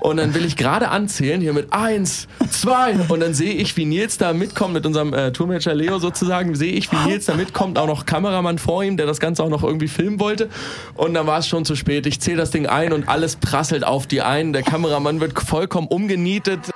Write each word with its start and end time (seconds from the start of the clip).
Und 0.00 0.16
dann 0.16 0.34
will 0.34 0.44
ich 0.44 0.56
gerade 0.56 0.88
anzählen, 0.88 1.40
hier 1.40 1.52
mit 1.52 1.72
eins, 1.72 2.26
zwei. 2.50 2.96
Und 3.08 3.20
dann 3.20 3.34
sehe 3.34 3.54
ich, 3.54 3.76
wie 3.76 3.84
Nils 3.84 4.18
da 4.18 4.32
mitkommt, 4.32 4.74
mit 4.74 4.86
unserem 4.86 5.12
äh, 5.12 5.32
Tourmanager 5.32 5.74
Leo 5.74 5.98
sozusagen, 5.98 6.54
sehe 6.54 6.72
ich, 6.72 6.90
wie 6.92 6.96
Nils 7.08 7.26
da 7.26 7.34
mitkommt, 7.34 7.78
auch 7.78 7.86
noch 7.86 8.06
Kameramann 8.06 8.58
vor 8.58 8.82
ihm, 8.82 8.96
der 8.96 9.06
das 9.06 9.20
Ganze 9.20 9.42
auch 9.42 9.48
noch 9.50 9.62
irgendwie 9.62 9.88
filmen 9.88 10.20
wollte. 10.20 10.48
Und 10.94 11.14
dann 11.14 11.26
war 11.26 11.38
es 11.38 11.48
schon 11.48 11.64
zu 11.64 11.76
spät. 11.76 12.06
Ich 12.06 12.20
zähle 12.20 12.38
das 12.38 12.50
Ding 12.50 12.66
ein 12.66 12.92
und 12.92 13.08
alles 13.08 13.36
prasselt 13.36 13.84
auf 13.84 14.06
die 14.06 14.22
ein. 14.22 14.52
Der 14.52 14.62
Kameramann 14.62 15.20
wird 15.20 15.38
vollkommen 15.40 15.88
umgenietet. 15.88 16.70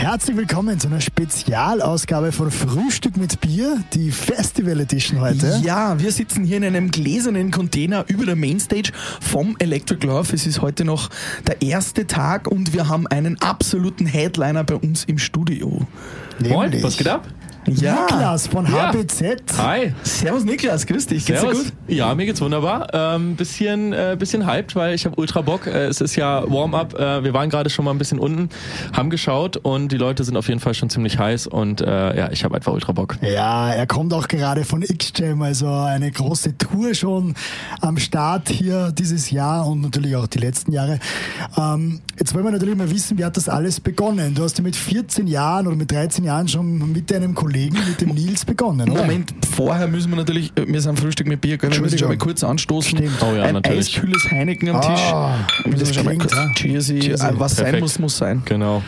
Herzlich 0.00 0.34
willkommen 0.34 0.80
zu 0.80 0.88
einer 0.88 1.02
Spezialausgabe 1.02 2.32
von 2.32 2.50
Frühstück 2.50 3.18
mit 3.18 3.38
Bier, 3.42 3.84
die 3.92 4.10
Festival 4.10 4.80
Edition 4.80 5.20
heute. 5.20 5.60
Ja, 5.62 6.00
wir 6.00 6.10
sitzen 6.10 6.42
hier 6.42 6.56
in 6.56 6.64
einem 6.64 6.90
gläsernen 6.90 7.50
Container 7.50 8.06
über 8.08 8.24
der 8.24 8.34
Mainstage 8.34 8.92
vom 9.20 9.56
Electric 9.58 10.06
Love. 10.06 10.34
Es 10.34 10.46
ist 10.46 10.62
heute 10.62 10.86
noch 10.86 11.10
der 11.46 11.60
erste 11.60 12.06
Tag 12.06 12.48
und 12.48 12.72
wir 12.72 12.88
haben 12.88 13.08
einen 13.08 13.38
absoluten 13.42 14.06
Headliner 14.06 14.64
bei 14.64 14.76
uns 14.76 15.04
im 15.04 15.18
Studio. 15.18 15.86
Moin, 16.38 16.70
Nämlich 16.70 16.82
was 16.82 16.96
geht 16.96 17.06
ab? 17.06 17.28
Ja. 17.66 18.06
Niklas 18.10 18.46
von 18.46 18.64
Ja. 18.66 18.92
HBZ. 18.92 19.42
Hi. 19.58 19.92
Servus 20.02 20.44
Niklas, 20.44 20.86
grüß 20.86 21.06
dich. 21.06 21.26
Geht's 21.26 21.40
dir 21.42 21.46
Servus. 21.48 21.64
gut? 21.64 21.72
Ja, 21.88 22.14
mir 22.14 22.24
geht's 22.26 22.40
wunderbar. 22.40 22.88
Ähm, 22.92 23.36
bisschen, 23.36 23.92
äh, 23.92 24.16
bisschen 24.18 24.46
hyped, 24.46 24.74
weil 24.76 24.94
ich 24.94 25.04
habe 25.04 25.16
ultra 25.20 25.42
Bock. 25.42 25.66
Äh, 25.66 25.86
es 25.86 26.00
ist 26.00 26.16
ja 26.16 26.42
Warm-up. 26.50 26.94
Äh, 26.98 27.22
wir 27.22 27.34
waren 27.34 27.50
gerade 27.50 27.68
schon 27.70 27.84
mal 27.84 27.90
ein 27.90 27.98
bisschen 27.98 28.18
unten, 28.18 28.48
haben 28.94 29.10
geschaut 29.10 29.58
und 29.58 29.92
die 29.92 29.98
Leute 29.98 30.24
sind 30.24 30.36
auf 30.36 30.48
jeden 30.48 30.60
Fall 30.60 30.74
schon 30.74 30.88
ziemlich 30.90 31.18
heiß 31.18 31.46
und 31.48 31.80
äh, 31.82 32.16
ja, 32.16 32.30
ich 32.32 32.44
habe 32.44 32.54
einfach 32.56 32.72
ultra 32.72 32.92
Bock. 32.92 33.18
Ja, 33.20 33.70
er 33.70 33.86
kommt 33.86 34.14
auch 34.14 34.26
gerade 34.26 34.64
von 34.64 34.82
X-Jam, 34.82 35.42
also 35.42 35.68
eine 35.70 36.10
große 36.10 36.56
Tour 36.56 36.94
schon 36.94 37.34
am 37.82 37.98
Start 37.98 38.48
hier 38.48 38.90
dieses 38.92 39.30
Jahr 39.30 39.66
und 39.66 39.82
natürlich 39.82 40.16
auch 40.16 40.26
die 40.26 40.38
letzten 40.38 40.72
Jahre. 40.72 40.98
Ähm, 41.58 42.00
jetzt 42.18 42.34
wollen 42.34 42.44
wir 42.44 42.52
natürlich 42.52 42.76
mal 42.76 42.90
wissen, 42.90 43.18
wie 43.18 43.24
hat 43.24 43.36
das 43.36 43.48
alles 43.48 43.80
begonnen? 43.80 44.34
Du 44.34 44.42
hast 44.42 44.56
ja 44.58 44.64
mit 44.64 44.76
14 44.76 45.26
Jahren 45.26 45.66
oder 45.66 45.76
mit 45.76 45.92
13 45.92 46.24
Jahren 46.24 46.48
schon 46.48 46.90
mit 46.92 47.10
deinem 47.10 47.34
Kollegen, 47.34 47.49
mit 47.50 48.00
dem 48.00 48.10
Nils 48.10 48.44
begonnen, 48.44 48.90
oder? 48.90 49.02
Moment, 49.02 49.32
vorher 49.54 49.88
müssen 49.88 50.10
wir 50.10 50.16
natürlich, 50.16 50.52
äh, 50.56 50.66
wir 50.66 50.80
sind 50.80 50.98
Frühstück 50.98 51.26
mit 51.26 51.40
Bier, 51.40 51.58
gell? 51.58 51.72
wir 51.72 51.80
müssen 51.80 51.98
schon 51.98 52.08
mal 52.08 52.16
kurz 52.18 52.42
anstoßen. 52.44 52.96
Stimmt. 52.98 53.22
Oh 53.22 53.34
ja, 53.34 53.42
Ein 53.44 53.54
natürlich. 53.54 53.96
eiskühles 53.96 54.30
Heineken 54.30 54.68
am 54.70 54.80
Tisch. 54.80 55.00
Ah, 55.12 55.34
wir 55.64 55.72
müssen 55.72 55.86
das 55.86 55.96
mal 56.04 56.10
klingt, 56.16 56.22
kurz 56.22 56.34
ja. 56.34 56.52
Cheersy. 56.54 56.98
Cheersy. 57.00 57.26
Äh, 57.26 57.32
Was 57.34 57.56
sein 57.56 57.64
Perfekt. 57.64 57.82
muss, 57.82 57.98
muss 57.98 58.16
sein. 58.16 58.42
Genau. 58.44 58.82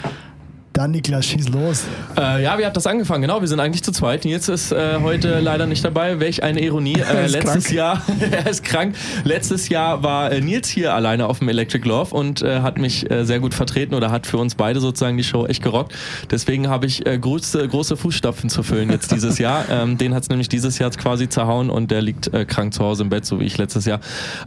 Dann 0.72 0.90
Niklas, 0.92 1.26
schieß 1.26 1.50
los. 1.50 1.84
Äh, 2.16 2.44
ja, 2.44 2.58
wie 2.58 2.64
hat 2.64 2.74
das 2.76 2.86
angefangen? 2.86 3.20
Genau, 3.20 3.42
wir 3.42 3.48
sind 3.48 3.60
eigentlich 3.60 3.82
zu 3.82 3.92
zweit. 3.92 4.24
Nils 4.24 4.48
ist 4.48 4.72
äh, 4.72 5.00
heute 5.02 5.40
leider 5.40 5.66
nicht 5.66 5.84
dabei. 5.84 6.18
Welch 6.18 6.42
eine 6.42 6.60
Ironie. 6.62 6.92
Äh, 7.12 7.26
letztes 7.26 7.64
krank. 7.64 7.72
Jahr, 7.72 8.02
er 8.30 8.46
ist 8.46 8.64
krank. 8.64 8.94
Letztes 9.24 9.68
Jahr 9.68 10.02
war 10.02 10.30
äh, 10.30 10.40
Nils 10.40 10.68
hier 10.68 10.94
alleine 10.94 11.26
auf 11.26 11.40
dem 11.40 11.48
Electric 11.48 11.86
Love 11.86 12.14
und 12.14 12.42
äh, 12.42 12.60
hat 12.60 12.78
mich 12.78 13.10
äh, 13.10 13.24
sehr 13.24 13.40
gut 13.40 13.54
vertreten 13.54 13.94
oder 13.94 14.10
hat 14.10 14.26
für 14.26 14.38
uns 14.38 14.54
beide 14.54 14.80
sozusagen 14.80 15.16
die 15.16 15.24
Show 15.24 15.44
echt 15.46 15.62
gerockt. 15.62 15.94
Deswegen 16.30 16.68
habe 16.68 16.86
ich 16.86 17.02
große, 17.04 17.68
große 17.68 17.96
Fußstapfen 17.96 18.48
zu 18.48 18.62
füllen 18.62 18.90
jetzt 18.90 19.10
dieses 19.12 19.38
Jahr. 19.38 19.64
Ähm, 19.72 19.96
den 19.96 20.14
hat 20.14 20.24
es 20.24 20.28
nämlich 20.28 20.48
dieses 20.48 20.78
Jahr 20.78 20.90
quasi 20.90 21.28
zerhauen 21.28 21.70
und 21.70 21.90
der 21.90 22.02
liegt 22.02 22.30
krank 22.48 22.74
zu 22.74 22.84
Hause 22.84 23.04
im 23.04 23.08
Bett, 23.08 23.24
so 23.24 23.40
wie 23.40 23.44
ich 23.44 23.56
letztes 23.56 23.86
Jahr. 23.86 24.00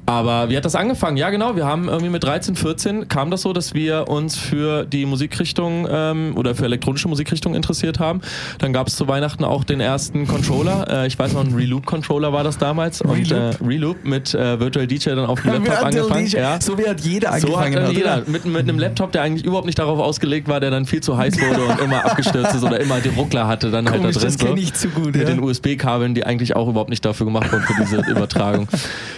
Aber 0.05 0.49
wie 0.49 0.57
hat 0.57 0.65
das 0.65 0.75
angefangen? 0.75 1.17
Ja, 1.17 1.29
genau. 1.29 1.55
Wir 1.55 1.65
haben 1.65 1.87
irgendwie 1.87 2.09
mit 2.09 2.23
13, 2.23 2.55
14 2.55 3.07
kam 3.07 3.31
das 3.31 3.41
so, 3.41 3.53
dass 3.53 3.73
wir 3.73 4.07
uns 4.07 4.37
für 4.37 4.85
die 4.85 5.05
Musikrichtung 5.05 5.87
ähm, 5.89 6.14
oder 6.35 6.55
für 6.55 6.65
elektronische 6.65 7.07
Musikrichtung 7.07 7.55
interessiert 7.55 7.99
haben. 7.99 8.21
Dann 8.59 8.73
gab 8.73 8.87
es 8.87 8.95
zu 8.95 9.07
Weihnachten 9.07 9.43
auch 9.43 9.63
den 9.63 9.79
ersten 9.79 10.27
Controller. 10.27 11.03
Äh, 11.03 11.07
ich 11.07 11.17
weiß 11.17 11.33
noch, 11.33 11.43
ein 11.43 11.53
Reloop-Controller 11.53 12.33
war 12.33 12.43
das 12.43 12.57
damals. 12.57 13.01
Und 13.01 13.31
äh, 13.31 13.51
Reloop 13.63 14.03
mit 14.03 14.33
äh, 14.33 14.59
Virtual 14.59 14.87
DJ 14.87 15.09
dann 15.09 15.25
auf 15.25 15.41
dem 15.41 15.53
Laptop 15.53 15.67
Virtual 15.67 15.85
angefangen. 15.85 16.25
DJ. 16.25 16.37
Ja. 16.37 16.61
So 16.61 16.77
wie 16.77 16.87
hat 16.87 17.01
jeder 17.01 17.39
So 17.39 17.57
hat 17.57 17.67
angefangen. 17.67 17.73
dann 17.75 17.85
hat, 17.87 17.93
jeder 17.93 18.23
mit, 18.27 18.45
mit 18.45 18.61
einem 18.61 18.79
Laptop, 18.79 19.11
der 19.11 19.21
eigentlich 19.21 19.45
überhaupt 19.45 19.65
nicht 19.65 19.79
darauf 19.79 19.99
ausgelegt 19.99 20.47
war, 20.47 20.59
der 20.59 20.71
dann 20.71 20.85
viel 20.85 21.01
zu 21.01 21.17
heiß 21.17 21.39
wurde 21.41 21.65
und 21.65 21.79
immer 21.81 22.05
abgestürzt 22.05 22.55
ist 22.55 22.63
oder 22.63 22.79
immer 22.79 22.99
den 22.99 23.13
Ruckler 23.15 23.47
hatte 23.47 23.71
dann 23.71 23.89
halt 23.89 24.01
Komisch, 24.01 24.15
da 24.15 24.21
drin. 24.21 24.29
das 24.29 24.37
kenne 24.37 24.51
so. 24.51 24.63
ich 24.63 24.73
zu 24.73 24.89
gut. 24.89 25.05
Mit 25.07 25.15
ja. 25.17 25.25
den 25.25 25.41
USB-Kabeln, 25.41 26.15
die 26.15 26.25
eigentlich 26.25 26.55
auch 26.55 26.67
überhaupt 26.67 26.89
nicht 26.89 27.03
dafür 27.05 27.25
gemacht 27.25 27.51
wurden 27.51 27.63
für 27.63 27.81
diese 27.81 27.97
Übertragung. 28.11 28.67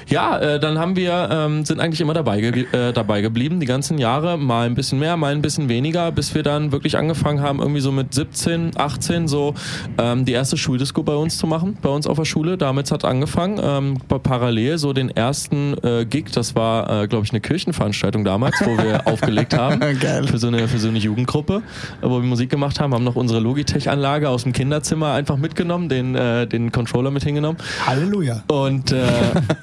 Ja, 0.07 0.37
äh, 0.39 0.59
dann 0.59 0.79
haben 0.79 0.95
wir, 0.95 1.29
ähm, 1.31 1.65
sind 1.65 1.79
eigentlich 1.79 2.01
immer 2.01 2.13
dabei, 2.13 2.39
ge 2.39 2.65
äh, 2.71 2.93
dabei 2.93 3.21
geblieben, 3.21 3.59
die 3.59 3.65
ganzen 3.65 3.97
Jahre, 3.97 4.37
mal 4.37 4.65
ein 4.65 4.75
bisschen 4.75 4.99
mehr, 4.99 5.17
mal 5.17 5.33
ein 5.33 5.41
bisschen 5.41 5.69
weniger, 5.69 6.11
bis 6.11 6.33
wir 6.33 6.43
dann 6.43 6.71
wirklich 6.71 6.86
angefangen 6.95 7.41
haben, 7.41 7.59
irgendwie 7.59 7.81
so 7.81 7.91
mit 7.91 8.13
17, 8.13 8.71
18 8.77 9.27
so 9.27 9.53
ähm, 9.97 10.23
die 10.25 10.31
erste 10.33 10.55
Schuldisco 10.57 11.03
bei 11.03 11.15
uns 11.15 11.37
zu 11.37 11.47
machen, 11.47 11.77
bei 11.81 11.89
uns 11.89 12.07
auf 12.07 12.17
der 12.17 12.25
Schule. 12.25 12.57
Damit 12.57 12.91
hat 12.91 13.03
angefangen, 13.03 13.59
ähm, 13.61 13.97
pa- 14.07 14.19
parallel 14.19 14.77
so 14.77 14.93
den 14.93 15.09
ersten 15.09 15.75
äh, 15.83 16.05
Gig, 16.05 16.31
das 16.31 16.55
war, 16.55 17.03
äh, 17.03 17.07
glaube 17.07 17.25
ich, 17.25 17.31
eine 17.31 17.41
Kirchenveranstaltung 17.41 18.23
damals, 18.23 18.55
wo 18.63 18.77
wir 18.77 19.05
aufgelegt 19.07 19.55
haben 19.57 19.81
für 20.27 20.37
so 20.37 20.47
eine 20.47 20.67
für 20.67 20.77
so 20.79 20.87
eine 20.87 20.99
Jugendgruppe, 20.99 21.61
äh, 22.01 22.05
wo 22.09 22.21
wir 22.21 22.27
Musik 22.27 22.49
gemacht 22.49 22.79
haben, 22.79 22.93
haben 22.93 23.03
noch 23.03 23.15
unsere 23.15 23.39
Logitech-Anlage 23.39 24.29
aus 24.29 24.43
dem 24.43 24.53
Kinderzimmer 24.53 25.13
einfach 25.13 25.37
mitgenommen, 25.37 25.89
den 25.89 26.15
äh, 26.15 26.47
den 26.47 26.71
Controller 26.71 27.11
mit 27.11 27.23
hingenommen 27.23 27.57
Halleluja. 27.85 28.43
und 28.47 28.91
äh, 28.91 29.03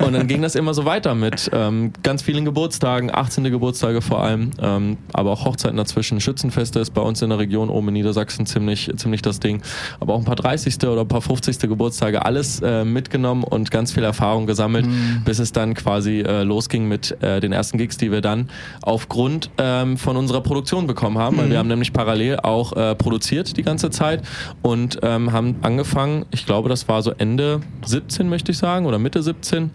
und 0.04 0.12
dann 0.12 0.26
ging 0.26 0.42
das 0.42 0.54
immer 0.54 0.74
so 0.74 0.84
weiter 0.84 1.14
mit 1.14 1.50
ähm, 1.52 1.92
ganz 2.02 2.22
vielen 2.22 2.44
Geburtstagen, 2.44 3.10
18. 3.14 3.44
Geburtstage 3.44 4.00
vor 4.02 4.22
allem, 4.22 4.50
ähm, 4.60 4.96
aber 5.12 5.30
auch 5.30 5.44
Hochzeiten 5.44 5.76
dazwischen. 5.76 6.20
Schützenfeste 6.20 6.80
ist 6.80 6.90
bei 6.94 7.00
uns 7.02 7.13
in 7.22 7.30
der 7.30 7.38
Region 7.38 7.68
oben 7.68 7.88
in 7.88 7.94
Niedersachsen 7.94 8.46
ziemlich 8.46 8.90
ziemlich 8.96 9.22
das 9.22 9.40
Ding, 9.40 9.62
aber 10.00 10.14
auch 10.14 10.18
ein 10.18 10.24
paar 10.24 10.36
30. 10.36 10.76
oder 10.84 11.02
ein 11.02 11.08
paar 11.08 11.22
50. 11.22 11.58
Geburtstage, 11.60 12.24
alles 12.24 12.60
äh, 12.60 12.84
mitgenommen 12.84 13.44
und 13.44 13.70
ganz 13.70 13.92
viel 13.92 14.04
Erfahrung 14.04 14.46
gesammelt, 14.46 14.86
bis 15.24 15.38
es 15.38 15.52
dann 15.52 15.74
quasi 15.74 16.20
äh, 16.20 16.42
losging 16.42 16.88
mit 16.88 17.22
äh, 17.22 17.40
den 17.40 17.52
ersten 17.52 17.78
Gigs, 17.78 17.96
die 17.96 18.10
wir 18.10 18.20
dann 18.20 18.48
aufgrund 18.82 19.50
ähm, 19.58 19.96
von 19.96 20.16
unserer 20.16 20.40
Produktion 20.40 20.86
bekommen 20.86 21.18
haben, 21.18 21.38
weil 21.38 21.50
wir 21.50 21.58
haben 21.58 21.68
nämlich 21.68 21.92
parallel 21.92 22.40
auch 22.40 22.72
äh, 22.72 22.94
produziert 22.94 23.56
die 23.56 23.62
ganze 23.62 23.90
Zeit 23.90 24.22
und 24.62 24.98
ähm, 25.02 25.32
haben 25.32 25.56
angefangen, 25.62 26.26
ich 26.30 26.46
glaube, 26.46 26.68
das 26.68 26.88
war 26.88 27.02
so 27.02 27.12
Ende 27.16 27.60
17, 27.84 28.28
möchte 28.28 28.52
ich 28.52 28.58
sagen, 28.58 28.86
oder 28.86 28.98
Mitte 28.98 29.22
17 29.22 29.70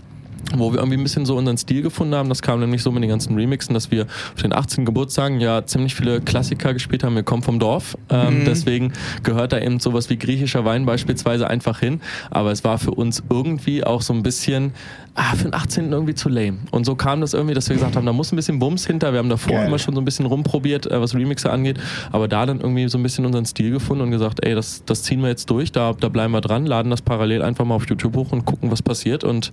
wo 0.56 0.72
wir 0.72 0.80
irgendwie 0.80 0.98
ein 0.98 1.04
bisschen 1.04 1.26
so 1.26 1.36
unseren 1.36 1.58
Stil 1.58 1.82
gefunden 1.82 2.16
haben. 2.16 2.30
Das 2.30 2.42
kam 2.42 2.60
nämlich 2.60 2.84
so 2.84 2.92
mit 2.92 3.04
den 3.04 3.10
ganzen 3.10 3.36
Remixen, 3.36 3.74
dass 3.74 3.92
wir 3.92 4.04
auf 4.04 4.42
den 4.42 4.54
18 4.54 4.86
Geburtstagen 4.86 5.40
ja 5.40 5.66
ziemlich 5.66 5.96
viele 5.96 6.22
Klassiker 6.22 6.74
gespielt 6.74 7.04
haben. 7.04 7.16
Wir 7.16 7.24
kommen 7.24 7.44
vom 7.44 7.60
Dorf, 7.60 7.98
ähm, 8.10 8.44
deswegen 8.46 8.94
gehört 9.24 9.54
da 9.54 9.60
eben 9.60 9.80
sowas 9.80 10.10
wie 10.10 10.18
griechischer 10.18 10.66
Wein 10.66 10.86
beispielsweise 10.86 11.48
einfach 11.48 11.80
hin. 11.80 12.02
Aber 12.32 12.52
es 12.52 12.64
war 12.64 12.78
für 12.78 12.92
uns 12.92 13.24
irgendwie 13.30 13.84
auch 13.84 14.02
so 14.02 14.14
ein 14.14 14.24
bisschen 14.24 14.74
ah, 15.16 15.36
für 15.36 15.44
den 15.44 15.54
18. 15.54 15.92
irgendwie 15.92 16.16
zu 16.16 16.30
lame. 16.30 16.58
Und 16.72 16.86
so 16.86 16.96
kam 16.96 17.22
das 17.22 17.34
irgendwie, 17.34 17.54
dass 17.54 17.70
wir 17.70 17.76
gesagt 17.76 17.96
haben, 17.96 18.06
da 18.06 18.14
muss 18.14 18.32
ein 18.32 18.36
bisschen 18.36 18.60
Bums 18.60 18.86
hinter. 18.86 19.12
Wir 19.12 19.20
haben 19.20 19.30
davor 19.30 19.54
Geil. 19.54 19.68
immer 19.68 19.80
schon 19.80 19.96
so 19.96 20.02
ein 20.02 20.06
bisschen 20.06 20.26
rumprobiert, 20.26 20.90
äh, 20.90 21.02
was 21.02 21.14
Remixe 21.14 21.52
angeht, 21.52 21.80
aber 22.12 22.28
da 22.28 22.46
dann 22.46 22.60
irgendwie 22.60 22.88
so 22.88 22.98
ein 22.98 23.04
bisschen 23.04 23.26
unseren 23.26 23.46
Stil 23.46 23.72
gefunden 23.72 24.04
und 24.04 24.12
gesagt, 24.12 24.46
ey, 24.46 24.56
das, 24.56 24.84
das 24.86 25.04
ziehen 25.04 25.22
wir 25.22 25.30
jetzt 25.30 25.50
durch, 25.50 25.72
da, 25.72 25.94
da 25.94 26.10
bleiben 26.10 26.32
wir 26.32 26.42
dran, 26.42 26.66
laden 26.66 26.90
das 26.90 27.02
parallel 27.02 27.42
einfach 27.42 27.66
mal 27.66 27.76
auf 27.76 27.88
YouTube 27.88 28.16
hoch 28.16 28.32
und 28.32 28.46
gucken, 28.46 28.72
was 28.72 28.82
passiert 28.82 29.24
und 29.24 29.52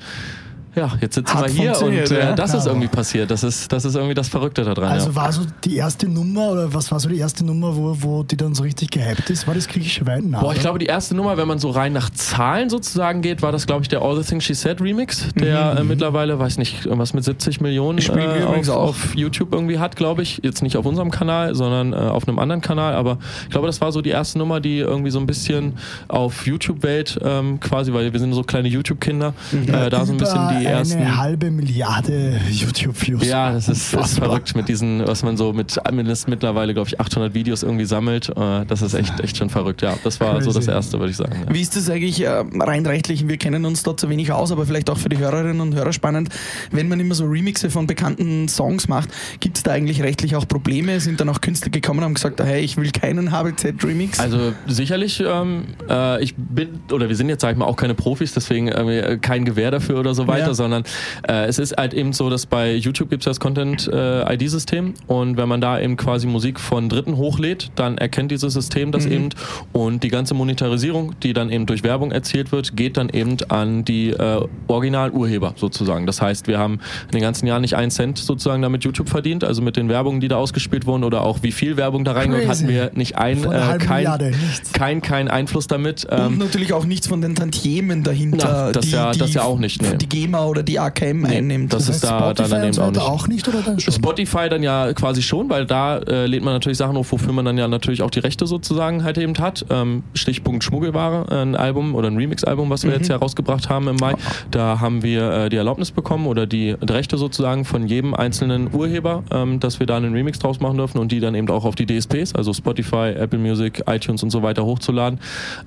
ja, 0.77 0.93
jetzt 1.01 1.15
sitzen 1.15 1.35
Hat 1.35 1.47
wir 1.47 1.53
hier 1.53 1.83
und 1.83 2.11
äh, 2.11 2.21
ja. 2.21 2.33
das 2.35 2.53
ist 2.53 2.67
Ja. 2.67 2.73
irgendwie 2.73 2.89
passiert. 2.89 3.31
Das 3.31 3.43
ist, 3.43 3.73
das 3.73 3.87
ist 3.87 3.95
irgendwie 3.95 4.15
das 4.15 4.29
Verrückte 4.29 4.63
daran. 4.63 4.91
Also 4.91 5.09
ja. 5.09 5.17
war 5.17 5.33
so 5.33 5.43
die 5.65 5.77
erste 5.77 6.07
Nummer 6.09 6.51
oder 6.51 6.75
was 6.75 6.91
war 6.93 7.01
so 7.01 7.09
die 7.09 7.19
erste 7.19 7.45
Nummer, 7.45 7.75
wo, 7.75 7.97
wo 7.99 8.23
die 8.23 8.37
dann 8.37 8.55
so 8.55 8.63
richtig 8.63 8.91
gehypt 8.91 9.31
ist? 9.31 9.47
War 9.47 9.55
das 9.55 9.67
griechische 9.69 10.07
Wein? 10.07 10.37
Boah, 10.39 10.53
ich 10.53 10.61
glaube, 10.61 10.79
die 10.79 10.87
erste 10.87 11.17
Nummer, 11.17 11.39
wenn 11.39 11.49
man 11.49 11.59
so 11.59 11.71
rein 11.71 11.95
nach 11.95 12.11
Zahlen 12.11 12.69
sozusagen 12.69 13.23
geht, 13.23 13.41
war 13.41 13.53
das, 13.53 13.67
glaube 13.67 13.83
ich, 13.83 13.89
der 13.89 14.03
All 14.03 14.17
the 14.17 14.23
Things 14.23 14.45
She 14.45 14.53
Said 14.55 14.81
Remix, 14.83 15.29
der 15.35 15.79
äh, 15.79 15.83
mittlerweile, 15.85 16.39
weiß 16.39 16.59
nicht, 16.59 16.85
irgendwas 16.85 17.15
mit 17.15 17.25
70 17.25 17.63
Millionen 17.63 17.99
äh, 17.99 18.45
auf, 18.45 18.69
auf 18.69 19.17
YouTube 19.17 19.53
irgendwie 19.55 19.79
hat, 19.79 19.97
glaube 19.97 20.23
ich. 20.23 20.41
Jetzt 20.43 20.63
nicht 20.63 20.77
auf 20.77 20.85
unserem 20.85 21.11
Kanal, 21.11 21.55
sondern 21.55 21.95
äh, 21.95 21.97
auf 21.97 22.29
einem 22.29 22.39
anderen 22.39 22.61
Kanal. 22.61 22.95
Aber 22.95 23.17
ich 23.45 23.51
glaube, 23.51 23.67
das 23.67 23.81
war 23.81 23.93
so 23.93 24.03
die 24.03 24.11
erste 24.11 24.39
Nummer, 24.39 24.61
die 24.61 24.79
irgendwie 24.79 25.11
so 25.11 25.19
ein 25.21 25.27
bisschen 25.27 25.75
auf 26.09 26.47
YouTube-Welt 26.47 27.19
ähm, 27.25 27.61
quasi, 27.61 27.95
weil 27.95 28.13
wir 28.13 28.21
sind 28.21 28.35
so 28.35 28.43
kleine 28.43 28.69
YouTube-Kinder, 28.69 29.33
äh, 29.67 29.89
da 29.89 30.05
so 30.05 30.13
ein 30.13 30.19
bisschen 30.19 30.49
die 30.59 30.66
ersten. 30.67 30.99
Eine 30.99 31.17
halbe 31.17 31.51
Milliarde 31.51 32.41
YouTube-Views. 32.51 33.27
Ja, 33.27 33.53
das 33.53 33.69
ist, 33.69 33.93
ist 33.95 34.19
verrückt 34.19 34.55
mit 34.57 34.69
diesen, 34.69 35.07
was 35.07 35.23
man 35.23 35.37
so 35.37 35.53
mit 35.53 35.79
mindestens 35.93 36.29
mittlerweile, 36.29 36.75
glaube 36.75 36.89
ich, 36.89 37.01
800 37.01 37.35
Videos 37.35 37.63
irgendwie 37.63 37.85
sammelt. 37.85 38.29
Äh, 38.31 38.65
Das 38.67 38.83
ist 38.83 38.95
echt, 38.95 39.19
echt 39.21 39.37
schon 39.37 39.51
verrückt. 39.51 39.83
Ja, 39.83 39.95
das 40.05 40.21
war 40.21 40.41
so 40.43 40.47
das 40.53 40.57
Crazy. 40.67 40.71
erste, 40.71 40.99
würde 40.99 41.11
ich 41.11 41.17
sagen. 41.17 41.45
Ja. 41.49 41.55
Wie 41.55 41.61
ist 41.61 41.77
das 41.77 41.89
eigentlich 41.91 42.21
äh, 42.23 42.29
rein 42.29 42.87
rechtlich? 42.87 43.27
Wir 43.29 43.37
kennen 43.37 43.65
uns 43.65 43.83
da 43.83 43.97
zu 43.97 44.09
wenig 44.09 44.33
aus, 44.33 44.53
aber 44.53 44.67
vielleicht 44.67 44.91
auch 44.91 44.99
für 44.99 45.09
die 45.09 45.19
Hörerinnen 45.19 45.61
und 45.61 45.75
Hörer 45.75 45.93
spannend. 45.93 46.29
Wenn 46.71 46.89
man 46.89 47.01
immer 47.01 47.15
so 47.15 47.25
Remixe 47.27 47.71
von 47.71 47.87
bekannten 47.87 48.49
Songs 48.49 48.89
macht, 48.89 49.09
gibt 49.41 49.57
es 49.59 49.63
da 49.63 49.73
eigentlich 49.73 50.03
rechtlich 50.03 50.37
auch 50.37 50.47
Probleme? 50.49 51.01
Sind 51.01 51.21
dann 51.21 51.29
auch 51.29 51.41
Künstler 51.41 51.71
gekommen 51.71 51.99
und 52.01 52.05
haben 52.05 52.15
gesagt, 52.15 52.41
hey, 52.43 52.61
ich 52.61 52.77
will 52.77 52.91
keinen 52.91 53.31
HBZ-Remix? 53.33 54.21
Also 54.21 54.53
sicherlich, 54.67 55.23
ähm, 55.27 55.65
äh, 55.89 56.23
ich 56.23 56.35
bin, 56.37 56.81
oder 56.93 57.09
wir 57.09 57.17
sind 57.17 57.29
jetzt, 57.29 57.43
sag 57.43 57.53
ich 57.53 57.57
mal, 57.59 57.65
auch 57.67 57.77
keine 57.77 57.95
Profis, 57.95 58.33
deswegen 58.35 58.69
äh, 58.69 59.19
kein 59.21 59.45
Gewehr 59.45 59.71
dafür 59.71 59.99
oder 60.01 60.15
so 60.15 60.27
weiter, 60.27 60.49
Ja. 60.49 60.55
Sondern 60.57 60.85
äh, 61.29 61.47
es 61.47 61.59
ist 61.59 61.77
halt 61.77 61.95
eben 61.95 62.13
so, 62.13 62.31
dass 62.31 62.47
bei 62.47 62.75
YouTube 62.75 63.11
gibt 63.11 63.23
es 63.23 63.27
das 63.27 63.41
Content-ID-System 63.41 64.89
äh, 64.89 65.13
und 65.13 65.37
wenn 65.37 65.49
man 65.49 65.61
da 65.61 65.79
eben 65.79 65.97
quasi 65.97 66.27
Musik 66.27 66.59
von 66.59 66.89
Dritten 66.89 67.17
hochlädt, 67.17 67.71
dann 67.77 67.99
erkennt 67.99 68.31
dieses 68.31 68.53
System 68.53 68.93
das 68.93 69.07
mhm. 69.07 69.13
eben 69.13 69.29
und 69.73 70.03
die 70.03 70.09
ganze 70.09 70.35
Monetarisierung, 70.35 71.15
die 71.23 71.33
dann 71.33 71.51
eben 71.51 71.67
durch 71.67 71.83
Werbung 71.83 72.11
erzielt 72.11 72.53
wird, 72.53 72.77
geht 72.77 72.97
dann 72.97 73.09
eben 73.09 73.37
an 73.49 73.85
die 73.85 74.11
äh, 74.11 74.47
Original-Urheber 74.69 75.55
sozusagen. 75.57 76.07
Das 76.07 76.21
heißt, 76.21 76.47
wir 76.49 76.59
haben 76.59 76.81
in 77.07 77.13
den 77.13 77.21
ganzen 77.21 77.47
Jahren 77.47 77.63
nicht 77.63 77.77
einen 77.77 77.91
Cent 77.91 78.19
sozusagen 78.19 78.63
damit 78.63 78.85
YouTube 78.85 79.09
verdient, 79.09 79.45
also 79.45 79.63
mit 79.63 79.77
den 79.77 79.89
Werbungen, 79.89 80.21
die 80.21 80.29
da 80.29 80.37
ausgespielt 80.37 80.87
wurden 80.87 81.05
oder 81.05 81.23
auch 81.23 81.43
wie 81.43 81.53
viel 81.53 81.77
Werbung 81.77 82.05
da 82.05 82.13
reingehört, 82.13 82.49
hatten 82.49 82.69
wir 82.69 82.91
nicht 82.95 83.17
ein, 83.17 83.45
äh, 83.45 83.79
kein, 83.79 84.35
kein, 84.73 85.03
kein 85.03 85.29
Einfluss 85.29 85.67
damit. 85.67 86.07
Ähm, 86.11 86.27
und 86.27 86.39
natürlich 86.39 86.73
auch 86.73 86.85
nichts 86.85 87.07
von 87.07 87.21
den 87.21 87.35
Tantiemen 87.35 88.03
dahinter, 88.03 88.67
na, 88.67 88.73
das, 88.73 88.87
die, 88.87 88.93
ja, 88.93 89.13
das 89.13 89.35
ja 89.35 89.43
auch 89.43 89.59
nicht. 89.59 89.83
Nee. 89.83 89.97
Die 89.97 90.09
GEMA 90.09 90.46
oder 90.47 90.63
die 90.63 90.79
AKM 90.79 91.23
nee, 91.23 91.37
einnimmt. 91.37 91.73
Das, 91.73 91.87
das 91.87 91.97
ist 91.97 92.05
da 92.05 92.33
dann 92.33 92.53
auch 92.79 92.91
nicht. 92.91 93.01
auch 93.01 93.29
nicht. 93.29 93.49
oder 93.49 93.63
dann 93.63 93.81
schon? 93.81 93.95
Spotify 93.95 94.49
dann 94.49 94.63
ja 94.63 94.93
quasi 94.93 95.23
schon, 95.23 95.49
weil 95.49 95.67
da 95.67 95.99
äh, 95.99 96.27
lädt 96.27 96.43
man 96.43 96.55
natürlich 96.55 96.79
Sachen 96.79 96.97
hoch, 96.97 97.07
wofür 97.11 97.33
man 97.33 97.45
dann 97.45 97.59
ja 97.59 97.69
natürlich 97.69 98.03
auch 98.03 98.11
die 98.11 98.21
Rechte 98.21 98.47
sozusagen 98.47 99.05
halt 99.05 99.19
eben 99.19 99.37
hat. 99.39 99.65
Ähm, 99.71 100.03
Stichpunkt 100.15 100.65
Schmuggelware, 100.65 101.27
ein 101.43 101.55
Album 101.55 101.95
oder 101.95 102.09
ein 102.09 102.17
Remix-Album, 102.17 102.71
was 102.71 102.83
wir 102.83 102.91
mhm. 102.91 102.97
jetzt 102.97 103.09
ja 103.09 103.17
rausgebracht 103.17 103.69
haben 103.69 103.89
im 103.89 103.97
Mai. 103.97 104.15
Da 104.51 104.81
haben 104.81 105.03
wir 105.03 105.31
äh, 105.31 105.49
die 105.49 105.57
Erlaubnis 105.57 105.91
bekommen 105.91 106.27
oder 106.27 106.47
die 106.47 106.71
Rechte 106.71 107.19
sozusagen 107.19 107.65
von 107.65 107.87
jedem 107.87 108.15
einzelnen 108.15 108.73
Urheber, 108.73 109.23
ähm, 109.31 109.61
dass 109.61 109.81
wir 109.81 109.87
da 109.87 109.97
einen 109.97 110.13
Remix 110.13 110.39
draus 110.39 110.61
machen 110.61 110.79
dürfen 110.79 110.99
und 110.99 111.13
die 111.13 111.21
dann 111.21 111.35
eben 111.35 111.49
auch 111.49 111.65
auf 111.65 111.75
die 111.75 111.87
DSPs, 111.87 112.35
also 112.35 112.53
Spotify, 112.53 113.15
Apple 113.17 113.39
Music, 113.39 113.83
iTunes 113.87 114.23
und 114.23 114.31
so 114.31 114.43
weiter 114.43 114.65
hochzuladen. 114.65 115.21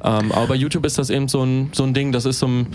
Ähm, 0.04 0.32
aber 0.32 0.48
bei 0.48 0.56
YouTube 0.56 0.86
ist 0.86 0.98
das 0.98 1.10
eben 1.10 1.28
so 1.28 1.44
ein, 1.44 1.70
so 1.74 1.84
ein 1.84 1.94
Ding, 1.94 2.12
das 2.12 2.25
ist 2.25 2.40
so 2.40 2.48
ein, 2.48 2.68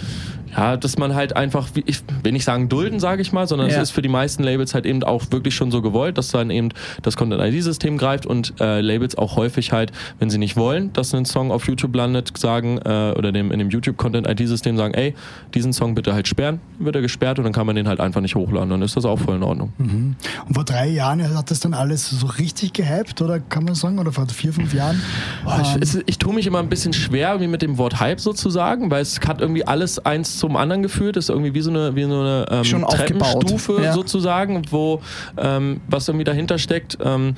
ja, 0.57 0.77
dass 0.77 0.99
man 0.99 1.15
halt 1.15 1.37
einfach, 1.37 1.69
ich 1.87 2.03
will 2.23 2.33
nicht 2.33 2.45
sagen 2.45 2.69
dulden, 2.69 3.01
sage 3.01 3.23
ich 3.23 3.33
mal, 3.33 3.47
sondern 3.47 3.69
ja. 3.69 3.77
es 3.77 3.83
ist 3.83 3.91
für 3.91 4.03
die 4.03 4.09
meisten 4.09 4.43
Labels 4.43 4.75
halt 4.75 4.87
eben 4.87 5.03
auch 5.03 5.25
wirklich 5.31 5.55
schon 5.55 5.71
so 5.71 5.83
gewollt, 5.83 6.19
dass 6.19 6.29
dann 6.29 6.51
eben 6.51 6.71
das 7.03 7.17
Content-ID-System 7.17 7.99
greift 7.99 8.27
und 8.27 8.55
äh, 8.61 8.81
Labels 8.81 9.17
auch 9.17 9.37
häufig 9.37 9.73
halt, 9.73 9.93
wenn 10.19 10.31
sie 10.31 10.39
nicht 10.39 10.57
wollen, 10.57 10.93
dass 10.93 11.15
ein 11.15 11.25
Song 11.25 11.51
auf 11.51 11.67
YouTube 11.67 11.95
landet, 11.95 12.37
sagen, 12.37 12.79
äh, 12.79 13.13
oder 13.17 13.33
dem, 13.33 13.53
in 13.53 13.59
dem 13.59 13.71
YouTube-Content-ID-System 13.71 14.77
sagen, 14.77 14.95
ey, 14.95 15.15
diesen 15.55 15.73
Song 15.73 15.95
bitte 15.95 16.15
halt 16.15 16.29
sperren, 16.29 16.61
wird 16.79 16.97
er 16.97 17.03
gesperrt 17.03 17.39
und 17.39 17.45
dann 17.45 17.53
kann 17.53 17.67
man 17.67 17.77
den 17.77 17.89
halt 17.89 18.01
einfach 18.01 18.21
nicht 18.21 18.35
hochladen, 18.35 18.71
dann 18.71 18.83
ist 18.83 18.97
das 18.97 19.05
auch 19.05 19.19
voll 19.19 19.37
in 19.37 19.43
Ordnung. 19.43 19.73
Mhm. 19.79 20.17
Und 20.47 20.55
vor 20.55 20.65
drei 20.65 20.89
Jahren 20.89 21.23
hat 21.37 21.51
das 21.51 21.61
dann 21.61 21.75
alles 21.75 22.11
so 22.11 22.27
richtig 22.27 22.73
gehypt, 22.73 23.21
oder 23.23 23.41
kann 23.41 23.65
man 23.65 23.75
sagen, 23.75 23.99
oder 23.99 24.13
vor 24.13 24.27
vier, 24.29 24.53
fünf 24.53 24.73
Jahren? 24.75 25.01
Boah, 25.45 25.61
ich, 25.63 25.75
ähm, 25.75 25.81
ich, 25.83 26.03
ich 26.07 26.19
tue 26.19 26.35
mich 26.35 26.47
immer 26.47 26.59
ein 26.59 26.69
bisschen 26.69 26.93
schwer 26.93 27.41
wie 27.41 27.47
mit 27.47 27.63
dem 27.63 27.79
Wort 27.79 28.01
Hype 28.01 28.21
sozusagen, 28.21 28.91
weil 28.91 29.03
es 29.03 29.21
hat 29.21 29.41
irgendwie 29.41 29.67
alles 29.67 30.05
eins 30.05 30.39
zum 30.39 30.57
anderen 30.57 30.83
geführt, 30.83 31.17
ist 31.17 31.29
irgendwie 31.29 31.55
wie 31.55 31.61
so 31.61 31.71
eine, 31.75 31.97
wie 31.97 32.05
so 32.05 32.21
eine 32.21 32.47
ähm, 32.51 32.87
Treppenstufe 32.89 33.83
ja. 33.83 33.93
sozusagen, 33.93 34.63
wo 34.71 35.01
ähm, 35.37 35.81
was 35.89 36.09
irgendwie 36.09 36.25
dahinter 36.25 36.59
steckt. 36.59 36.99
Ähm, 37.03 37.35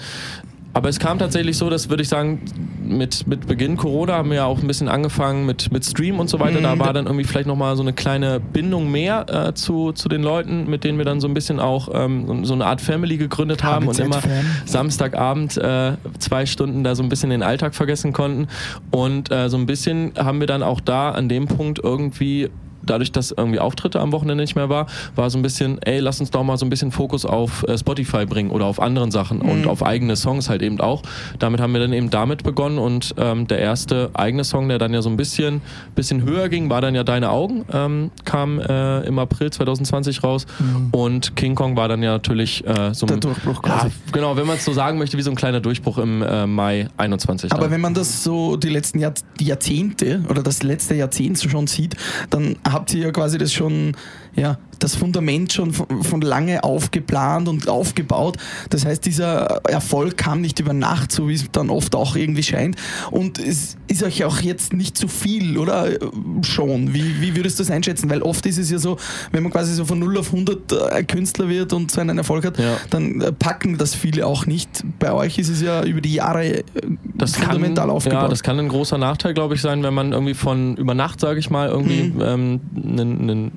aber 0.77 0.91
es 0.91 0.99
kam 0.99 1.19
tatsächlich 1.19 1.57
so, 1.57 1.71
dass 1.71 1.89
würde 1.89 2.03
ich 2.03 2.11
sagen, 2.11 2.43
mit, 2.85 3.27
mit 3.27 3.47
Beginn 3.47 3.79
Corona 3.79 4.13
haben 4.13 4.29
wir 4.29 4.37
ja 4.37 4.45
auch 4.45 4.61
ein 4.61 4.67
bisschen 4.67 4.89
angefangen 4.89 5.47
mit, 5.47 5.73
mit 5.73 5.87
Stream 5.87 6.21
und 6.21 6.29
so 6.29 6.39
weiter. 6.39 6.61
Da 6.61 6.75
mhm. 6.75 6.81
war 6.81 6.93
dann 6.93 7.07
irgendwie 7.07 7.25
vielleicht 7.25 7.47
nochmal 7.47 7.77
so 7.77 7.83
eine 7.83 7.95
kleine 7.95 8.41
Bindung 8.41 8.91
mehr 8.91 9.25
äh, 9.49 9.55
zu, 9.55 9.93
zu 9.93 10.11
den 10.11 10.23
Leuten, 10.23 10.69
mit 10.69 10.85
denen 10.85 10.99
wir 10.99 11.07
dann 11.07 11.19
so 11.19 11.29
ein 11.29 11.33
bisschen 11.33 11.61
auch 11.61 11.89
ähm, 11.95 12.45
so 12.45 12.53
eine 12.53 12.67
Art 12.67 12.83
Family 12.83 13.17
gegründet 13.17 13.65
haben 13.65 13.89
und 13.89 13.99
immer 13.99 14.21
Samstagabend 14.67 15.57
äh, 15.57 15.93
zwei 16.19 16.45
Stunden 16.45 16.85
da 16.85 16.95
so 16.95 17.03
ein 17.03 17.09
bisschen 17.09 17.31
den 17.31 17.43
Alltag 17.43 17.75
vergessen 17.75 18.13
konnten. 18.13 18.47
Und 18.91 19.33
äh, 19.33 19.49
so 19.49 19.57
ein 19.57 19.65
bisschen 19.65 20.13
haben 20.19 20.41
wir 20.41 20.47
dann 20.47 20.63
auch 20.63 20.81
da 20.83 21.13
an 21.13 21.31
dem 21.31 21.47
Punkt 21.47 21.79
irgendwie 21.83 22.51
dadurch, 22.87 23.13
dass 23.13 23.33
irgendwie 23.33 23.59
Auftritte 23.59 24.01
am 24.01 24.13
Wochenende 24.13 24.43
nicht 24.43 24.57
mehr 24.57 24.69
war, 24.69 24.87
war 25.15 25.31
so 25.31 25.39
ein 25.39 25.43
bisschen, 25.43 25.81
ey, 25.83 26.01
lass 26.01 26.21
uns 26.21 26.31
doch 26.31 26.43
mal 26.43 26.57
so 26.57 26.67
ein 26.67 26.71
bisschen 26.71 26.93
Fokus 26.93 27.25
auf 27.25 27.65
äh, 27.65 27.77
Spotify 27.77 28.27
bringen 28.27 28.51
oder 28.51 28.67
auf 28.67 28.81
anderen 28.81 29.11
Sachen 29.11 29.39
mhm. 29.39 29.49
und 29.49 29.67
auf 29.67 29.85
eigene 29.85 30.17
Songs 30.17 30.49
halt 30.49 30.63
eben 30.63 30.81
auch. 30.81 31.03
Damit 31.39 31.61
haben 31.61 31.73
wir 31.73 31.81
dann 31.81 31.93
eben 31.93 32.11
damit 32.11 32.43
begonnen 32.43 32.79
und 32.79 33.15
ähm, 33.19 33.47
der 33.47 33.59
erste 33.59 34.11
eigene 34.15 34.45
Song, 34.45 34.69
der 34.69 34.79
dann 34.79 34.93
ja 34.95 35.03
so 35.03 35.11
ein 35.11 35.17
bisschen, 35.17 35.63
bisschen 35.95 36.23
höher 36.23 36.49
ging, 36.49 36.71
war 36.71 36.81
dann 36.81 36.95
ja 36.95 37.05
Deine 37.07 37.31
Augen, 37.31 37.65
ähm, 37.73 38.11
kam 38.25 38.59
äh, 38.59 39.01
im 39.03 39.19
April 39.19 39.51
2020 39.51 40.25
raus 40.25 40.47
mhm. 40.59 40.89
und 40.91 41.37
King 41.37 41.55
Kong 41.55 41.77
war 41.77 41.89
dann 41.89 42.03
ja 42.03 42.13
natürlich 42.13 42.67
äh, 42.67 42.93
so 42.95 43.07
ein 43.07 43.21
Durchbruch 43.21 43.63
quasi. 43.63 43.87
Ja, 43.87 43.93
genau, 44.13 44.37
wenn 44.37 44.47
man 44.47 44.57
es 44.57 44.65
so 44.65 44.73
sagen 44.73 44.99
möchte, 44.99 45.17
wie 45.17 45.23
so 45.23 45.31
ein 45.31 45.37
kleiner 45.37 45.61
Durchbruch 45.61 45.99
im 45.99 46.23
äh, 46.23 46.47
Mai 46.47 46.89
21. 46.97 47.53
Aber 47.53 47.63
dann. 47.63 47.71
wenn 47.71 47.81
man 47.81 47.95
das 47.95 48.25
so 48.25 48.57
die 48.57 48.69
letzten 48.69 48.99
Jahr 48.99 49.15
Jahrzehnte 49.41 50.25
oder 50.29 50.43
das 50.43 50.63
letzte 50.63 50.95
Jahrzehnt 50.95 51.39
schon 51.39 51.67
sieht, 51.67 51.97
dann 52.31 52.57
habt 52.77 52.93
ihr 52.95 53.11
quasi 53.11 53.39
das 53.39 53.53
schon 53.53 53.97
ja, 54.35 54.59
das 54.79 54.95
Fundament 54.95 55.53
schon 55.53 55.73
von, 55.73 56.03
von, 56.03 56.21
lange 56.21 56.65
aufgeplant 56.65 57.49
und 57.49 57.69
aufgebaut. 57.69 58.37
Das 58.71 58.85
heißt, 58.85 59.05
dieser 59.05 59.61
Erfolg 59.69 60.17
kam 60.17 60.41
nicht 60.41 60.61
über 60.61 60.73
Nacht, 60.73 61.13
so 61.13 61.29
wie 61.29 61.35
es 61.35 61.51
dann 61.51 61.71
oft 61.71 61.95
auch 61.95 62.17
irgendwie 62.17 62.43
scheint. 62.43 62.77
Und 63.11 63.39
es 63.39 63.77
ist 63.89 64.03
euch 64.03 64.25
auch 64.25 64.41
jetzt 64.41 64.73
nicht 64.73 64.97
zu 64.97 65.09
viel, 65.09 65.59
oder? 65.59 65.89
Schon. 66.43 66.95
Wie, 66.95 67.21
wie 67.21 67.37
würdest 67.37 67.59
du 67.59 67.63
das 67.63 67.71
einschätzen? 67.71 68.11
Weil 68.11 68.23
oft 68.23 68.45
ist 68.47 68.59
es 68.59 68.71
ja 68.71 68.79
so, 68.79 68.97
wenn 69.33 69.43
man 69.43 69.53
quasi 69.53 69.75
so 69.75 69.85
von 69.85 69.99
0 69.99 70.19
auf 70.19 70.33
100 70.33 70.73
äh, 70.73 71.05
Künstler 71.05 71.49
wird 71.49 71.73
und 71.73 71.91
so 71.91 72.01
einen 72.01 72.19
Erfolg 72.19 72.45
hat, 72.45 72.59
ja. 72.59 72.77
dann 72.91 73.21
äh, 73.21 73.33
packen 73.33 73.79
das 73.79 73.95
viele 73.95 74.27
auch 74.27 74.47
nicht. 74.47 74.85
Bei 74.99 75.13
euch 75.13 75.39
ist 75.39 75.49
es 75.49 75.63
ja 75.63 75.85
über 75.85 76.01
die 76.01 76.15
Jahre 76.15 76.47
äh, 76.47 76.65
das 77.15 77.37
fundamental 77.37 77.87
kann, 77.87 77.97
aufgebaut. 77.97 78.23
Ja, 78.23 78.29
das 78.29 78.43
kann 78.43 78.59
ein 78.59 78.69
großer 78.69 78.99
Nachteil, 78.99 79.35
glaube 79.35 79.55
ich, 79.55 79.61
sein, 79.61 79.83
wenn 79.83 79.95
man 79.95 80.13
irgendwie 80.13 80.35
von 80.35 80.77
über 80.77 80.95
Nacht, 80.95 81.21
sage 81.21 81.39
ich 81.39 81.51
mal, 81.51 81.69
irgendwie 81.69 82.03
mhm. 82.05 82.21
ähm, 82.23 82.61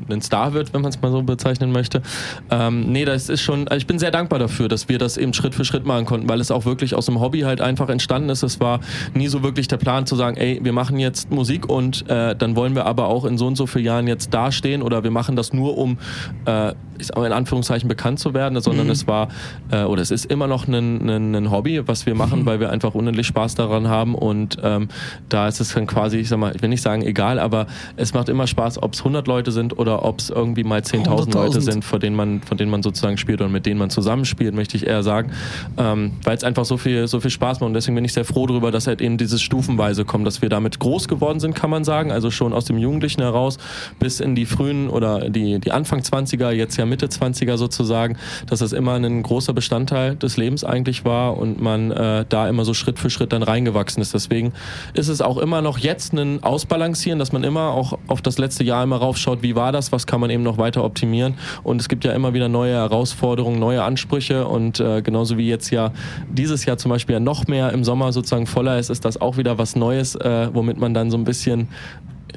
einen 0.10 0.22
Star 0.22 0.54
wird, 0.54 0.74
wenn 0.74 0.82
man 0.82 0.90
es 0.90 1.02
mal 1.02 1.09
so 1.12 1.22
bezeichnen 1.24 1.72
möchte. 1.72 2.02
Ähm, 2.50 2.92
nee, 2.92 3.06
das 3.06 3.30
ist 3.30 3.42
schon, 3.42 3.68
also 3.68 3.78
ich 3.78 3.88
bin 3.88 4.00
sehr 4.00 4.12
dankbar 4.12 4.40
dafür, 4.40 4.68
dass 4.68 4.90
wir 4.90 4.98
das 4.98 5.18
eben 5.18 5.34
Schritt 5.34 5.56
für 5.56 5.66
Schritt 5.66 5.86
machen 5.86 6.06
konnten, 6.06 6.30
weil 6.30 6.40
es 6.40 6.52
auch 6.52 6.66
wirklich 6.66 6.96
aus 6.96 7.06
dem 7.06 7.20
Hobby 7.20 7.42
halt 7.42 7.62
einfach 7.62 7.90
entstanden 7.90 8.30
ist. 8.30 8.44
Es 8.44 8.60
war 8.60 8.80
nie 9.14 9.28
so 9.28 9.44
wirklich 9.44 9.68
der 9.68 9.78
Plan 9.78 10.06
zu 10.06 10.16
sagen, 10.16 10.38
ey, 10.38 10.60
wir 10.62 10.74
machen 10.74 11.00
jetzt 11.00 11.32
Musik 11.32 11.70
und 11.70 12.10
äh, 12.10 12.36
dann 12.36 12.56
wollen 12.56 12.76
wir 12.76 12.86
aber 12.86 13.08
auch 13.08 13.26
in 13.26 13.38
so 13.38 13.48
und 13.48 13.56
so 13.56 13.68
vielen 13.68 13.86
Jahren 13.86 14.08
jetzt 14.08 14.34
dastehen 14.34 14.82
oder 14.82 15.04
wir 15.04 15.12
machen 15.12 15.36
das 15.36 15.54
nur, 15.54 15.78
um 15.78 15.98
äh, 16.46 16.74
in 17.00 17.32
Anführungszeichen 17.32 17.88
bekannt 17.88 18.20
zu 18.20 18.34
werden, 18.34 18.60
sondern 18.60 18.88
mhm. 18.88 18.92
es 18.92 19.08
war 19.08 19.30
äh, 19.72 19.84
oder 19.84 20.02
es 20.02 20.12
ist 20.12 20.26
immer 20.26 20.48
noch 20.48 20.68
ein, 20.68 21.10
ein, 21.10 21.36
ein 21.36 21.52
Hobby, 21.52 21.88
was 21.88 22.06
wir 22.06 22.16
machen, 22.16 22.42
mhm. 22.42 22.46
weil 22.46 22.60
wir 22.60 22.70
einfach 22.72 22.94
unendlich 22.94 23.28
Spaß 23.28 23.56
daran 23.56 23.88
haben 23.88 24.16
und 24.16 24.58
ähm, 24.64 24.90
da 25.30 25.48
ist 25.48 25.62
es 25.62 25.74
dann 25.74 25.88
quasi, 25.88 26.18
ich 26.18 26.30
sag 26.30 26.40
mal, 26.40 26.56
ich 26.56 26.62
will 26.62 26.70
nicht 26.70 26.82
sagen 26.82 27.02
egal, 27.02 27.40
aber 27.40 27.68
es 27.96 28.14
macht 28.14 28.30
immer 28.30 28.48
Spaß, 28.48 28.84
ob 28.84 28.94
es 28.94 29.00
100 29.00 29.28
Leute 29.28 29.52
sind 29.52 29.78
oder 29.78 30.04
ob 30.04 30.20
es 30.20 30.30
irgendwie 30.30 30.64
mal 30.64 30.84
10.000 31.06 31.34
Leute 31.34 31.62
sind, 31.62 31.86
von 31.86 32.00
denen 32.00 32.16
man, 32.16 32.42
von 32.42 32.58
denen 32.58 32.72
man 32.72 32.84
sozusagen 32.84 33.18
spielt 33.18 33.42
oder 33.42 33.50
mit 33.50 33.66
denen 33.66 33.80
man 33.80 33.90
zusammenspielt, 33.90 34.54
möchte 34.54 34.78
ich 34.78 34.88
eher 34.88 35.04
sagen, 35.04 35.32
ähm, 35.78 36.14
weil 36.24 36.38
es 36.38 36.44
einfach 36.44 36.66
so 36.66 36.78
viel, 36.78 37.08
so 37.08 37.20
viel 37.20 37.32
Spaß 37.32 37.60
macht 37.60 37.68
und 37.68 37.74
deswegen 37.74 37.96
bin 37.96 38.06
ich 38.06 38.14
sehr 38.14 38.26
froh 38.26 38.48
darüber, 38.48 38.72
dass 38.72 38.88
halt 38.88 39.02
eben 39.02 39.18
dieses 39.18 39.42
Stufenweise 39.42 40.06
kommt, 40.06 40.26
dass 40.28 40.42
wir 40.42 40.50
damit 40.50 40.80
groß 40.80 41.08
geworden 41.08 41.40
sind, 41.40 41.56
kann 41.56 41.70
man 41.70 41.84
sagen, 41.84 42.12
also 42.12 42.32
schon 42.32 42.54
aus 42.54 42.66
dem 42.66 42.78
Jugendlichen 42.78 43.22
heraus 43.22 43.58
bis 44.00 44.20
in 44.20 44.36
die 44.36 44.46
frühen 44.46 44.90
oder 44.90 45.30
die, 45.30 45.60
die 45.60 45.72
Anfang 45.72 46.00
20er, 46.00 46.52
jetzt 46.52 46.78
ja 46.78 46.86
Mitte 46.86 47.08
20er 47.08 47.58
sozusagen, 47.58 48.18
dass 48.48 48.60
das 48.60 48.74
immer 48.74 48.94
ein 48.94 49.24
großer 49.24 49.54
Bestandteil 49.54 50.16
des 50.16 50.38
Lebens 50.38 50.64
eigentlich 50.64 51.06
war 51.06 51.38
und 51.38 51.62
man 51.62 51.92
äh, 51.92 52.26
da 52.28 52.48
immer 52.48 52.66
so 52.66 52.74
Schritt 52.74 53.00
für 53.00 53.10
Schritt 53.10 53.34
dann 53.34 53.44
reingewachsen 53.44 54.02
ist. 54.02 54.14
Deswegen 54.14 54.54
ist 54.94 55.08
es 55.08 55.22
auch 55.22 55.38
immer 55.38 55.62
noch 55.62 55.78
jetzt 55.78 56.14
ein 56.14 56.44
Ausbalancieren, 56.44 57.20
dass 57.20 57.32
man 57.32 57.44
immer 57.44 57.72
auch 57.72 57.98
auf 58.08 58.22
das 58.22 58.38
letzte 58.38 58.64
Jahr 58.64 58.84
immer 58.84 58.98
raufschaut, 58.98 59.42
wie 59.42 59.56
war 59.56 59.72
das, 59.72 59.92
was 59.92 60.08
kann 60.08 60.20
man 60.20 60.30
eben 60.30 60.44
noch 60.44 60.58
weiter 60.58 60.84
optimieren. 60.90 61.36
Und 61.64 61.80
es 61.80 61.88
gibt 61.88 62.04
ja 62.04 62.14
immer 62.14 62.34
wieder 62.34 62.50
neue 62.50 62.74
Herausforderungen, 62.74 63.60
neue 63.60 63.84
Ansprüche. 63.84 64.48
Und 64.48 64.80
äh, 64.80 65.02
genauso 65.02 65.38
wie 65.38 65.48
jetzt 65.48 65.70
ja 65.70 65.92
dieses 66.30 66.66
Jahr 66.66 66.78
zum 66.78 66.90
Beispiel 66.90 67.14
ja 67.14 67.20
noch 67.20 67.48
mehr 67.48 67.72
im 67.72 67.84
Sommer 67.84 68.12
sozusagen 68.12 68.48
voller 68.48 68.80
ist, 68.80 68.90
ist 68.90 69.06
das 69.06 69.22
auch 69.22 69.38
wieder 69.38 69.58
was 69.58 69.76
Neues, 69.76 70.16
äh, 70.16 70.50
womit 70.54 70.78
man 70.80 70.94
dann 70.94 71.12
so 71.12 71.18
ein 71.18 71.24
bisschen 71.24 71.68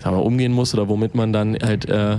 sagen 0.02 0.16
wir, 0.16 0.24
umgehen 0.24 0.52
muss 0.52 0.74
oder 0.74 0.88
womit 0.88 1.14
man 1.14 1.32
dann 1.32 1.56
halt 1.62 1.88
äh, 1.88 2.18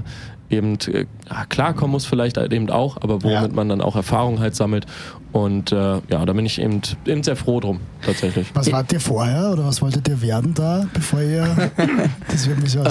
eben 0.49 0.77
äh, 0.87 1.05
klarkommen 1.49 1.91
muss, 1.91 2.05
vielleicht 2.05 2.37
eben 2.37 2.69
auch, 2.69 2.97
aber 2.97 3.23
womit 3.23 3.41
ja. 3.41 3.47
man 3.49 3.69
dann 3.69 3.81
auch 3.81 3.95
Erfahrung 3.95 4.39
halt 4.39 4.55
sammelt. 4.55 4.85
Und 5.33 5.71
äh, 5.71 5.75
ja, 5.75 6.25
da 6.25 6.33
bin 6.33 6.45
ich 6.45 6.61
eben, 6.61 6.79
eben 7.07 7.23
sehr 7.23 7.35
froh 7.35 7.59
drum, 7.59 7.79
tatsächlich. 8.05 8.51
Was 8.53 8.71
wart 8.71 8.93
ihr 8.93 8.99
vorher 8.99 9.49
oder 9.51 9.65
was 9.65 9.81
wolltet 9.81 10.07
ihr 10.07 10.21
werden 10.21 10.53
da, 10.53 10.85
bevor 10.93 11.21
ihr. 11.21 11.71
das 12.29 12.47
wird 12.47 12.61
mich 12.61 12.71
so 12.71 12.81
ähm, 12.81 12.85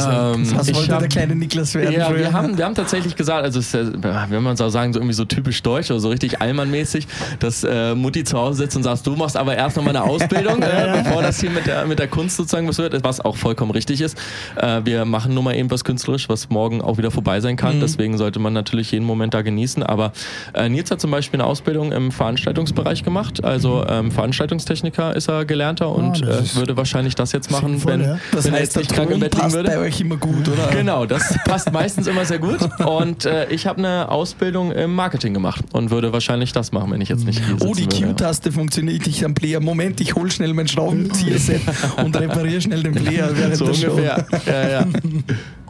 Was 0.56 0.74
wollte 0.74 0.92
hab, 0.92 0.98
der 0.98 1.08
kleine 1.08 1.36
Niklas 1.36 1.72
werden? 1.76 1.92
Ja, 1.92 2.12
wir 2.12 2.32
haben, 2.32 2.58
wir 2.58 2.64
haben 2.64 2.74
tatsächlich 2.74 3.14
gesagt, 3.14 3.44
also 3.44 3.60
ist, 3.60 3.72
wenn 3.72 4.42
man 4.42 4.54
es 4.54 4.60
auch 4.60 4.70
sagen, 4.70 4.92
so 4.92 4.98
irgendwie 4.98 5.14
so 5.14 5.24
typisch 5.24 5.62
deutsch 5.62 5.92
oder 5.92 6.00
so 6.00 6.08
richtig 6.08 6.40
Allmann-mäßig, 6.40 7.06
dass 7.38 7.62
äh, 7.62 7.94
Mutti 7.94 8.24
zu 8.24 8.36
Hause 8.36 8.58
sitzt 8.58 8.76
und 8.76 8.82
sagt, 8.82 9.06
du 9.06 9.14
machst 9.14 9.36
aber 9.36 9.56
erst 9.56 9.76
noch 9.76 9.84
mal 9.84 9.90
eine 9.90 10.02
Ausbildung, 10.02 10.62
äh, 10.62 11.00
bevor 11.04 11.22
das 11.22 11.40
hier 11.40 11.50
mit 11.50 11.68
der, 11.68 11.86
mit 11.86 12.00
der 12.00 12.08
Kunst 12.08 12.38
sozusagen 12.38 12.66
was 12.66 12.78
wird, 12.78 13.04
was 13.04 13.20
auch 13.20 13.36
vollkommen 13.36 13.70
richtig 13.70 14.00
ist. 14.00 14.18
Äh, 14.56 14.80
wir 14.84 15.04
machen 15.04 15.32
nur 15.32 15.44
mal 15.44 15.54
eben 15.54 15.70
was 15.70 15.84
künstlerisch, 15.84 16.28
was 16.28 16.50
morgen 16.50 16.82
auch 16.82 16.98
wieder 16.98 17.12
vorbei 17.12 17.40
sein 17.42 17.56
kann. 17.56 17.80
Deswegen 17.80 18.16
sollte 18.16 18.38
man 18.38 18.52
natürlich 18.54 18.90
jeden 18.92 19.04
Moment 19.04 19.34
da 19.34 19.42
genießen. 19.42 19.82
Aber 19.82 20.12
äh, 20.54 20.68
Nils 20.68 20.90
hat 20.90 21.00
zum 21.00 21.10
Beispiel 21.10 21.40
eine 21.40 21.46
Ausbildung 21.48 21.92
im 21.92 22.10
Veranstaltungsbereich 22.12 23.04
gemacht. 23.04 23.44
Also 23.44 23.84
ähm, 23.88 24.10
Veranstaltungstechniker 24.10 25.14
ist 25.14 25.28
er 25.28 25.44
gelernter 25.44 25.90
und 25.94 26.22
Ah, 26.22 26.26
das 26.26 26.38
äh, 26.38 26.42
ist 26.42 26.56
würde 26.56 26.76
wahrscheinlich 26.76 27.14
das 27.14 27.32
jetzt 27.32 27.50
machen, 27.50 27.70
sinnvoll, 27.70 27.92
wenn, 27.92 28.00
ja. 28.02 28.18
Das 28.32 28.44
wenn 28.44 28.54
er 28.54 28.60
heißt, 28.60 28.76
jetzt 28.76 28.88
nicht 28.88 28.94
krank 28.94 29.10
im 29.10 29.20
Bett 29.20 29.34
liegen 29.34 29.42
passt 29.42 29.56
würde. 29.56 29.68
bei 29.70 29.78
euch 29.78 30.00
immer 30.00 30.16
gut, 30.16 30.48
oder? 30.48 30.68
Genau, 30.72 31.04
das 31.06 31.36
passt 31.44 31.72
meistens 31.72 32.06
immer 32.06 32.24
sehr 32.24 32.38
gut. 32.38 32.58
Und 32.86 33.24
äh, 33.24 33.48
ich 33.50 33.66
habe 33.66 33.78
eine 33.78 34.08
Ausbildung 34.10 34.72
im 34.72 34.94
Marketing 34.94 35.34
gemacht 35.34 35.64
und 35.72 35.90
würde 35.90 36.12
wahrscheinlich 36.12 36.52
das 36.52 36.72
machen, 36.72 36.90
wenn 36.92 37.00
ich 37.00 37.08
jetzt 37.08 37.24
nicht 37.26 37.42
Oh, 37.60 37.74
die. 37.74 37.86
Q-Taste 37.86 38.52
funktioniert 38.52 39.06
nicht 39.06 39.24
am 39.24 39.34
Player. 39.34 39.60
Moment, 39.60 40.00
ich 40.00 40.14
hol 40.14 40.30
schnell 40.30 40.52
mein 40.54 40.68
Schraubenzieher-Set 40.68 41.60
und 42.04 42.18
repariere 42.18 42.60
schnell 42.60 42.82
den 42.82 42.94
Player 42.94 43.28
während 43.34 43.56
So 43.56 43.66
der 43.66 43.74
Show. 43.74 43.90
ungefähr. 43.90 44.26
Ja, 44.46 44.68
ja. 44.68 44.86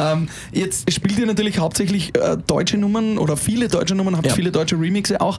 Ähm, 0.00 0.28
jetzt 0.52 0.90
spielt 0.92 1.18
ihr 1.18 1.26
natürlich 1.26 1.58
hauptsächlich 1.58 2.16
äh, 2.16 2.36
deutsche 2.46 2.78
Nummern 2.78 3.18
oder 3.18 3.36
viele 3.36 3.68
deutsche 3.68 3.94
Nummern, 3.94 4.16
habt 4.16 4.26
Ja. 4.26 4.34
viele 4.34 4.50
deutsche 4.50 4.76
Remixe 4.80 5.20
auch. 5.20 5.38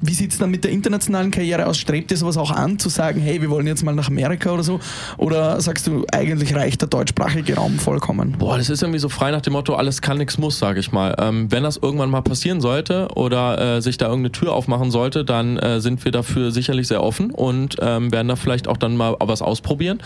Wie 0.00 0.14
sieht 0.14 0.32
es 0.32 0.38
dann 0.38 0.50
mit 0.50 0.64
der 0.64 0.70
internationalen 0.70 1.30
Karriere 1.30 1.66
aus? 1.66 1.78
Strebt 1.78 2.10
ihr 2.10 2.16
sowas 2.16 2.36
auch 2.36 2.50
an, 2.50 2.78
zu 2.78 2.88
sagen, 2.88 3.20
hey, 3.20 3.40
wir 3.40 3.50
wollen 3.50 3.66
jetzt 3.66 3.84
mal 3.84 3.94
nach 3.94 4.08
Amerika 4.08 4.50
oder 4.52 4.62
so? 4.62 4.80
Oder 5.16 5.60
sagst 5.60 5.86
du, 5.86 6.04
eigentlich 6.12 6.54
reicht 6.54 6.80
der 6.80 6.88
deutschsprachige 6.88 7.56
Raum 7.56 7.78
vollkommen? 7.78 8.32
Boah, 8.38 8.56
das 8.58 8.70
ist 8.70 8.82
irgendwie 8.82 9.00
so 9.00 9.08
frei 9.08 9.30
nach 9.30 9.40
dem 9.40 9.52
Motto, 9.52 9.74
alles 9.74 10.00
kann, 10.00 10.18
nichts 10.18 10.38
muss, 10.38 10.58
sage 10.58 10.80
ich 10.80 10.92
mal. 10.92 11.14
Ähm, 11.18 11.50
wenn 11.50 11.62
das 11.62 11.76
irgendwann 11.76 12.10
mal 12.10 12.22
passieren 12.22 12.60
sollte 12.60 13.08
oder 13.14 13.76
äh, 13.76 13.82
sich 13.82 13.98
da 13.98 14.06
irgendeine 14.06 14.32
Tür 14.32 14.52
aufmachen 14.54 14.90
sollte, 14.90 15.24
dann 15.24 15.56
äh, 15.58 15.80
sind 15.80 16.04
wir 16.04 16.12
dafür 16.12 16.50
sicherlich 16.50 16.88
sehr 16.88 17.02
offen 17.02 17.30
und 17.30 17.76
ähm, 17.80 18.12
werden 18.12 18.28
da 18.28 18.36
vielleicht 18.36 18.68
auch 18.68 18.76
dann 18.76 18.96
mal 18.96 19.16
was 19.20 19.42
ausprobieren. 19.42 20.00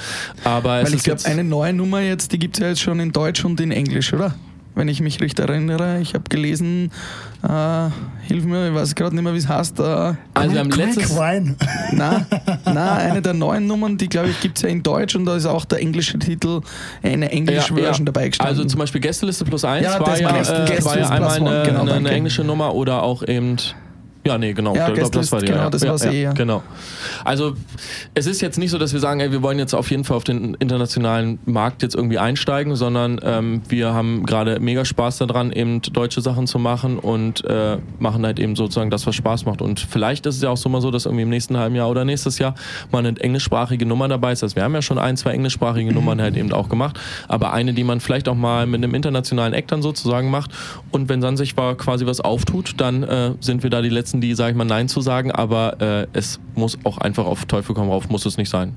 Aber 0.44 0.80
es 0.80 0.90
Weil 0.90 0.94
ich 0.98 1.04
glaube, 1.04 1.24
eine 1.26 1.44
neue 1.44 1.72
Nummer 1.72 2.00
jetzt, 2.00 2.32
die 2.32 2.38
gibt 2.38 2.56
es 2.56 2.62
ja 2.62 2.68
jetzt 2.68 2.80
schon 2.80 2.98
in 3.00 3.12
Deutsch 3.12 3.44
und 3.44 3.60
in 3.60 3.70
Englisch, 3.70 3.91
oder? 4.12 4.34
Wenn 4.74 4.88
ich 4.88 5.02
mich 5.02 5.20
richtig 5.20 5.46
erinnere. 5.46 6.00
Ich 6.00 6.14
habe 6.14 6.24
gelesen, 6.30 6.90
äh, 7.42 7.88
hilf 8.26 8.44
mir, 8.44 8.68
ich 8.68 8.74
weiß 8.74 8.94
gerade 8.94 9.14
nicht 9.14 9.22
mehr, 9.22 9.34
wie 9.34 9.38
es 9.38 9.46
heißt. 9.46 9.78
Äh, 9.80 9.82
also 9.82 10.52
wir 10.52 10.60
haben 10.60 10.70
Quick 10.70 10.86
letztes 10.86 11.14
Wine. 11.14 11.56
na, 11.92 12.24
na, 12.64 12.94
eine 12.96 13.20
der 13.20 13.34
neuen 13.34 13.66
Nummern, 13.66 13.98
die 13.98 14.08
glaube 14.08 14.30
ich 14.30 14.40
gibt 14.40 14.56
es 14.56 14.62
ja 14.62 14.70
in 14.70 14.82
Deutsch 14.82 15.14
und 15.14 15.26
da 15.26 15.36
ist 15.36 15.44
auch 15.44 15.66
der 15.66 15.80
englische 15.80 16.18
Titel, 16.18 16.62
eine 17.02 17.30
englische 17.30 17.74
Version 17.74 18.06
dabei 18.06 18.28
gestanden. 18.28 18.56
Also 18.56 18.66
zum 18.66 18.78
Beispiel 18.78 19.02
Gästeliste 19.02 19.44
plus 19.44 19.62
eins 19.64 19.84
Ja, 19.84 20.00
war, 20.00 20.06
das 20.06 20.20
ja, 20.20 20.32
war 20.32 20.40
äh, 20.40 20.84
war 20.84 20.98
ja 20.98 21.08
einmal 21.10 21.40
one, 21.40 21.50
eine, 21.50 21.66
genau, 21.66 21.82
eine, 21.82 21.92
eine 21.92 22.10
englische 22.10 22.42
Nummer 22.42 22.74
oder 22.74 23.02
auch 23.02 23.22
eben 23.28 23.56
ja, 24.24 24.38
nee, 24.38 24.52
genau. 24.52 24.74
Ja, 24.74 24.88
ich 24.88 24.94
glaube, 24.94 25.10
das 25.10 25.32
war 25.32 25.40
die. 25.40 25.46
genau, 25.46 25.58
ja, 25.58 25.70
das 25.70 25.82
ja, 25.82 25.90
war's 25.90 26.04
ja, 26.04 26.12
eh, 26.12 26.22
ja. 26.22 26.32
Genau. 26.32 26.62
Also 27.24 27.54
es 28.14 28.26
ist 28.26 28.40
jetzt 28.40 28.58
nicht 28.58 28.70
so, 28.70 28.78
dass 28.78 28.92
wir 28.92 29.00
sagen, 29.00 29.20
ey, 29.20 29.32
wir 29.32 29.42
wollen 29.42 29.58
jetzt 29.58 29.74
auf 29.74 29.90
jeden 29.90 30.04
Fall 30.04 30.16
auf 30.16 30.24
den 30.24 30.54
internationalen 30.54 31.38
Markt 31.44 31.82
jetzt 31.82 31.94
irgendwie 31.94 32.18
einsteigen, 32.18 32.76
sondern 32.76 33.20
ähm, 33.22 33.62
wir 33.68 33.94
haben 33.94 34.24
gerade 34.24 34.60
mega 34.60 34.84
Spaß 34.84 35.18
daran, 35.18 35.50
eben 35.52 35.82
deutsche 35.82 36.20
Sachen 36.20 36.46
zu 36.46 36.58
machen 36.58 36.98
und 36.98 37.44
äh, 37.44 37.78
machen 37.98 38.24
halt 38.24 38.38
eben 38.38 38.54
sozusagen 38.54 38.90
das, 38.90 39.06
was 39.06 39.14
Spaß 39.14 39.44
macht. 39.44 39.60
Und 39.62 39.80
vielleicht 39.80 40.26
ist 40.26 40.36
es 40.36 40.42
ja 40.42 40.50
auch 40.50 40.56
so 40.56 40.68
mal 40.68 40.80
so, 40.80 40.90
dass 40.90 41.06
irgendwie 41.06 41.22
im 41.22 41.30
nächsten 41.30 41.56
halben 41.56 41.74
Jahr 41.74 41.90
oder 41.90 42.04
nächstes 42.04 42.38
Jahr 42.38 42.54
mal 42.90 42.98
eine 42.98 43.18
englischsprachige 43.18 43.86
Nummer 43.86 44.08
dabei 44.08 44.32
ist. 44.32 44.42
Also 44.42 44.54
wir 44.56 44.62
haben 44.62 44.74
ja 44.74 44.82
schon 44.82 44.98
ein, 44.98 45.16
zwei 45.16 45.32
englischsprachige 45.32 45.92
Nummern 45.92 46.20
halt 46.20 46.36
eben 46.36 46.52
auch 46.52 46.68
gemacht, 46.68 46.98
aber 47.28 47.52
eine, 47.52 47.72
die 47.72 47.84
man 47.84 48.00
vielleicht 48.00 48.28
auch 48.28 48.34
mal 48.34 48.66
mit 48.66 48.82
einem 48.82 48.94
internationalen 48.94 49.52
Act 49.52 49.72
dann 49.72 49.82
sozusagen 49.82 50.30
macht. 50.30 50.50
Und 50.90 51.08
wenn 51.08 51.20
dann 51.20 51.36
sich 51.36 51.56
quasi 51.56 52.06
was 52.06 52.20
auftut, 52.20 52.74
dann 52.76 53.02
äh, 53.02 53.32
sind 53.40 53.62
wir 53.62 53.70
da 53.70 53.82
die 53.82 53.88
Letzten, 53.88 54.11
die, 54.20 54.34
sag 54.34 54.50
ich 54.50 54.56
mal, 54.56 54.64
Nein 54.64 54.88
zu 54.88 55.00
sagen, 55.00 55.30
aber 55.30 55.80
äh, 55.80 56.06
es 56.12 56.40
muss 56.54 56.78
auch 56.84 56.98
einfach 56.98 57.26
auf 57.26 57.44
Teufel 57.46 57.74
komm 57.74 57.88
rauf, 57.88 58.08
muss 58.08 58.26
es 58.26 58.36
nicht 58.36 58.50
sein. 58.50 58.76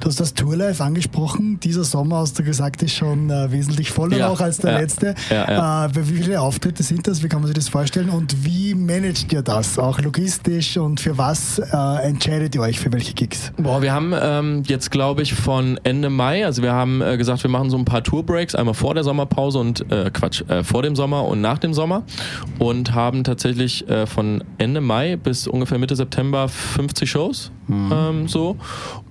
Du 0.00 0.08
hast 0.08 0.20
das 0.20 0.34
Tourlife 0.34 0.82
angesprochen. 0.82 1.58
Dieser 1.60 1.84
Sommer, 1.84 2.18
hast 2.18 2.38
du 2.38 2.42
gesagt, 2.42 2.82
ist 2.82 2.94
schon 2.94 3.30
äh, 3.30 3.50
wesentlich 3.52 3.90
voller 3.90 4.16
Ja, 4.18 4.28
auch 4.28 4.40
als 4.40 4.58
der 4.58 4.72
ja, 4.72 4.78
letzte. 4.78 5.14
ja, 5.30 5.86
Äh, 5.86 5.90
wie 5.94 6.22
viele 6.22 6.40
Auftritte 6.40 6.82
sind 6.82 7.06
das? 7.06 7.22
Wie 7.22 7.28
kann 7.28 7.40
man 7.40 7.46
sich 7.48 7.56
das 7.56 7.68
vorstellen? 7.68 8.10
Und 8.10 8.44
wie 8.44 8.74
managt 8.74 9.32
ihr 9.32 9.42
das? 9.42 9.78
Auch 9.78 10.00
logistisch 10.00 10.76
und 10.76 11.00
für 11.00 11.16
was 11.18 11.58
äh, 11.58 11.76
entscheidet 12.06 12.54
ihr 12.54 12.60
euch 12.62 12.78
für 12.80 12.92
welche 12.92 13.14
Gigs? 13.14 13.52
Boah, 13.56 13.82
wir 13.82 13.92
haben 13.92 14.12
ähm, 14.20 14.62
jetzt, 14.66 14.90
glaube 14.90 15.22
ich, 15.22 15.34
von 15.34 15.78
Ende 15.84 16.10
Mai, 16.10 16.44
also 16.44 16.62
wir 16.62 16.72
haben 16.72 17.00
äh, 17.02 17.16
gesagt, 17.16 17.42
wir 17.42 17.50
machen 17.50 17.70
so 17.70 17.76
ein 17.78 17.84
paar 17.84 18.02
Tourbreaks, 18.02 18.54
einmal 18.54 18.74
vor 18.74 18.94
der 18.94 19.04
Sommerpause 19.04 19.58
und, 19.58 19.90
äh, 19.92 20.10
Quatsch, 20.12 20.42
äh, 20.48 20.64
vor 20.64 20.82
dem 20.82 20.96
Sommer 20.96 21.24
und 21.26 21.40
nach 21.40 21.58
dem 21.58 21.74
Sommer 21.74 22.02
und 22.58 22.94
haben 22.94 23.24
tatsächlich 23.24 23.84
von 24.06 24.42
Ende 24.58 24.80
Mai 24.80 25.16
bis 25.16 25.46
ungefähr 25.46 25.78
Mitte 25.78 25.96
September 25.96 26.48
50 26.48 27.10
Shows, 27.10 27.50
ähm, 27.70 28.28
so. 28.28 28.56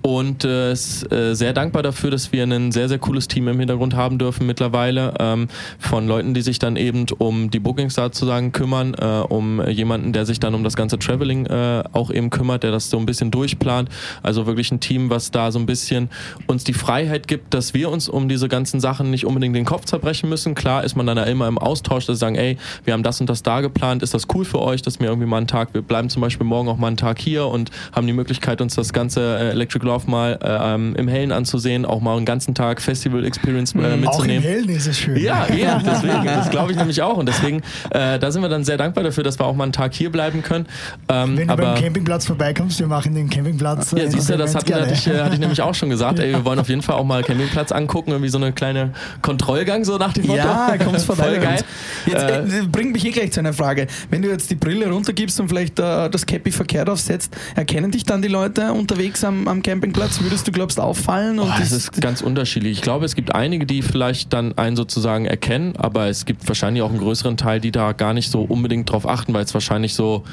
Und 0.01 0.45
äh, 0.45 0.71
ist 0.71 1.11
äh, 1.11 1.35
sehr 1.35 1.51
dankbar 1.51 1.83
dafür, 1.83 2.09
dass 2.09 2.31
wir 2.31 2.43
ein 2.43 2.71
sehr, 2.71 2.87
sehr 2.87 2.99
cooles 2.99 3.27
Team 3.27 3.47
im 3.49 3.59
Hintergrund 3.59 3.95
haben 3.95 4.17
dürfen 4.17 4.47
mittlerweile, 4.47 5.13
ähm, 5.19 5.49
von 5.77 6.07
Leuten, 6.07 6.33
die 6.33 6.41
sich 6.41 6.57
dann 6.57 6.77
eben 6.77 7.05
um 7.17 7.51
die 7.51 7.59
Bookings 7.59 7.95
sozusagen 7.95 8.53
kümmern, 8.53 8.93
äh, 8.93 9.23
um 9.27 9.65
jemanden, 9.67 10.13
der 10.13 10.25
sich 10.25 10.39
dann 10.39 10.55
um 10.55 10.63
das 10.63 10.75
ganze 10.75 10.97
Traveling 10.97 11.47
äh, 11.47 11.83
auch 11.91 12.11
eben 12.11 12.29
kümmert, 12.29 12.63
der 12.63 12.71
das 12.71 12.89
so 12.89 12.97
ein 12.97 13.05
bisschen 13.05 13.29
durchplant. 13.29 13.89
Also 14.23 14.45
wirklich 14.45 14.71
ein 14.71 14.79
Team, 14.79 15.09
was 15.09 15.31
da 15.31 15.51
so 15.51 15.59
ein 15.59 15.65
bisschen 15.65 16.09
uns 16.47 16.63
die 16.63 16.73
Freiheit 16.73 17.27
gibt, 17.27 17.53
dass 17.53 17.73
wir 17.73 17.89
uns 17.89 18.07
um 18.07 18.29
diese 18.29 18.47
ganzen 18.47 18.79
Sachen 18.79 19.11
nicht 19.11 19.25
unbedingt 19.25 19.55
den 19.55 19.65
Kopf 19.65 19.85
zerbrechen 19.85 20.29
müssen. 20.29 20.55
Klar 20.55 20.85
ist 20.85 20.95
man 20.95 21.05
dann 21.05 21.17
ja 21.17 21.23
immer 21.23 21.47
im 21.47 21.57
Austausch, 21.57 22.05
dass 22.05 22.17
sie 22.17 22.21
sagen, 22.21 22.35
ey, 22.35 22.57
wir 22.85 22.93
haben 22.93 23.03
das 23.03 23.19
und 23.19 23.29
das 23.29 23.43
da 23.43 23.59
geplant, 23.59 24.01
ist 24.01 24.13
das 24.13 24.27
cool 24.33 24.45
für 24.45 24.61
euch, 24.61 24.81
dass 24.81 24.99
wir 25.01 25.07
irgendwie 25.07 25.27
mal 25.27 25.37
einen 25.37 25.47
Tag, 25.47 25.73
wir 25.73 25.81
bleiben 25.81 26.09
zum 26.09 26.21
Beispiel 26.21 26.45
morgen 26.45 26.69
auch 26.69 26.77
mal 26.77 26.87
einen 26.87 26.97
Tag 26.97 27.19
hier 27.19 27.45
und 27.47 27.69
haben 27.91 28.07
die 28.07 28.13
Möglichkeit, 28.13 28.48
uns 28.61 28.75
das 28.75 28.91
ganze 28.93 29.21
äh, 29.21 29.49
Electric 29.51 29.85
Love 29.85 30.09
mal 30.09 30.39
äh, 30.41 30.73
ähm, 30.75 30.95
im 30.95 31.07
Hellen 31.07 31.31
anzusehen, 31.31 31.85
auch 31.85 32.01
mal 32.01 32.17
einen 32.17 32.25
ganzen 32.25 32.55
Tag 32.55 32.81
Festival 32.81 33.23
Experience 33.25 33.73
äh, 33.75 33.79
Auch 33.79 33.93
im 33.93 34.01
mitzunehmen. 34.01 34.43
Hellen 34.43 34.69
ist 34.69 34.87
es 34.87 34.97
schön. 34.99 35.15
Ja, 35.17 35.47
ja, 35.53 35.79
deswegen. 35.85 36.25
Das 36.25 36.49
glaube 36.49 36.71
ich 36.71 36.77
nämlich 36.77 37.01
auch. 37.01 37.17
Und 37.17 37.27
deswegen, 37.27 37.61
äh, 37.91 38.19
da 38.19 38.31
sind 38.31 38.41
wir 38.41 38.49
dann 38.49 38.63
sehr 38.63 38.77
dankbar 38.77 39.03
dafür, 39.03 39.23
dass 39.23 39.39
wir 39.39 39.45
auch 39.45 39.55
mal 39.55 39.63
einen 39.63 39.73
Tag 39.73 39.93
hier 39.93 40.11
bleiben 40.11 40.41
können. 40.41 40.65
Ähm, 41.07 41.37
Wenn 41.37 41.47
du 41.47 41.53
aber 41.53 41.63
beim 41.73 41.83
Campingplatz 41.83 42.25
vorbeikommst, 42.25 42.79
wir 42.79 42.87
machen 42.87 43.15
den 43.15 43.29
Campingplatz. 43.29 43.93
äh, 43.93 44.03
ja, 44.03 44.09
siehst 44.09 44.29
du, 44.29 44.37
das 44.37 44.55
Entertainment 44.55 44.91
hatte, 44.91 44.91
hatte, 44.91 44.93
ich, 44.93 45.07
äh, 45.07 45.23
hatte 45.23 45.33
ich 45.35 45.39
nämlich 45.39 45.61
auch 45.61 45.75
schon 45.75 45.89
gesagt. 45.89 46.19
Ey, 46.19 46.31
wir 46.31 46.45
wollen 46.45 46.59
auf 46.59 46.69
jeden 46.69 46.81
Fall 46.81 46.95
auch 46.95 47.05
mal 47.05 47.23
Campingplatz 47.23 47.71
angucken, 47.71 48.11
irgendwie 48.11 48.29
so 48.29 48.37
eine 48.37 48.51
kleine 48.51 48.91
Kontrollgang, 49.21 49.83
so 49.85 49.97
nach 49.97 50.13
dem 50.13 50.27
Motto. 50.27 50.37
Ja, 50.39 50.75
kommst 50.83 51.05
vorbei. 51.05 51.23
Voll 51.23 51.39
geil. 51.39 51.59
Jetzt 52.05 52.23
Äh, 52.23 52.59
äh, 52.59 52.67
bringt 52.71 52.93
mich 52.93 53.05
eh 53.05 53.11
gleich 53.11 53.31
zu 53.31 53.39
einer 53.39 53.53
Frage. 53.53 53.87
Wenn 54.09 54.21
du 54.21 54.29
jetzt 54.29 54.49
die 54.49 54.55
Brille 54.55 54.89
runtergibst 54.89 55.39
und 55.39 55.49
vielleicht 55.49 55.79
äh, 55.79 56.09
das 56.09 56.25
Cappy 56.25 56.51
verkehrt 56.51 56.89
aufsetzt, 56.89 57.35
erkennen 57.55 57.91
dich 57.91 58.03
dann 58.03 58.21
die 58.21 58.27
Leute 58.29 58.71
unterwegs 58.73 59.23
am, 59.23 59.47
am 59.47 59.61
Campingplatz? 59.61 60.21
Würdest 60.21 60.47
du, 60.47 60.51
glaubst, 60.51 60.79
auffallen? 60.79 61.39
Und 61.39 61.47
Boah, 61.47 61.55
das 61.59 61.71
ist 61.71 61.99
ganz 62.01 62.21
unterschiedlich. 62.21 62.71
Ich 62.77 62.81
glaube, 62.81 63.05
es 63.05 63.15
gibt 63.15 63.35
einige, 63.35 63.65
die 63.65 63.81
vielleicht 63.81 64.31
dann 64.33 64.57
einen 64.57 64.75
sozusagen 64.75 65.25
erkennen, 65.25 65.73
aber 65.77 66.07
es 66.07 66.25
gibt 66.25 66.47
wahrscheinlich 66.47 66.83
auch 66.83 66.89
einen 66.89 66.99
größeren 66.99 67.35
Teil, 67.37 67.59
die 67.59 67.71
da 67.71 67.91
gar 67.91 68.13
nicht 68.13 68.31
so 68.31 68.41
unbedingt 68.43 68.89
drauf 68.91 69.07
achten, 69.07 69.33
weil 69.33 69.43
es 69.43 69.53
wahrscheinlich 69.53 69.93
so, 69.93 70.23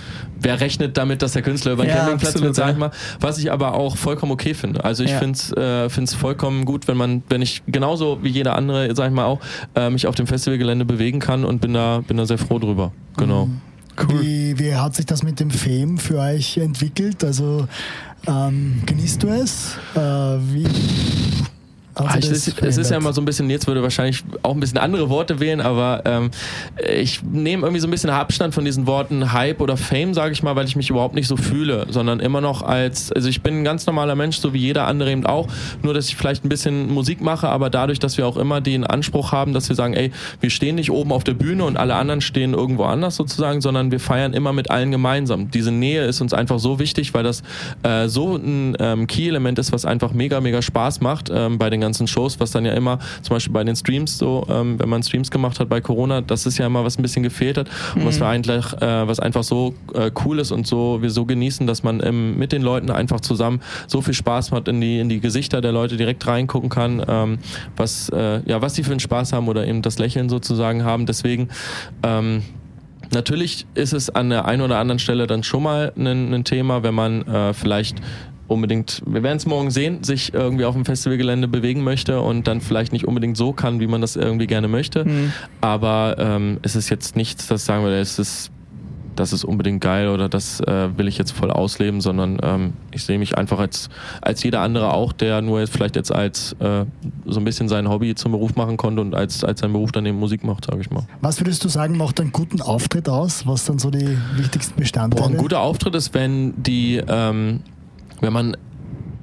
wer 0.40 0.60
rechnet 0.60 0.96
damit, 0.96 1.22
dass 1.22 1.32
der 1.32 1.42
Künstler 1.42 1.72
über 1.72 1.82
den 1.84 1.90
Ja, 1.90 1.96
Campingplatz 1.96 2.28
absolut, 2.30 2.46
wird, 2.48 2.56
sag 2.56 2.72
ich 2.72 2.78
mal. 2.78 2.90
Was 3.20 3.38
ich 3.38 3.50
aber 3.50 3.74
auch 3.74 3.96
vollkommen 3.96 4.32
okay 4.32 4.54
finde. 4.54 4.84
Also 4.84 5.02
ich 5.02 5.10
Ja. 5.10 5.18
finde 5.18 5.32
es 5.38 5.52
äh, 5.52 5.88
find's 5.88 6.14
vollkommen 6.14 6.64
gut, 6.64 6.88
wenn 6.88 6.96
man, 6.96 7.22
wenn 7.28 7.42
ich 7.42 7.62
genauso 7.66 8.18
wie 8.22 8.28
jeder 8.28 8.56
andere, 8.56 8.94
sag 8.94 9.08
ich 9.08 9.14
mal 9.14 9.24
auch, 9.24 9.40
äh, 9.74 9.90
mich 9.90 10.06
auf 10.06 10.14
dem 10.14 10.26
Festivalgelände 10.26 10.84
bewegen 10.84 11.18
kann 11.20 11.44
und 11.44 11.60
bin 11.60 11.74
da, 11.74 12.02
bin 12.06 12.16
da 12.16 12.26
sehr 12.26 12.38
froh 12.38 12.58
drüber. 12.58 12.92
Genau. 13.16 13.48
Wie, 14.08 14.58
wie 14.58 14.74
hat 14.74 14.94
sich 14.94 15.06
das 15.06 15.22
mit 15.22 15.40
dem 15.40 15.50
Fame 15.50 15.98
für 15.98 16.18
euch 16.18 16.58
entwickelt? 16.58 17.24
Also 17.24 17.66
ähm, 18.26 18.82
genießt 18.84 19.22
du 19.22 19.28
es? 19.28 19.76
Äh, 19.94 19.98
wie 20.00 20.66
Ah, 21.98 22.12
sich 22.12 22.24
ich, 22.24 22.30
das 22.30 22.46
es, 22.48 22.58
es 22.62 22.76
ist 22.76 22.90
ja 22.90 22.98
immer 22.98 23.14
so 23.14 23.22
ein 23.22 23.24
bisschen, 23.24 23.48
jetzt 23.48 23.66
würde 23.66 23.82
wahrscheinlich 23.82 24.22
auch 24.42 24.52
ein 24.52 24.60
bisschen 24.60 24.76
andere 24.76 25.08
Worte 25.08 25.40
wählen, 25.40 25.62
aber 25.62 26.02
ähm, 26.04 26.30
ich 26.94 27.22
nehme 27.22 27.62
irgendwie 27.62 27.80
so 27.80 27.88
ein 27.88 27.90
bisschen 27.90 28.10
Abstand 28.10 28.52
von 28.54 28.66
diesen 28.66 28.86
Worten 28.86 29.32
Hype 29.32 29.62
oder 29.62 29.78
Fame, 29.78 30.12
sage 30.12 30.32
ich 30.32 30.42
mal, 30.42 30.54
weil 30.56 30.66
ich 30.66 30.76
mich 30.76 30.90
überhaupt 30.90 31.14
nicht 31.14 31.26
so 31.26 31.38
fühle, 31.38 31.86
sondern 31.88 32.20
immer 32.20 32.42
noch 32.42 32.60
als, 32.60 33.10
also 33.12 33.30
ich 33.30 33.42
bin 33.42 33.60
ein 33.60 33.64
ganz 33.64 33.86
normaler 33.86 34.14
Mensch, 34.14 34.36
so 34.36 34.52
wie 34.52 34.58
jeder 34.58 34.86
andere 34.86 35.10
eben 35.10 35.24
auch, 35.24 35.48
nur 35.82 35.94
dass 35.94 36.08
ich 36.08 36.16
vielleicht 36.16 36.44
ein 36.44 36.50
bisschen 36.50 36.92
Musik 36.92 37.22
mache, 37.22 37.48
aber 37.48 37.70
dadurch, 37.70 37.98
dass 37.98 38.18
wir 38.18 38.26
auch 38.26 38.36
immer 38.36 38.60
den 38.60 38.84
Anspruch 38.84 39.32
haben, 39.32 39.54
dass 39.54 39.70
wir 39.70 39.76
sagen, 39.76 39.94
ey, 39.94 40.12
wir 40.40 40.50
stehen 40.50 40.74
nicht 40.74 40.90
oben 40.90 41.12
auf 41.12 41.24
der 41.24 41.34
Bühne 41.34 41.64
und 41.64 41.78
alle 41.78 41.94
anderen 41.94 42.20
stehen 42.20 42.52
irgendwo 42.52 42.84
anders 42.84 43.16
sozusagen, 43.16 43.62
sondern 43.62 43.90
wir 43.90 44.00
feiern 44.00 44.34
immer 44.34 44.52
mit 44.52 44.70
allen 44.70 44.90
gemeinsam. 44.90 45.50
Diese 45.50 45.72
Nähe 45.72 46.04
ist 46.04 46.20
uns 46.20 46.34
einfach 46.34 46.58
so 46.58 46.78
wichtig, 46.78 47.14
weil 47.14 47.22
das 47.22 47.42
äh, 47.84 48.08
so 48.08 48.36
ein 48.36 48.76
ähm, 48.80 49.06
Key-Element 49.06 49.58
ist, 49.58 49.72
was 49.72 49.86
einfach 49.86 50.12
mega, 50.12 50.42
mega 50.42 50.60
Spaß 50.60 51.00
macht 51.00 51.30
ähm, 51.32 51.56
bei 51.56 51.70
den 51.70 51.80
ganzen 51.80 51.85
Shows, 51.94 52.40
was 52.40 52.50
dann 52.50 52.64
ja 52.64 52.72
immer, 52.72 52.98
zum 53.22 53.34
Beispiel 53.36 53.52
bei 53.52 53.64
den 53.64 53.76
Streams 53.76 54.18
so, 54.18 54.46
ähm, 54.48 54.78
wenn 54.78 54.88
man 54.88 55.02
Streams 55.02 55.30
gemacht 55.30 55.60
hat 55.60 55.68
bei 55.68 55.80
Corona, 55.80 56.20
das 56.20 56.46
ist 56.46 56.58
ja 56.58 56.66
immer 56.66 56.84
was 56.84 56.98
ein 56.98 57.02
bisschen 57.02 57.22
gefehlt 57.22 57.58
hat 57.58 57.68
und 57.94 58.04
was 58.04 58.20
wir 58.20 58.26
eigentlich, 58.26 58.72
äh, 58.80 59.08
was 59.08 59.20
einfach 59.20 59.44
so 59.44 59.74
äh, 59.94 60.10
cool 60.24 60.38
ist 60.38 60.52
und 60.52 60.66
so 60.66 61.02
wir 61.02 61.10
so 61.10 61.24
genießen, 61.24 61.66
dass 61.66 61.82
man 61.82 62.00
ähm, 62.02 62.38
mit 62.38 62.52
den 62.52 62.62
Leuten 62.62 62.90
einfach 62.90 63.20
zusammen 63.20 63.60
so 63.86 64.00
viel 64.00 64.14
Spaß 64.14 64.52
hat, 64.52 64.68
in 64.68 64.80
die, 64.80 64.98
in 64.98 65.08
die 65.08 65.20
Gesichter 65.20 65.60
der 65.60 65.72
Leute 65.72 65.96
direkt 65.96 66.26
reingucken 66.26 66.68
kann, 66.68 67.04
ähm, 67.06 67.38
was, 67.76 68.08
äh, 68.10 68.40
ja, 68.46 68.62
was 68.62 68.74
die 68.74 68.82
für 68.82 68.92
einen 68.92 69.00
Spaß 69.00 69.32
haben 69.32 69.48
oder 69.48 69.66
eben 69.66 69.82
das 69.82 69.98
Lächeln 69.98 70.28
sozusagen 70.28 70.84
haben. 70.84 71.06
Deswegen, 71.06 71.48
ähm, 72.02 72.42
Natürlich 73.12 73.66
ist 73.74 73.92
es 73.92 74.10
an 74.10 74.30
der 74.30 74.46
einen 74.46 74.62
oder 74.62 74.78
anderen 74.78 74.98
Stelle 74.98 75.26
dann 75.26 75.42
schon 75.42 75.62
mal 75.62 75.92
ein, 75.96 76.34
ein 76.34 76.44
Thema, 76.44 76.82
wenn 76.82 76.94
man 76.94 77.22
äh, 77.22 77.54
vielleicht 77.54 77.98
unbedingt, 78.48 79.02
wir 79.06 79.22
werden 79.22 79.36
es 79.36 79.46
morgen 79.46 79.70
sehen, 79.70 80.04
sich 80.04 80.32
irgendwie 80.34 80.64
auf 80.64 80.74
dem 80.74 80.84
Festivalgelände 80.84 81.48
bewegen 81.48 81.82
möchte 81.82 82.20
und 82.20 82.46
dann 82.46 82.60
vielleicht 82.60 82.92
nicht 82.92 83.06
unbedingt 83.06 83.36
so 83.36 83.52
kann, 83.52 83.80
wie 83.80 83.86
man 83.86 84.00
das 84.00 84.16
irgendwie 84.16 84.46
gerne 84.46 84.68
möchte. 84.68 85.04
Mhm. 85.04 85.32
Aber 85.60 86.16
ähm, 86.18 86.58
es 86.62 86.76
ist 86.76 86.88
jetzt 86.88 87.16
nichts, 87.16 87.46
das 87.46 87.64
sagen 87.64 87.84
wir, 87.84 87.92
es 87.92 88.18
ist 88.18 88.50
das 89.16 89.32
ist 89.32 89.44
unbedingt 89.44 89.80
geil 89.80 90.08
oder 90.08 90.28
das 90.28 90.60
äh, 90.60 90.96
will 90.96 91.08
ich 91.08 91.18
jetzt 91.18 91.32
voll 91.32 91.50
ausleben, 91.50 92.00
sondern 92.00 92.38
ähm, 92.42 92.72
ich 92.92 93.04
sehe 93.04 93.18
mich 93.18 93.36
einfach 93.36 93.58
als, 93.58 93.88
als 94.20 94.42
jeder 94.42 94.60
andere 94.60 94.92
auch, 94.92 95.12
der 95.12 95.42
nur 95.42 95.60
jetzt 95.60 95.72
vielleicht 95.72 95.96
jetzt 95.96 96.12
als 96.12 96.54
äh, 96.60 96.84
so 97.24 97.40
ein 97.40 97.44
bisschen 97.44 97.68
sein 97.68 97.88
Hobby 97.88 98.14
zum 98.14 98.32
Beruf 98.32 98.56
machen 98.56 98.76
konnte 98.76 99.00
und 99.00 99.14
als, 99.14 99.42
als 99.42 99.60
sein 99.60 99.72
Beruf 99.72 99.92
dann 99.92 100.06
eben 100.06 100.18
Musik 100.18 100.44
macht, 100.44 100.66
sage 100.66 100.80
ich 100.80 100.90
mal. 100.90 101.04
Was 101.20 101.40
würdest 101.40 101.64
du 101.64 101.68
sagen, 101.68 101.96
macht 101.96 102.20
einen 102.20 102.32
guten 102.32 102.60
Auftritt 102.60 103.08
aus? 103.08 103.46
Was 103.46 103.64
dann 103.64 103.78
so 103.78 103.90
die 103.90 104.16
wichtigsten 104.34 104.78
Bestandteile? 104.78 105.22
Boah, 105.22 105.30
ein 105.30 105.38
guter 105.38 105.60
Auftritt 105.60 105.94
ist, 105.94 106.14
wenn 106.14 106.62
die, 106.62 107.02
ähm, 107.08 107.60
wenn 108.20 108.32
man 108.32 108.56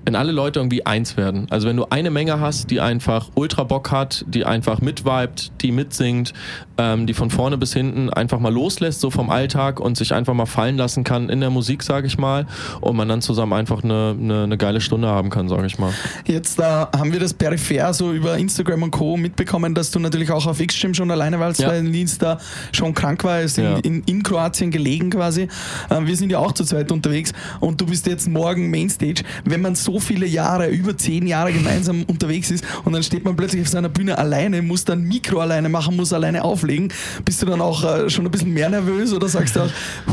wenn 0.06 0.16
alle 0.16 0.32
Leute 0.32 0.60
irgendwie 0.60 0.86
eins 0.86 1.16
werden. 1.18 1.48
Also 1.50 1.68
wenn 1.68 1.78
du 1.78 1.86
eine 1.90 2.10
Menge 2.12 2.40
hast, 2.40 2.70
die 2.72 2.82
einfach 2.82 3.30
ultra 3.36 3.64
Bock 3.64 3.92
hat, 3.92 4.26
die 4.28 4.46
einfach 4.46 4.82
mitvibet, 4.82 5.52
die 5.62 5.72
mitsingt, 5.72 6.34
ähm, 6.78 7.08
die 7.08 7.14
von 7.14 7.30
vorne 7.30 7.58
bis 7.58 7.74
hinten 7.74 8.10
einfach 8.10 8.40
mal 8.40 8.52
loslässt, 8.54 9.00
so 9.00 9.10
vom 9.12 9.30
Alltag 9.30 9.80
und 9.80 9.96
sich 9.98 10.14
einfach 10.14 10.34
mal 10.34 10.46
fallen 10.46 10.76
lassen 10.78 11.04
kann 11.04 11.30
in 11.30 11.40
der 11.40 11.50
Musik, 11.50 11.84
sage 11.84 12.08
ich 12.08 12.18
mal, 12.18 12.46
und 12.82 12.96
man 12.98 13.08
dann 13.08 13.22
zusammen 13.22 13.54
einfach 13.54 13.84
eine, 13.84 14.16
eine, 14.20 14.44
eine 14.44 14.58
geile 14.58 14.82
Stunde 14.82 15.08
haben 15.08 15.30
kann, 15.30 15.48
sage 15.48 15.66
ich 15.68 15.80
mal. 15.80 15.94
Jetzt 16.26 16.60
äh, 16.60 16.64
haben 16.64 17.14
wir 17.14 17.20
das 17.20 17.34
peripher 17.34 17.94
so 17.94 18.12
über 18.12 18.38
Instagram 18.38 18.84
und 18.84 18.92
Co. 18.92 19.16
mitbekommen, 19.16 19.74
dass 19.74 19.92
du 19.92 20.00
natürlich 20.00 20.32
auch 20.32 20.46
auf 20.48 20.60
X-Gym 20.60 20.94
schon 20.94 21.12
alleine 21.12 21.40
warst, 21.40 21.62
Ja. 21.62 21.70
weil 21.70 21.84
Nils 21.84 22.18
da 22.18 22.40
schon 22.74 22.94
krank 22.94 23.24
war, 23.24 23.40
ist 23.42 23.58
Ja. 23.58 23.76
in, 23.78 24.00
in, 24.00 24.04
in 24.06 24.24
Kroatien 24.24 24.70
gelegen 24.72 25.12
quasi. 25.12 25.44
Äh, 25.90 26.02
wir 26.06 26.18
sind 26.18 26.30
ja 26.32 26.40
auch 26.40 26.52
zu 26.52 26.66
zweit 26.66 26.92
unterwegs 26.92 27.32
und 27.62 27.80
du 27.80 27.86
bist 27.86 28.06
jetzt 28.08 28.28
morgen 28.28 28.70
Mainstage. 28.70 29.24
Wenn 29.46 29.62
man 29.62 29.76
so 29.76 29.93
viele 30.00 30.26
Jahre, 30.26 30.68
über 30.70 30.98
zehn 30.98 31.28
Jahre 31.28 31.52
gemeinsam 31.54 32.04
unterwegs 32.04 32.52
ist 32.52 32.64
und 32.86 32.94
dann 32.94 33.04
steht 33.04 33.26
man 33.26 33.36
plötzlich 33.36 33.62
auf 33.62 33.68
seiner 33.68 33.90
Bühne 33.90 34.18
alleine, 34.18 34.62
muss 34.62 34.86
dann 34.86 35.04
Mikro 35.04 35.40
alleine 35.40 35.70
machen, 35.70 35.96
muss 35.96 36.14
alleine 36.14 36.44
auflegen, 36.44 36.92
bist 37.26 37.42
du 37.42 37.46
dann 37.46 37.62
auch 37.62 37.84
äh, 37.84 38.10
schon 38.10 38.26
ein 38.26 38.32
bisschen 38.32 38.54
mehr 38.54 38.70
nervös 38.70 39.14
oder 39.14 39.28
sagst 39.28 39.56
du 39.56 39.62
auch, 39.62 39.70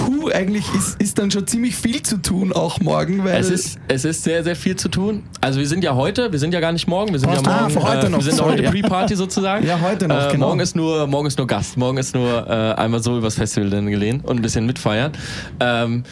hu, 0.06 0.28
eigentlich 0.30 0.64
ist, 0.74 1.00
ist 1.00 1.18
dann 1.18 1.30
schon 1.30 1.46
ziemlich 1.46 1.76
viel 1.76 2.02
zu 2.02 2.18
tun 2.18 2.52
auch 2.52 2.80
morgen, 2.80 3.24
weil 3.24 3.40
Es 3.40 3.50
ist, 3.50 3.78
es 3.88 4.04
ist 4.04 4.24
sehr, 4.24 4.44
sehr 4.44 4.56
viel 4.56 4.76
zu 4.76 4.88
tun. 4.88 5.22
Also 5.40 5.60
wir 5.60 5.68
sind 5.68 5.84
ja 5.84 5.94
heute, 5.94 6.32
wir 6.32 6.38
sind 6.38 6.52
ja 6.54 6.60
gar 6.60 6.72
nicht 6.72 6.86
morgen, 6.88 7.12
wir 7.12 7.18
sind 7.18 7.30
Ah, 7.30 7.34
ja 7.34 7.42
morgen, 7.42 7.70
für 7.70 7.82
heute 7.82 8.06
äh, 8.06 8.10
noch, 8.10 8.18
wir 8.18 8.24
sind 8.24 8.36
sorry, 8.36 8.52
heute 8.52 8.62
ja. 8.64 8.70
Pre-Party 8.70 9.16
sozusagen. 9.16 9.66
Ja, 9.70 9.80
heute 9.80 10.08
noch, 10.08 10.28
äh, 10.28 10.32
genau. 10.32 10.48
Morgen 10.48 10.60
ist 10.60 10.74
nur, 10.74 11.06
morgen 11.06 11.26
ist 11.26 11.38
nur 11.38 11.46
Gast, 11.46 11.76
morgen 11.76 11.98
ist 11.98 12.14
nur 12.14 12.46
äh, 12.48 12.74
einmal 12.80 13.02
so 13.02 13.16
übers 13.18 13.34
Festival 13.36 13.70
dann 13.70 13.86
gelehnt 13.88 14.24
und 14.26 14.36
ein 14.38 14.42
bisschen 14.42 14.66
mitfeiern. 14.66 15.12
Ähm, 15.60 16.04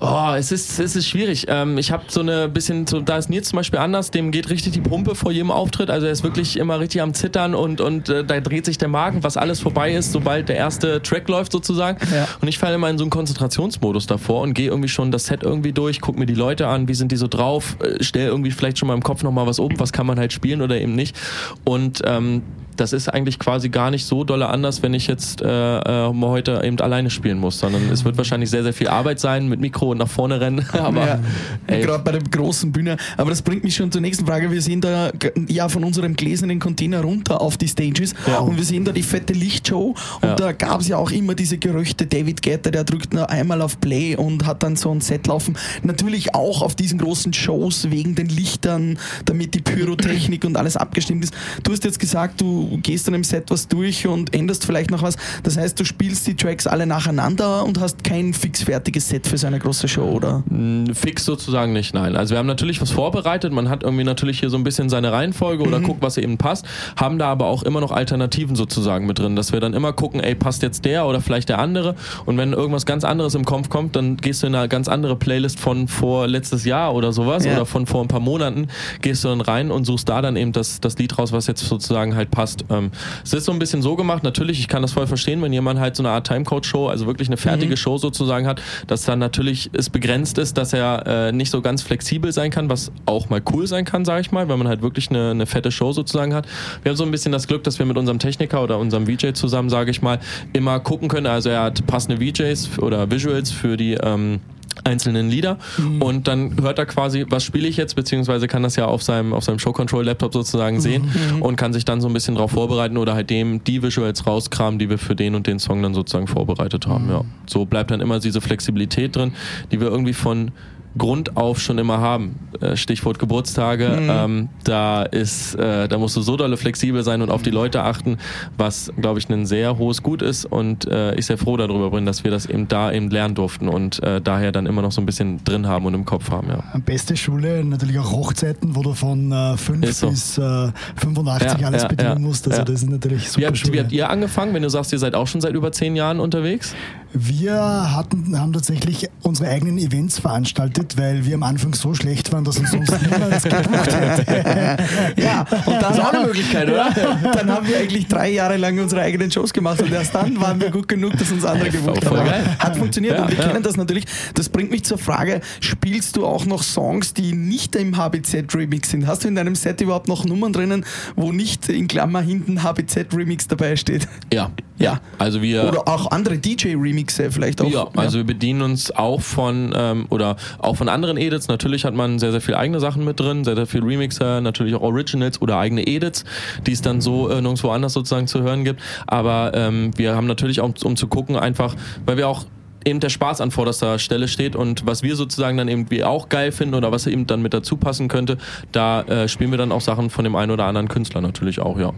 Oh, 0.00 0.32
es 0.36 0.52
ist, 0.52 0.78
es 0.78 0.94
ist 0.94 1.08
schwierig. 1.08 1.46
Ähm, 1.48 1.76
ich 1.76 1.90
habe 1.90 2.04
so 2.08 2.20
eine 2.20 2.48
bisschen, 2.48 2.86
so, 2.86 3.00
da 3.00 3.16
ist 3.18 3.30
Nils 3.30 3.48
zum 3.48 3.56
Beispiel 3.56 3.80
anders, 3.80 4.10
dem 4.10 4.30
geht 4.30 4.48
richtig 4.48 4.72
die 4.72 4.80
Pumpe 4.80 5.14
vor 5.14 5.32
jedem 5.32 5.50
Auftritt. 5.50 5.90
Also 5.90 6.06
er 6.06 6.12
ist 6.12 6.22
wirklich 6.22 6.56
immer 6.56 6.78
richtig 6.78 7.02
am 7.02 7.14
Zittern 7.14 7.54
und, 7.54 7.80
und 7.80 8.08
äh, 8.08 8.24
da 8.24 8.38
dreht 8.40 8.64
sich 8.64 8.78
der 8.78 8.88
Magen, 8.88 9.24
was 9.24 9.36
alles 9.36 9.60
vorbei 9.60 9.92
ist, 9.92 10.12
sobald 10.12 10.48
der 10.48 10.56
erste 10.56 11.02
Track 11.02 11.28
läuft 11.28 11.50
sozusagen. 11.50 11.98
Ja. 12.14 12.28
Und 12.40 12.46
ich 12.46 12.58
falle 12.58 12.76
immer 12.76 12.88
in 12.90 12.98
so 12.98 13.04
einen 13.04 13.10
Konzentrationsmodus 13.10 14.06
davor 14.06 14.42
und 14.42 14.54
gehe 14.54 14.68
irgendwie 14.68 14.88
schon 14.88 15.10
das 15.10 15.26
Set 15.26 15.42
irgendwie 15.42 15.72
durch, 15.72 16.00
guck 16.00 16.16
mir 16.16 16.26
die 16.26 16.34
Leute 16.34 16.68
an, 16.68 16.86
wie 16.86 16.94
sind 16.94 17.10
die 17.10 17.16
so 17.16 17.26
drauf, 17.26 17.76
äh, 17.82 18.02
stell 18.02 18.28
irgendwie 18.28 18.52
vielleicht 18.52 18.78
schon 18.78 18.86
mal 18.86 18.94
im 18.94 19.02
Kopf 19.02 19.24
nochmal 19.24 19.46
was 19.46 19.58
um, 19.58 19.78
was 19.78 19.92
kann 19.92 20.06
man 20.06 20.18
halt 20.18 20.32
spielen 20.32 20.62
oder 20.62 20.80
eben 20.80 20.94
nicht. 20.94 21.16
Und 21.64 22.02
ähm, 22.04 22.42
das 22.80 22.92
ist 22.92 23.08
eigentlich 23.08 23.38
quasi 23.38 23.68
gar 23.68 23.90
nicht 23.90 24.06
so 24.06 24.24
dolle 24.24 24.48
anders, 24.48 24.82
wenn 24.82 24.94
ich 24.94 25.06
jetzt 25.06 25.42
äh, 25.42 25.46
äh, 25.78 26.12
mal 26.12 26.28
heute 26.28 26.62
eben 26.64 26.78
alleine 26.80 27.10
spielen 27.10 27.38
muss, 27.38 27.58
sondern 27.58 27.90
es 27.90 28.04
wird 28.04 28.16
wahrscheinlich 28.16 28.50
sehr, 28.50 28.62
sehr 28.62 28.72
viel 28.72 28.88
Arbeit 28.88 29.20
sein 29.20 29.48
mit 29.48 29.60
Mikro 29.60 29.90
und 29.90 29.98
nach 29.98 30.08
vorne 30.08 30.40
rennen. 30.40 30.64
Aber 30.72 31.06
ja, 31.06 31.20
gerade 31.66 32.02
bei 32.04 32.12
der 32.12 32.22
großen 32.22 32.72
Bühne. 32.72 32.96
Aber 33.16 33.30
das 33.30 33.42
bringt 33.42 33.64
mich 33.64 33.74
schon 33.74 33.90
zur 33.90 34.00
nächsten 34.00 34.26
Frage. 34.26 34.50
Wir 34.50 34.62
sehen 34.62 34.80
da 34.80 35.10
ja 35.48 35.68
von 35.68 35.84
unserem 35.84 36.14
gläsernen 36.14 36.60
Container 36.60 37.00
runter 37.02 37.40
auf 37.40 37.56
die 37.56 37.68
Stages 37.68 38.14
und 38.40 38.56
wir 38.56 38.64
sehen 38.64 38.84
da 38.84 38.92
die 38.92 39.02
fette 39.02 39.32
Lichtshow 39.32 39.94
und 40.20 40.28
Ja. 40.28 40.34
da 40.36 40.52
gab 40.52 40.80
es 40.80 40.88
ja 40.88 40.96
auch 40.96 41.10
immer 41.10 41.34
diese 41.34 41.58
Gerüchte, 41.58 42.06
David 42.06 42.42
Guetta, 42.42 42.70
der 42.70 42.84
drückt 42.84 43.12
nur 43.12 43.28
einmal 43.28 43.60
auf 43.62 43.80
Play 43.80 44.14
und 44.16 44.46
hat 44.46 44.62
dann 44.62 44.76
so 44.76 44.90
ein 44.90 45.00
Set 45.00 45.26
laufen. 45.26 45.56
Natürlich 45.82 46.34
auch 46.34 46.62
auf 46.62 46.74
diesen 46.74 46.98
großen 46.98 47.32
Shows 47.32 47.90
wegen 47.90 48.14
den 48.14 48.28
Lichtern, 48.28 48.98
damit 49.24 49.54
die 49.54 49.60
Pyrotechnik 49.60 50.44
und 50.44 50.56
alles 50.56 50.76
abgestimmt 50.76 51.24
ist. 51.24 51.34
Du 51.62 51.72
hast 51.72 51.84
jetzt 51.84 51.98
gesagt, 51.98 52.40
du 52.40 52.67
gehst 52.82 53.06
dann 53.08 53.14
im 53.14 53.24
Set 53.24 53.50
was 53.50 53.68
durch 53.68 54.06
und 54.06 54.34
änderst 54.34 54.64
vielleicht 54.66 54.90
noch 54.90 55.02
was. 55.02 55.16
Das 55.42 55.56
heißt, 55.56 55.78
du 55.80 55.84
spielst 55.84 56.26
die 56.26 56.34
Tracks 56.36 56.66
alle 56.66 56.86
nacheinander 56.86 57.64
und 57.64 57.80
hast 57.80 58.04
kein 58.04 58.34
fixfertiges 58.34 59.08
Set 59.08 59.26
für 59.26 59.38
so 59.38 59.46
eine 59.46 59.58
große 59.58 59.88
Show, 59.88 60.04
oder? 60.10 60.42
mh, 60.48 60.94
fix 60.94 61.24
sozusagen 61.24 61.72
nicht, 61.72 61.94
nein. 61.94 62.16
Also 62.16 62.32
wir 62.34 62.38
haben 62.38 62.46
natürlich 62.46 62.80
was 62.80 62.90
vorbereitet, 62.90 63.52
man 63.52 63.68
hat 63.68 63.82
irgendwie 63.82 64.04
natürlich 64.04 64.40
hier 64.40 64.50
so 64.50 64.56
ein 64.56 64.64
bisschen 64.64 64.88
seine 64.88 65.12
Reihenfolge 65.12 65.62
oder 65.64 65.80
guckt, 65.80 66.02
was 66.02 66.16
eben 66.18 66.36
passt, 66.38 66.66
haben 66.96 67.18
da 67.18 67.28
aber 67.28 67.46
auch 67.46 67.62
immer 67.62 67.80
noch 67.80 67.92
Alternativen 67.92 68.56
sozusagen 68.56 69.06
mit 69.06 69.18
drin, 69.18 69.36
dass 69.36 69.52
wir 69.52 69.60
dann 69.60 69.74
immer 69.74 69.92
gucken, 69.92 70.20
ey, 70.20 70.34
passt 70.34 70.62
jetzt 70.62 70.84
der 70.84 71.06
oder 71.06 71.20
vielleicht 71.20 71.48
der 71.48 71.58
andere 71.58 71.94
und 72.26 72.36
wenn 72.38 72.52
irgendwas 72.52 72.86
ganz 72.86 73.04
anderes 73.04 73.34
im 73.34 73.44
Kopf 73.44 73.68
kommt, 73.68 73.96
dann 73.96 74.16
gehst 74.16 74.42
du 74.42 74.46
in 74.46 74.54
eine 74.54 74.68
ganz 74.68 74.88
andere 74.88 75.16
Playlist 75.16 75.58
von 75.60 75.88
vor 75.88 76.26
letztes 76.26 76.64
Jahr 76.64 76.94
oder 76.94 77.12
sowas 77.12 77.44
Ja. 77.44 77.52
oder 77.54 77.66
von 77.66 77.86
vor 77.86 78.02
ein 78.02 78.08
paar 78.08 78.20
Monaten, 78.20 78.68
gehst 79.02 79.24
du 79.24 79.28
dann 79.28 79.40
rein 79.40 79.70
und 79.70 79.84
suchst 79.84 80.08
da 80.08 80.20
dann 80.22 80.36
eben 80.36 80.52
das, 80.52 80.80
das 80.80 80.98
Lied 80.98 81.18
raus, 81.18 81.32
was 81.32 81.46
jetzt 81.46 81.64
sozusagen 81.66 82.14
halt 82.14 82.30
passt. 82.30 82.57
Ähm, 82.70 82.90
es 83.24 83.32
ist 83.32 83.44
so 83.44 83.52
ein 83.52 83.58
bisschen 83.58 83.82
so 83.82 83.96
gemacht, 83.96 84.22
natürlich, 84.22 84.60
ich 84.60 84.68
kann 84.68 84.82
das 84.82 84.92
voll 84.92 85.06
verstehen, 85.06 85.42
wenn 85.42 85.52
jemand 85.52 85.80
halt 85.80 85.96
so 85.96 86.02
eine 86.02 86.10
Art 86.10 86.26
Timecode-Show, 86.26 86.88
also 86.88 87.06
wirklich 87.06 87.28
eine 87.28 87.36
fertige 87.36 87.76
Show 87.76 87.98
sozusagen 87.98 88.46
hat, 88.46 88.60
dass 88.86 89.04
dann 89.04 89.18
natürlich 89.18 89.70
es 89.72 89.90
begrenzt 89.90 90.38
ist, 90.38 90.58
dass 90.58 90.72
er 90.72 91.06
äh, 91.06 91.32
nicht 91.32 91.50
so 91.50 91.60
ganz 91.60 91.82
flexibel 91.82 92.32
sein 92.32 92.50
kann, 92.50 92.70
was 92.70 92.92
auch 93.06 93.28
mal 93.28 93.42
cool 93.52 93.66
sein 93.66 93.84
kann, 93.84 94.04
sage 94.04 94.20
ich 94.20 94.32
mal, 94.32 94.48
wenn 94.48 94.58
man 94.58 94.68
halt 94.68 94.82
wirklich 94.82 95.10
eine, 95.10 95.30
eine 95.30 95.46
fette 95.46 95.70
Show 95.70 95.92
sozusagen 95.92 96.34
hat. 96.34 96.46
Wir 96.82 96.90
haben 96.90 96.96
so 96.96 97.04
ein 97.04 97.10
bisschen 97.10 97.32
das 97.32 97.46
Glück, 97.46 97.64
dass 97.64 97.78
wir 97.78 97.86
mit 97.86 97.96
unserem 97.96 98.18
Techniker 98.18 98.62
oder 98.62 98.78
unserem 98.78 99.06
VJ 99.06 99.32
zusammen, 99.32 99.70
sage 99.70 99.90
ich 99.90 100.02
mal, 100.02 100.18
immer 100.52 100.80
gucken 100.80 101.08
können. 101.08 101.26
Also 101.26 101.50
er 101.50 101.62
hat 101.62 101.86
passende 101.86 102.18
VJs 102.18 102.78
oder 102.78 103.10
Visuals 103.10 103.50
für 103.50 103.76
die 103.76 103.94
ähm, 103.94 104.40
einzelnen 104.88 105.28
Lieder 105.28 105.58
und 106.00 106.26
dann 106.28 106.60
hört 106.60 106.78
er 106.78 106.86
quasi, 106.86 107.26
was 107.28 107.44
spiele 107.44 107.68
ich 107.68 107.76
jetzt, 107.76 107.94
beziehungsweise 107.94 108.48
kann 108.48 108.62
das 108.62 108.76
ja 108.76 108.86
auf 108.86 109.02
seinem, 109.02 109.32
auf 109.32 109.44
seinem 109.44 109.58
Show-Control-Laptop 109.58 110.32
sozusagen 110.32 110.80
sehen 110.80 111.10
und 111.40 111.56
kann 111.56 111.72
sich 111.72 111.84
dann 111.84 112.00
so 112.00 112.08
ein 112.08 112.14
bisschen 112.14 112.34
darauf 112.34 112.52
vorbereiten 112.52 112.96
oder 112.96 113.14
halt 113.14 113.30
dem 113.30 113.62
die 113.64 113.82
Visuals 113.82 114.26
rauskramen, 114.26 114.78
die 114.78 114.90
wir 114.90 114.98
für 114.98 115.14
den 115.14 115.34
und 115.34 115.46
den 115.46 115.58
Song 115.58 115.82
dann 115.82 115.94
sozusagen 115.94 116.26
vorbereitet 116.26 116.86
haben. 116.86 117.08
Ja. 117.08 117.22
So 117.46 117.64
bleibt 117.64 117.90
dann 117.90 118.00
immer 118.00 118.18
diese 118.18 118.40
Flexibilität 118.40 119.14
drin, 119.16 119.32
die 119.70 119.80
wir 119.80 119.88
irgendwie 119.88 120.14
von 120.14 120.50
Grund 120.96 121.36
auf 121.36 121.60
schon 121.60 121.78
immer 121.78 121.98
haben. 121.98 122.38
Äh, 122.60 122.76
Stichwort 122.76 123.18
Geburtstage. 123.18 123.86
Ähm, 124.08 124.48
da 124.64 125.02
ist, 125.02 125.54
äh, 125.54 125.88
da 125.88 125.98
musst 125.98 126.16
du 126.16 126.22
so 126.22 126.36
dolle 126.36 126.56
flexibel 126.56 127.02
sein 127.02 127.22
und 127.22 127.30
auf 127.30 127.42
die 127.42 127.50
Leute 127.50 127.82
achten, 127.82 128.18
was, 128.56 128.90
glaube 129.00 129.18
ich, 129.18 129.28
ein 129.28 129.46
sehr 129.46 129.78
hohes 129.78 130.02
Gut 130.02 130.22
ist. 130.22 130.44
Und 130.44 130.86
äh, 130.88 131.14
ich 131.14 131.26
sehr 131.26 131.38
froh 131.38 131.56
darüber 131.56 131.90
bin, 131.90 132.06
dass 132.06 132.24
wir 132.24 132.30
das 132.30 132.46
eben 132.46 132.68
da 132.68 132.90
eben 132.92 133.10
lernen 133.10 133.34
durften 133.34 133.68
und 133.68 134.02
äh, 134.02 134.20
daher 134.20 134.52
dann 134.52 134.66
immer 134.66 134.82
noch 134.82 134.92
so 134.92 135.00
ein 135.00 135.06
bisschen 135.06 135.42
drin 135.44 135.66
haben 135.66 135.84
und 135.86 135.94
im 135.94 136.04
Kopf 136.04 136.30
haben. 136.30 136.48
Ja. 136.48 136.62
Beste 136.84 137.16
Schule, 137.16 137.64
natürlich 137.64 137.98
auch 137.98 138.10
Hochzeiten, 138.12 138.74
wo 138.74 138.82
du 138.82 138.94
von 138.94 139.30
äh, 139.32 139.56
5 139.56 139.84
Ist 139.86 140.00
so. 140.00 140.10
bis 140.10 140.38
äh, 140.38 140.72
85 140.96 141.60
Ja, 141.60 141.66
alles 141.66 141.82
ja, 141.82 141.88
bedienen 141.88 142.12
ja, 142.12 142.18
musst. 142.18 142.48
Also 142.48 142.64
das 142.64 142.82
ist 142.82 142.90
natürlich 142.90 143.24
Wie 143.24 143.28
super 143.28 143.46
habt, 143.48 143.58
Schule. 143.58 143.72
wie 143.74 143.80
habt 143.80 143.92
ihr 143.92 144.10
angefangen, 144.10 144.54
wenn 144.54 144.62
du 144.62 144.70
sagst, 144.70 144.92
ihr 144.92 144.98
seid 144.98 145.14
auch 145.14 145.26
schon 145.26 145.40
seit 145.40 145.54
über 145.54 145.72
zehn 145.72 145.96
Jahren 145.96 146.20
unterwegs? 146.20 146.74
Wir 147.12 147.96
hatten, 147.96 148.38
haben 148.38 148.52
tatsächlich 148.52 149.08
unsere 149.22 149.48
eigenen 149.48 149.78
Events 149.78 150.18
veranstaltet, 150.18 150.77
weil 150.96 151.24
wir 151.24 151.34
am 151.34 151.42
Anfang 151.42 151.74
so 151.74 151.94
schlecht 151.94 152.32
waren, 152.32 152.44
dass 152.44 152.58
uns 152.58 152.70
sonst 152.70 152.92
niemand 153.02 153.42
gebucht 153.42 153.92
hätte. 153.92 154.78
Ja, 155.16 155.40
und 155.40 155.66
dann 155.66 155.80
Das 155.80 155.98
ist 155.98 156.00
auch 156.00 156.12
eine 156.12 156.26
Möglichkeit, 156.26 156.68
oder? 156.68 156.90
Dann 157.32 157.50
haben 157.50 157.66
wir 157.68 157.78
eigentlich 157.78 158.06
drei 158.06 158.30
Jahre 158.30 158.56
lang 158.56 158.78
unsere 158.78 159.02
eigenen 159.02 159.30
Shows 159.30 159.52
gemacht 159.52 159.80
und 159.82 159.92
erst 159.92 160.14
dann 160.14 160.40
waren 160.40 160.60
wir 160.60 160.70
gut 160.70 160.88
genug, 160.88 161.16
dass 161.18 161.30
uns 161.30 161.44
andere 161.44 161.70
gebucht 161.70 162.04
haben. 162.06 162.16
geil. 162.16 162.56
Hat 162.58 162.76
funktioniert 162.76 163.16
Ja, 163.16 163.24
und 163.24 163.30
wir 163.30 163.38
ja. 163.38 163.48
kennen 163.48 163.62
das 163.62 163.76
natürlich. 163.76 164.04
Das 164.34 164.48
bringt 164.48 164.70
mich 164.70 164.84
zur 164.84 164.98
Frage, 164.98 165.40
spielst 165.60 166.16
du 166.16 166.26
auch 166.26 166.46
noch 166.46 166.62
Songs, 166.62 167.14
die 167.14 167.32
nicht 167.32 167.74
im 167.76 167.96
HBZ-Remix 167.96 168.90
sind? 168.90 169.06
Hast 169.06 169.24
du 169.24 169.28
in 169.28 169.34
deinem 169.34 169.54
Set 169.54 169.80
überhaupt 169.80 170.08
noch 170.08 170.24
Nummern 170.24 170.52
drinnen, 170.52 170.84
wo 171.16 171.32
nicht 171.32 171.68
in 171.68 171.88
Klammer 171.88 172.20
hinten 172.20 172.62
HBZ-Remix 172.62 173.48
dabei 173.48 173.76
steht? 173.76 174.06
Ja. 174.32 174.50
Ja. 174.78 175.00
Also 175.18 175.42
wir. 175.42 175.64
Oder 175.64 175.88
auch 175.88 176.10
andere 176.10 176.38
DJ-Remixe 176.38 177.30
vielleicht 177.30 177.60
auch? 177.60 177.70
Ja, 177.70 177.88
also 177.96 178.18
wir 178.18 178.24
bedienen 178.24 178.62
uns 178.62 178.90
auch 178.90 179.20
von 179.20 179.72
ähm, 179.76 180.06
oder 180.10 180.36
auch 180.58 180.76
von 180.76 180.88
anderen 180.88 181.16
Edits. 181.16 181.48
Natürlich 181.48 181.84
hat 181.84 181.94
man 181.94 182.18
sehr, 182.18 182.30
sehr 182.30 182.40
viel 182.40 182.54
eigene 182.54 182.80
Sachen 182.80 183.04
mit 183.04 183.18
drin, 183.18 183.44
sehr, 183.44 183.56
sehr 183.56 183.66
viel 183.66 183.82
Remixer, 183.82 184.40
natürlich 184.40 184.74
auch 184.74 184.82
Originals 184.82 185.42
oder 185.42 185.58
eigene 185.58 185.86
Edits, 185.86 186.24
die 186.66 186.72
es 186.72 186.80
dann 186.80 187.00
so 187.00 187.28
äh, 187.28 187.40
nirgendwo 187.40 187.70
anders 187.70 187.92
sozusagen 187.92 188.26
zu 188.26 188.42
hören 188.42 188.64
gibt. 188.64 188.80
Aber 189.06 189.52
ähm, 189.54 189.90
wir 189.96 190.14
haben 190.14 190.26
natürlich 190.26 190.60
auch, 190.60 190.72
um 190.84 190.96
zu 190.96 191.08
gucken, 191.08 191.36
einfach, 191.36 191.74
weil 192.06 192.16
wir 192.16 192.28
auch 192.28 192.44
eben 192.84 193.00
der 193.00 193.08
Spaß 193.08 193.40
an 193.40 193.50
vorderster 193.50 193.98
Stelle 193.98 194.28
steht 194.28 194.54
und 194.54 194.86
was 194.86 195.02
wir 195.02 195.16
sozusagen 195.16 195.58
dann 195.58 195.68
irgendwie 195.68 196.04
auch 196.04 196.28
geil 196.28 196.52
finden 196.52 196.74
oder 196.74 196.92
was 196.92 197.06
eben 197.06 197.26
dann 197.26 197.42
mit 197.42 197.52
dazu 197.52 197.76
passen 197.76 198.08
könnte, 198.08 198.38
da 198.72 199.02
äh, 199.02 199.28
spielen 199.28 199.50
wir 199.50 199.58
dann 199.58 199.72
auch 199.72 199.80
Sachen 199.80 200.10
von 200.10 200.24
dem 200.24 200.36
einen 200.36 200.52
oder 200.52 200.64
anderen 200.64 200.88
Künstler 200.88 201.20
natürlich 201.20 201.60
auch, 201.60 201.78
ja. 201.78 201.92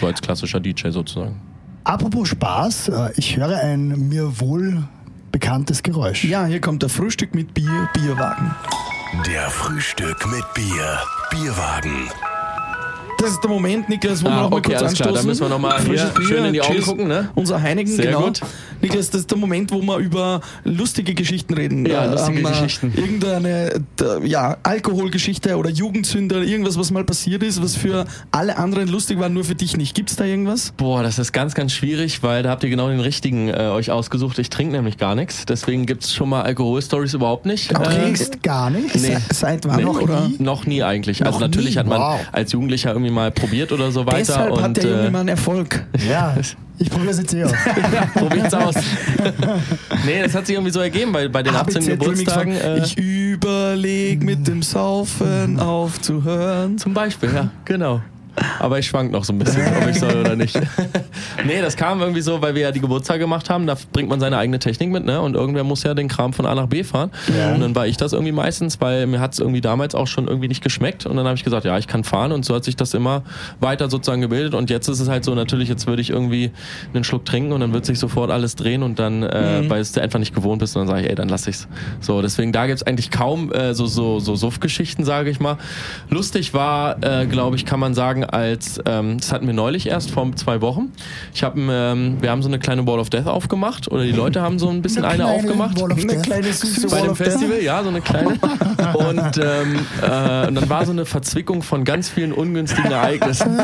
So 0.00 0.06
als 0.06 0.20
klassischer 0.20 0.60
DJ 0.60 0.90
sozusagen. 0.90 1.40
Apropos 1.86 2.30
Spaß, 2.30 2.88
äh, 2.88 3.10
ich 3.16 3.36
höre 3.36 3.60
ein 3.60 4.08
mir 4.08 4.40
wohl 4.40 4.82
bekanntes 5.30 5.84
Geräusch. 5.84 6.24
Ja, 6.24 6.44
hier 6.44 6.60
kommt 6.60 6.82
der 6.82 6.88
Frühstück 6.88 7.32
mit 7.32 7.54
Bier, 7.54 7.88
Bierwagen. 7.94 8.56
Der 9.24 9.48
Frühstück 9.50 10.26
mit 10.26 10.42
Bier. 10.54 10.98
Bierwagen. 11.30 12.10
Das 13.18 13.30
ist 13.30 13.40
der 13.42 13.50
Moment, 13.50 13.88
Niklas, 13.88 14.22
wo 14.22 14.28
Ah, 14.28 14.30
wir 14.30 14.42
noch 14.42 14.50
mal 14.50 14.56
okay, 14.58 14.70
kurz 14.72 14.82
alles 14.82 14.94
klar, 14.94 15.08
anstoßen. 15.08 15.14
dann 15.14 15.26
müssen 15.26 15.40
wir 15.42 15.48
noch 15.48 15.58
mal 15.58 15.76
hier 15.78 15.86
Frisches 15.86 16.14
Bier, 16.14 16.26
schön 16.26 16.44
in 16.44 16.52
die 16.52 16.60
Augen 16.60 16.72
Cheers. 16.74 16.84
gucken, 16.84 17.08
ne? 17.08 17.28
Unser 17.34 17.60
Heineken, 17.62 17.92
Sehr 17.92 18.06
genau. 18.06 18.26
gut. 18.26 18.40
Niklas, 18.82 19.10
das 19.10 19.22
ist 19.22 19.30
der 19.30 19.38
Moment, 19.38 19.72
wo 19.72 19.80
wir 19.82 19.96
über 19.98 20.40
lustige 20.64 21.14
Geschichten 21.14 21.54
reden. 21.54 21.86
Ja, 21.86 22.04
Äh, 22.04 22.10
lustige 22.12 22.40
äh, 22.40 22.42
Geschichten. 22.42 22.92
Irgendeine 22.94 23.80
ja, 24.22 24.58
Alkoholgeschichte 24.62 25.56
oder 25.56 25.70
Jugendsünde 25.70 26.36
oder 26.36 26.44
irgendwas, 26.44 26.78
was 26.78 26.90
mal 26.90 27.04
passiert 27.04 27.42
ist, 27.42 27.62
was 27.62 27.74
für 27.74 28.04
alle 28.30 28.58
anderen 28.58 28.88
lustig 28.88 29.18
war, 29.18 29.28
nur 29.28 29.44
für 29.44 29.54
dich 29.54 29.76
nicht. 29.76 29.94
Gibt's 29.94 30.16
da 30.16 30.24
irgendwas? 30.24 30.72
Boah, 30.76 31.02
das 31.02 31.18
ist 31.18 31.32
ganz, 31.32 31.54
ganz 31.54 31.72
schwierig, 31.72 32.22
weil 32.22 32.42
da 32.42 32.50
habt 32.50 32.62
ihr 32.64 32.70
genau 32.70 32.88
den 32.88 33.00
richtigen 33.00 33.48
äh, 33.48 33.70
euch 33.72 33.90
ausgesucht. 33.90 34.38
Ich 34.38 34.50
trinke 34.50 34.72
nämlich 34.76 34.98
gar 34.98 35.14
nichts, 35.14 35.46
deswegen 35.46 35.86
gibt's 35.86 36.12
schon 36.14 36.28
mal 36.28 36.42
Alkoholstories 36.42 37.14
überhaupt 37.14 37.46
nicht. 37.46 37.70
Du 37.76 37.80
Äh, 37.80 37.84
trinkst 37.84 38.42
gar 38.42 38.68
nichts? 38.70 38.94
nee. 38.94 39.16
Se- 39.16 39.34
Seit 39.34 39.66
wann? 39.66 39.76
Nee, 39.76 39.84
Noch 39.84 40.00
oder? 40.00 40.28
nie? 40.28 40.36
Noch 40.38 40.66
nie 40.66 40.82
eigentlich. 40.82 41.24
also 41.24 41.38
Noch 41.38 41.46
natürlich 41.46 41.70
nie? 41.74 41.78
hat 41.80 41.86
man 41.86 42.00
Wow. 42.00 42.20
als 42.32 42.52
Jugendlicher 42.52 42.90
irgendwie 42.90 43.05
mal 43.10 43.30
probiert 43.30 43.72
oder 43.72 43.90
so 43.90 44.06
weiter. 44.06 44.18
Deshalb 44.18 44.52
und, 44.52 44.62
hat 44.62 44.76
der 44.76 44.84
junge 44.84 45.06
äh, 45.06 45.10
Mann 45.10 45.28
Erfolg. 45.28 45.84
Ja, 46.08 46.34
ich 46.78 46.90
probiere 46.90 47.10
es 47.10 47.18
jetzt 47.18 47.34
aus. 47.34 47.52
Probiert's 48.14 48.54
aus. 48.54 48.74
nee, 50.04 50.22
das 50.22 50.34
hat 50.34 50.46
sich 50.46 50.54
irgendwie 50.54 50.72
so 50.72 50.80
ergeben, 50.80 51.12
weil 51.14 51.28
bei 51.28 51.42
den 51.42 51.54
18 51.54 51.76
ABZ 51.76 51.88
Remix 51.88 51.98
Geburtstagen. 51.98 52.52
Äh, 52.52 52.84
ich 52.84 52.98
überleg 52.98 54.22
mit 54.22 54.46
dem 54.46 54.62
Saufen 54.62 55.58
aufzuhören. 55.58 56.78
zum 56.78 56.92
Beispiel, 56.92 57.32
ja, 57.34 57.50
genau. 57.64 58.02
Aber 58.58 58.78
ich 58.78 58.86
schwank 58.86 59.12
noch 59.12 59.24
so 59.24 59.32
ein 59.32 59.38
bisschen, 59.38 59.62
ob 59.80 59.88
ich 59.88 59.98
soll 59.98 60.16
oder 60.16 60.36
nicht. 60.36 60.58
nee, 61.46 61.60
das 61.60 61.76
kam 61.76 62.00
irgendwie 62.00 62.20
so, 62.20 62.40
weil 62.42 62.54
wir 62.54 62.62
ja 62.62 62.72
die 62.72 62.80
Geburtstage 62.80 63.20
gemacht 63.20 63.50
haben. 63.50 63.66
Da 63.66 63.76
bringt 63.92 64.08
man 64.08 64.20
seine 64.20 64.38
eigene 64.38 64.58
Technik 64.58 64.90
mit, 64.90 65.04
ne? 65.04 65.20
Und 65.20 65.34
irgendwer 65.34 65.64
muss 65.64 65.82
ja 65.82 65.94
den 65.94 66.08
Kram 66.08 66.32
von 66.32 66.46
A 66.46 66.54
nach 66.54 66.66
B 66.66 66.84
fahren. 66.84 67.10
Und 67.54 67.60
dann 67.60 67.74
war 67.74 67.86
ich 67.86 67.96
das 67.96 68.12
irgendwie 68.12 68.32
meistens, 68.32 68.80
weil 68.80 69.06
mir 69.06 69.20
hat 69.20 69.32
es 69.32 69.38
irgendwie 69.38 69.60
damals 69.60 69.94
auch 69.94 70.06
schon 70.06 70.28
irgendwie 70.28 70.48
nicht 70.48 70.62
geschmeckt. 70.62 71.06
Und 71.06 71.16
dann 71.16 71.26
habe 71.26 71.36
ich 71.36 71.44
gesagt, 71.44 71.64
ja, 71.64 71.78
ich 71.78 71.86
kann 71.86 72.04
fahren. 72.04 72.32
Und 72.32 72.44
so 72.44 72.54
hat 72.54 72.64
sich 72.64 72.76
das 72.76 72.94
immer 72.94 73.22
weiter 73.60 73.88
sozusagen 73.88 74.20
gebildet. 74.20 74.54
Und 74.54 74.70
jetzt 74.70 74.88
ist 74.88 75.00
es 75.00 75.08
halt 75.08 75.24
so, 75.24 75.34
natürlich, 75.34 75.68
jetzt 75.68 75.86
würde 75.86 76.02
ich 76.02 76.10
irgendwie 76.10 76.50
einen 76.94 77.04
Schluck 77.04 77.24
trinken 77.24 77.52
und 77.52 77.60
dann 77.60 77.72
wird 77.72 77.86
sich 77.86 77.98
sofort 77.98 78.30
alles 78.30 78.56
drehen 78.56 78.82
und 78.82 78.98
dann, 78.98 79.22
äh, 79.22 79.68
weil 79.68 79.80
es 79.80 79.92
du 79.92 80.02
einfach 80.02 80.18
nicht 80.18 80.34
gewohnt 80.34 80.60
bist, 80.60 80.76
und 80.76 80.82
dann 80.82 80.88
sage 80.88 81.02
ich, 81.02 81.08
ey, 81.10 81.14
dann 81.14 81.28
lass 81.28 81.46
ich's. 81.46 81.68
So, 82.00 82.22
deswegen 82.22 82.52
da 82.52 82.66
gibt's 82.66 82.82
eigentlich 82.82 83.10
kaum 83.10 83.52
äh, 83.52 83.74
so, 83.74 83.86
so, 83.86 84.20
so 84.20 84.36
Suff-Geschichten, 84.36 85.04
sage 85.04 85.30
ich 85.30 85.40
mal. 85.40 85.56
Lustig 86.10 86.54
war, 86.54 87.02
äh, 87.02 87.26
glaube 87.26 87.56
ich, 87.56 87.64
kann 87.64 87.80
man 87.80 87.94
sagen, 87.94 88.25
als, 88.32 88.80
ähm, 88.86 89.18
das 89.18 89.32
hatten 89.32 89.46
wir 89.46 89.54
neulich 89.54 89.86
erst 89.88 90.10
vor 90.10 90.26
zwei 90.36 90.60
Wochen. 90.60 90.92
Ich 91.34 91.42
habe, 91.42 91.60
ähm, 91.60 92.16
wir 92.20 92.30
haben 92.30 92.42
so 92.42 92.48
eine 92.48 92.58
kleine 92.58 92.86
Wall 92.86 92.98
of 92.98 93.10
Death 93.10 93.26
aufgemacht 93.26 93.90
oder 93.90 94.02
die 94.04 94.12
Leute 94.12 94.42
haben 94.42 94.58
so 94.58 94.68
ein 94.68 94.82
bisschen 94.82 95.04
eine, 95.04 95.16
kleine 95.24 95.30
aufgemacht. 95.32 95.80
Wall 95.80 95.92
of 95.92 95.98
Eine 95.98 96.06
Death. 96.14 96.22
kleine 96.24 96.52
süße 96.52 96.86
Bei 96.88 96.92
Wall 96.96 97.02
dem 97.02 97.10
of 97.12 97.18
Death. 97.18 97.26
Festival, 97.32 97.62
ja, 97.62 97.82
so 97.82 97.88
eine 97.88 98.00
kleine. 98.00 98.28
Und, 98.94 99.38
ähm, 99.38 99.86
äh, 100.02 100.46
und 100.48 100.54
dann 100.54 100.68
war 100.68 100.84
so 100.86 100.92
eine 100.92 101.04
Verzwickung 101.06 101.62
von 101.62 101.84
ganz 101.84 102.08
vielen 102.08 102.32
ungünstigen 102.32 102.90
Ereignissen. 102.90 103.58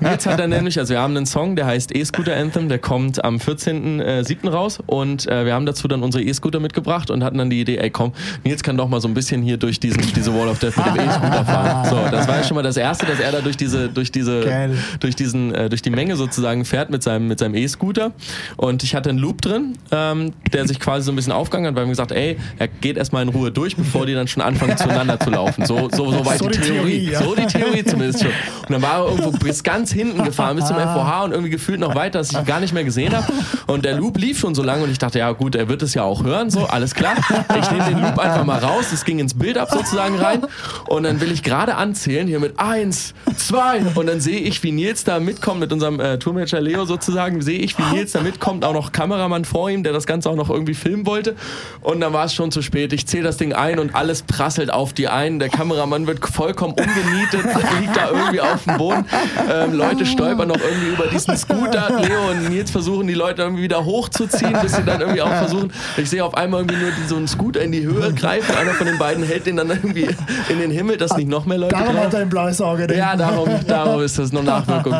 Jetzt 0.00 0.26
hat 0.26 0.40
er 0.40 0.48
nämlich, 0.48 0.78
also 0.78 0.94
wir 0.94 1.00
haben 1.00 1.16
einen 1.16 1.26
Song, 1.26 1.56
der 1.56 1.66
heißt 1.66 1.94
E-Scooter 1.94 2.36
Anthem, 2.36 2.68
der 2.68 2.78
kommt 2.78 3.24
am 3.24 3.36
14.07. 3.36 4.48
raus 4.50 4.78
und 4.86 5.26
äh, 5.28 5.44
wir 5.44 5.54
haben 5.54 5.66
dazu 5.66 5.88
dann 5.88 6.02
unsere 6.02 6.22
E-Scooter 6.24 6.60
mitgebracht 6.60 7.10
und 7.10 7.22
hatten 7.24 7.38
dann 7.38 7.50
die 7.50 7.60
Idee, 7.60 7.76
ey 7.78 7.90
komm, 7.90 8.12
Nils 8.44 8.62
kann 8.62 8.76
doch 8.76 8.88
mal 8.88 9.00
so 9.00 9.08
ein 9.08 9.14
bisschen 9.14 9.42
hier 9.42 9.56
durch 9.56 9.80
diesen, 9.80 10.02
diese 10.14 10.34
Wall 10.34 10.48
of 10.48 10.58
Death 10.58 10.76
mit 10.76 10.86
dem 10.86 10.96
E-Scooter 11.08 11.44
fahren. 11.44 11.88
So, 11.90 11.96
das 12.10 12.28
war 12.28 12.36
ja 12.38 12.44
schon 12.44 12.54
mal 12.56 12.62
das 12.62 12.76
Erste, 12.76 13.06
dass 13.06 13.20
er 13.20 13.32
da 13.32 13.40
durch 13.40 13.56
diese, 13.56 13.83
durch 13.88 14.12
diese, 14.12 14.40
Geil. 14.40 14.78
durch 15.00 15.16
diesen, 15.16 15.54
äh, 15.54 15.68
durch 15.68 15.82
die 15.82 15.90
Menge 15.90 16.16
sozusagen 16.16 16.64
fährt 16.64 16.90
mit 16.90 17.02
seinem, 17.02 17.28
mit 17.28 17.38
seinem 17.38 17.54
E-Scooter. 17.54 18.12
Und 18.56 18.82
ich 18.82 18.94
hatte 18.94 19.10
einen 19.10 19.18
Loop 19.18 19.42
drin, 19.42 19.78
ähm, 19.90 20.32
der 20.52 20.66
sich 20.66 20.80
quasi 20.80 21.06
so 21.06 21.12
ein 21.12 21.16
bisschen 21.16 21.32
aufgegangen 21.32 21.68
hat, 21.68 21.76
weil 21.76 21.84
wir 21.84 21.90
gesagt, 21.90 22.12
ey, 22.12 22.36
er 22.58 22.68
geht 22.68 22.96
erstmal 22.96 23.22
in 23.22 23.28
Ruhe 23.28 23.50
durch, 23.50 23.76
bevor 23.76 24.06
die 24.06 24.14
dann 24.14 24.28
schon 24.28 24.42
anfangen 24.42 24.76
zueinander 24.76 25.18
zu 25.20 25.30
laufen. 25.30 25.66
So, 25.66 25.88
so, 25.90 26.10
so 26.10 26.24
weit 26.26 26.38
So 26.38 26.48
die 26.48 26.58
die 26.58 26.64
Theorie. 26.64 27.06
Theorie, 27.06 27.10
ja. 27.10 27.22
So 27.22 27.34
die 27.34 27.46
Theorie 27.46 27.84
zumindest 27.84 28.22
schon. 28.22 28.32
Und 28.62 28.70
dann 28.70 28.82
war 28.82 29.00
er 29.00 29.10
irgendwo 29.10 29.30
bis 29.44 29.62
ganz 29.62 29.92
hinten 29.92 30.24
gefahren, 30.24 30.56
bis 30.56 30.66
zum 30.66 30.76
FOH 30.76 31.24
und 31.24 31.32
irgendwie 31.32 31.50
gefühlt 31.50 31.80
noch 31.80 31.94
weiter, 31.94 32.18
dass 32.18 32.30
ich 32.30 32.38
ihn 32.38 32.44
gar 32.44 32.60
nicht 32.60 32.72
mehr 32.72 32.84
gesehen 32.84 33.14
habe. 33.16 33.32
Und 33.66 33.84
der 33.84 33.96
Loop 33.96 34.18
lief 34.18 34.38
schon 34.38 34.54
so 34.54 34.62
lange 34.62 34.84
und 34.84 34.90
ich 34.90 34.98
dachte, 34.98 35.18
ja 35.18 35.32
gut, 35.32 35.54
er 35.54 35.68
wird 35.68 35.82
es 35.82 35.94
ja 35.94 36.02
auch 36.02 36.24
hören, 36.24 36.50
so, 36.50 36.66
alles 36.66 36.94
klar. 36.94 37.14
Ich 37.58 37.70
nehme 37.70 37.84
den 37.84 38.00
Loop 38.00 38.18
einfach 38.18 38.44
mal 38.44 38.58
raus, 38.58 38.92
es 38.92 39.04
ging 39.04 39.18
ins 39.18 39.34
Bild 39.34 39.58
ab 39.58 39.68
sozusagen 39.70 40.16
rein. 40.16 40.42
Und 40.86 41.04
dann 41.04 41.20
will 41.20 41.32
ich 41.32 41.42
gerade 41.42 41.74
anzählen, 41.76 42.26
hier 42.26 42.40
mit 42.40 42.58
eins, 42.58 43.14
zwei. 43.36 43.73
Und 43.94 44.06
dann 44.06 44.20
sehe 44.20 44.38
ich, 44.40 44.62
wie 44.62 44.72
Nils 44.72 45.04
da 45.04 45.20
mitkommt 45.20 45.60
mit 45.60 45.72
unserem 45.72 46.00
äh, 46.00 46.18
Tourmanager 46.18 46.60
Leo 46.60 46.84
sozusagen, 46.84 47.42
sehe 47.42 47.58
ich, 47.58 47.78
wie 47.78 47.82
Nils 47.94 48.12
da 48.12 48.20
mitkommt, 48.20 48.64
auch 48.64 48.72
noch 48.74 48.92
Kameramann 48.92 49.44
vor 49.44 49.70
ihm, 49.70 49.82
der 49.82 49.92
das 49.92 50.06
Ganze 50.06 50.30
auch 50.30 50.36
noch 50.36 50.50
irgendwie 50.50 50.74
filmen 50.74 51.06
wollte. 51.06 51.34
Und 51.80 52.00
dann 52.00 52.12
war 52.12 52.24
es 52.26 52.34
schon 52.34 52.50
zu 52.50 52.62
spät. 52.62 52.92
Ich 52.92 53.06
zähle 53.06 53.24
das 53.24 53.36
Ding 53.36 53.52
ein 53.52 53.78
und 53.78 53.94
alles 53.94 54.22
prasselt 54.22 54.72
auf 54.72 54.92
die 54.92 55.08
ein. 55.08 55.38
Der 55.38 55.48
Kameramann 55.48 56.06
wird 56.06 56.24
vollkommen 56.26 56.74
umgenietet, 56.74 57.44
liegt 57.80 57.96
da 57.96 58.10
irgendwie 58.10 58.40
auf 58.40 58.64
dem 58.64 58.76
Boden. 58.76 59.04
Ähm, 59.50 59.72
Leute 59.74 60.06
stolpern 60.06 60.48
noch 60.48 60.58
irgendwie 60.60 60.88
über 60.94 61.06
diesen 61.06 61.36
Scooter. 61.36 62.00
Leo 62.02 62.30
und 62.30 62.50
Nils 62.50 62.70
versuchen, 62.70 63.06
die 63.06 63.14
Leute 63.14 63.42
irgendwie 63.42 63.62
wieder 63.64 63.84
hochzuziehen, 63.84 64.56
bis 64.62 64.76
sie 64.76 64.82
dann 64.82 65.00
irgendwie 65.00 65.22
auch 65.22 65.28
versuchen. 65.28 65.72
Ich 65.96 66.10
sehe 66.10 66.24
auf 66.24 66.34
einmal 66.36 66.60
irgendwie 66.60 66.78
nur 66.80 66.90
so 67.08 67.16
einen 67.16 67.28
Scooter 67.28 67.60
in 67.62 67.72
die 67.72 67.82
Höhe 67.84 68.12
greifen. 68.12 68.54
Einer 68.56 68.72
von 68.72 68.86
den 68.86 68.98
beiden 68.98 69.24
hält 69.24 69.46
den 69.46 69.56
dann 69.56 69.68
irgendwie 69.70 70.08
in 70.48 70.58
den 70.58 70.70
Himmel, 70.70 70.96
dass 70.96 71.16
nicht 71.16 71.28
noch 71.28 71.46
mehr 71.46 71.58
Leute 71.58 71.74
Darum 71.74 71.94
drauf 71.94 72.04
hat 72.06 72.14
er 72.14 72.20
ein 72.20 72.28
blaues 72.28 72.60
Auge. 72.60 72.86
den- 72.86 72.98
ja, 72.98 73.16
darum, 73.16 73.48
darum 73.68 74.00
ist 74.04 74.18
das 74.18 74.32
noch 74.32 74.42
Nachwirkung. 74.42 74.94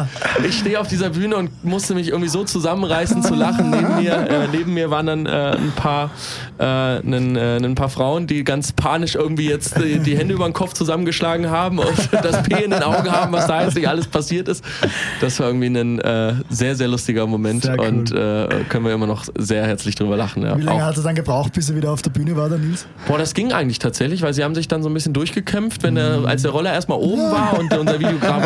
Ich 0.47 0.59
stehe 0.59 0.81
auf 0.81 0.89
dieser 0.89 1.11
Bühne 1.11 1.37
und 1.37 1.65
musste 1.65 1.95
mich 1.95 2.09
irgendwie 2.09 2.29
so 2.29 2.45
zusammenreißen 2.45 3.23
zu 3.23 3.35
lachen. 3.35 3.71
Neben 3.71 3.97
mir, 4.03 4.13
äh, 4.13 4.49
neben 4.53 4.75
mir 4.75 4.91
waren 4.91 5.07
dann 5.07 5.27
äh, 5.27 5.31
ein 5.57 5.73
paar, 5.77 6.11
äh, 6.59 6.65
ein, 6.65 7.37
äh, 7.37 7.57
ein 7.57 7.75
paar 7.75 7.89
Frauen, 7.89 8.27
die 8.27 8.45
ganz 8.45 8.73
panisch 8.73 9.15
irgendwie 9.15 9.49
jetzt 9.49 9.77
die, 9.79 9.99
die 9.99 10.17
Hände 10.17 10.35
über 10.35 10.45
den 10.45 10.53
Kopf 10.53 10.73
zusammengeschlagen 10.75 11.51
haben 11.51 11.79
und 11.79 12.09
das 12.23 12.43
P 12.43 12.65
in 12.65 12.71
den 12.71 12.83
Augen 12.83 13.11
haben, 13.11 13.33
was 13.33 13.47
da 13.47 13.63
jetzt 13.65 13.75
nicht 13.75 13.89
alles 13.89 14.07
passiert 14.07 14.49
ist. 14.49 14.65
Das 15.21 15.39
war 15.41 15.47
irgendwie 15.49 15.67
ein 15.67 16.01
äh, 16.01 16.35
sehr, 16.51 16.75
sehr 16.77 16.89
lustiger 16.89 17.27
Moment 17.27 17.65
Sehr 17.65 17.79
cool. 17.79 17.87
und 17.87 18.13
äh, 18.13 18.49
können 18.69 18.85
wir 18.85 18.93
immer 18.95 19.07
noch 19.07 19.25
sehr 19.39 19.67
herzlich 19.67 19.95
drüber 19.95 20.17
lachen. 20.17 20.43
Ja. 20.43 20.57
Wie 20.57 20.63
lange 20.63 20.83
Auch- 20.83 20.87
hat 20.89 20.97
er 20.97 21.03
dann 21.03 21.15
gebraucht, 21.15 21.53
bis 21.53 21.71
er 21.71 21.77
wieder 21.77 21.91
auf 21.93 22.03
der 22.03 22.11
Bühne 22.11 22.37
war, 22.37 22.49
der 22.49 22.59
Nils? 22.59 22.87
Boah, 23.07 23.19
das 23.19 23.35
ging 23.35 23.53
eigentlich 23.53 23.79
tatsächlich, 23.79 24.23
weil 24.23 24.35
sie 24.35 24.45
haben 24.45 24.55
sich 24.55 24.69
dann 24.69 24.83
so 24.83 24.89
ein 24.89 24.95
bisschen 24.95 25.13
durchgekämpft, 25.13 25.83
wenn 25.83 25.95
der, 25.97 26.23
als 26.27 26.43
der 26.43 26.51
Roller 26.51 26.73
erstmal 26.73 26.99
oben 26.99 27.31
war 27.31 27.59
und 27.59 27.73
unser 27.77 27.99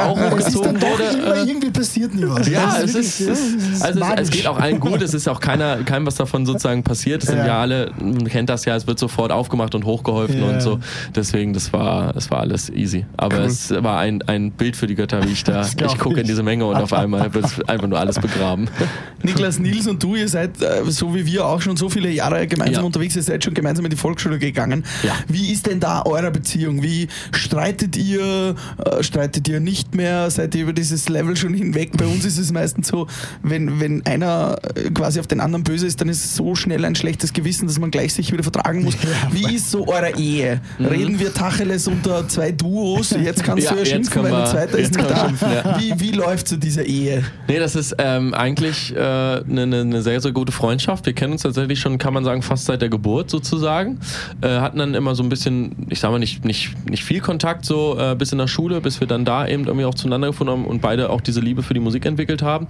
Videograf 0.05 0.33
auch 0.33 0.39
Es 0.39 0.47
hochgezogen 0.47 0.81
wurde. 0.83 1.03
immer, 1.05 1.35
äh, 1.37 1.45
irgendwie 1.45 1.71
passiert 1.71 2.15
nie 2.15 2.25
was. 2.27 2.49
ja, 2.49 2.79
es 2.83 2.95
ist, 2.95 3.21
es, 3.21 3.39
ist, 3.39 3.83
also 3.83 4.01
es, 4.01 4.21
es 4.23 4.31
geht 4.31 4.47
auch 4.47 4.59
allen 4.59 4.81
gut. 4.81 5.03
Es 5.03 5.15
ist 5.15 5.29
auch 5.29 5.41
keiner, 5.41 5.79
keinem 5.85 6.07
was 6.07 6.15
davon 6.17 6.47
sozusagen 6.47 6.83
passiert. 6.83 7.23
Es 7.23 7.29
sind 7.29 7.39
Ja. 7.39 7.47
ja 7.47 7.61
alle, 7.61 7.93
man 8.01 8.27
kennt 8.29 8.49
das 8.51 8.65
ja, 8.65 8.77
es 8.77 8.87
wird 8.87 8.99
sofort 8.99 9.33
aufgemacht 9.33 9.75
und 9.75 9.85
hochgeholfen 9.85 10.41
Ja. 10.41 10.47
und 10.49 10.63
so. 10.63 10.79
Deswegen, 11.15 11.53
das 11.53 11.73
war, 11.73 12.13
das 12.13 12.31
war 12.31 12.41
alles 12.41 12.71
easy. 12.71 13.07
Aber 13.17 13.39
es 13.41 13.71
war 13.71 13.99
ein, 14.01 14.23
ein 14.23 14.53
Bild 14.53 14.77
für 14.77 14.87
die 14.87 14.95
Götter, 14.95 15.23
wie 15.25 15.33
ich 15.33 15.45
da, 15.45 15.63
ich 15.87 15.99
gucke 15.99 16.21
in 16.21 16.27
diese 16.27 16.43
Menge 16.43 16.65
und 16.67 16.77
auf 16.77 16.93
einmal 16.93 17.33
wird 17.35 17.69
einfach 17.69 17.87
nur 17.89 17.99
alles 17.99 18.19
begraben. 18.19 18.69
Niklas, 19.23 19.59
Nils 19.59 19.87
und 19.87 20.03
du, 20.03 20.15
ihr 20.15 20.29
seid, 20.29 20.61
äh, 20.63 20.83
so 20.89 21.15
wie 21.15 21.27
wir 21.27 21.45
auch 21.47 21.61
schon 21.61 21.77
so 21.77 21.89
viele 21.89 22.11
Jahre 22.11 22.47
gemeinsam 22.47 22.83
Ja. 22.83 22.87
unterwegs, 22.87 23.17
ihr 23.17 23.23
seid 23.23 23.43
schon 23.45 23.55
gemeinsam 23.55 23.85
in 23.85 23.91
die 23.91 23.97
Volksschule 23.97 24.39
gegangen. 24.39 24.85
Wie 25.27 25.53
ist 25.53 25.67
denn 25.67 25.81
da 25.81 26.03
eure 26.03 26.31
Beziehung? 26.31 26.83
Wie 26.83 27.09
streitet 27.33 27.97
ihr? 27.97 28.55
Äh, 28.85 29.03
streitet 29.03 29.49
ihr 29.49 29.61
nicht 29.61 29.88
mehr? 29.95 30.31
Seid 30.31 30.55
ihr 30.55 30.63
über 30.63 30.73
dieses 30.73 31.09
Level 31.09 31.37
schon 31.37 31.55
hinweg? 31.55 31.91
Bei 31.97 32.07
uns 32.07 32.25
ist 32.25 32.39
es 32.39 32.53
meistens 32.53 32.89
so, 32.89 33.07
wenn, 33.43 33.81
wenn 33.81 34.05
einer 34.07 34.57
äh, 34.75 34.91
quasi 34.91 35.21
auf 35.21 35.27
den 35.27 35.41
anderen 35.41 35.65
böse 35.65 35.87
ist, 35.87 36.01
dann 36.01 36.09
ist 36.09 36.25
es 36.25 36.37
so 36.37 36.55
schnell 36.55 36.85
ein 36.85 36.95
schlechtes 36.95 37.33
Gewissen, 37.33 37.67
dass 37.67 37.79
man 37.79 37.91
gleich 37.91 38.15
sich 38.15 38.33
wieder 38.33 38.43
vertragen 38.43 38.85
muss. 38.85 38.95
Wie 39.33 39.55
ist 39.55 39.71
so 39.71 39.87
eure 39.89 40.17
Ehe? 40.19 40.61
Reden 40.79 41.19
wir 41.19 41.33
Tacheles 41.33 41.87
unter 41.89 42.27
zwei 42.29 42.53
Duos? 42.53 43.11
Jetzt 43.11 43.43
kannst 43.45 43.65
Ja, 43.65 43.73
du 43.73 43.79
ja 43.81 43.85
schimpfen, 43.87 44.23
weil 44.23 44.31
der 44.31 44.41
wir- 44.41 44.47
zweite 44.47 44.79
ist 44.79 44.95
nicht 44.97 45.11
da. 45.11 45.31
ja. 45.41 45.79
Wie, 45.81 45.95
wie 46.01 46.11
läuft 46.13 46.49
so 46.49 46.57
diese 46.57 46.83
Ehe? 46.83 47.25
Nee, 47.49 47.59
das 47.59 47.77
ist 47.77 47.95
ähm, 47.99 48.35
eigentlich 48.35 48.95
äh, 48.95 48.99
eine, 48.99 49.43
eine, 49.63 49.81
eine 49.81 50.03
sehr, 50.03 50.21
sehr 50.21 50.33
gute 50.33 50.53
Freundschaft. 50.53 51.07
Wir 51.07 51.13
kennen 51.13 51.33
uns 51.33 51.43
tatsächlich 51.43 51.81
schon, 51.81 51.99
kann 51.99 52.15
man 52.15 52.25
sagen, 52.25 52.43
fast 52.43 52.65
seit 52.67 52.83
der 52.83 52.89
Geburt 52.89 53.31
sozusagen. 53.31 53.99
Äh, 54.41 54.49
hatten 54.61 54.79
dann 54.79 54.95
immer 54.95 55.15
so 55.15 55.23
ein 55.23 55.29
bisschen, 55.29 55.87
ich 55.89 56.01
sag 56.01 56.11
mal, 56.11 56.19
nicht, 56.19 56.45
nicht, 56.45 56.75
nicht 56.89 57.05
viel 57.05 57.21
Kontakt 57.21 57.65
so 57.65 57.99
äh, 57.99 58.15
bis 58.15 58.33
in 58.33 58.39
der 58.39 58.49
Schule, 58.49 58.81
bis 58.81 59.01
wir 59.01 59.07
dann 59.07 59.25
da 59.25 59.47
eben 59.47 59.67
irgendwie 59.79 59.87
auch 59.87 59.95
zueinander 59.95 60.29
gefunden 60.29 60.53
haben 60.53 60.67
und 60.67 60.81
beide 60.81 61.11
auch 61.11 61.21
diese 61.21 61.41
Liebe 61.41 61.63
für 61.63 61.75
die 61.75 61.81
Musik 61.81 62.05
entwickelt 62.07 62.43
haben. 62.43 62.67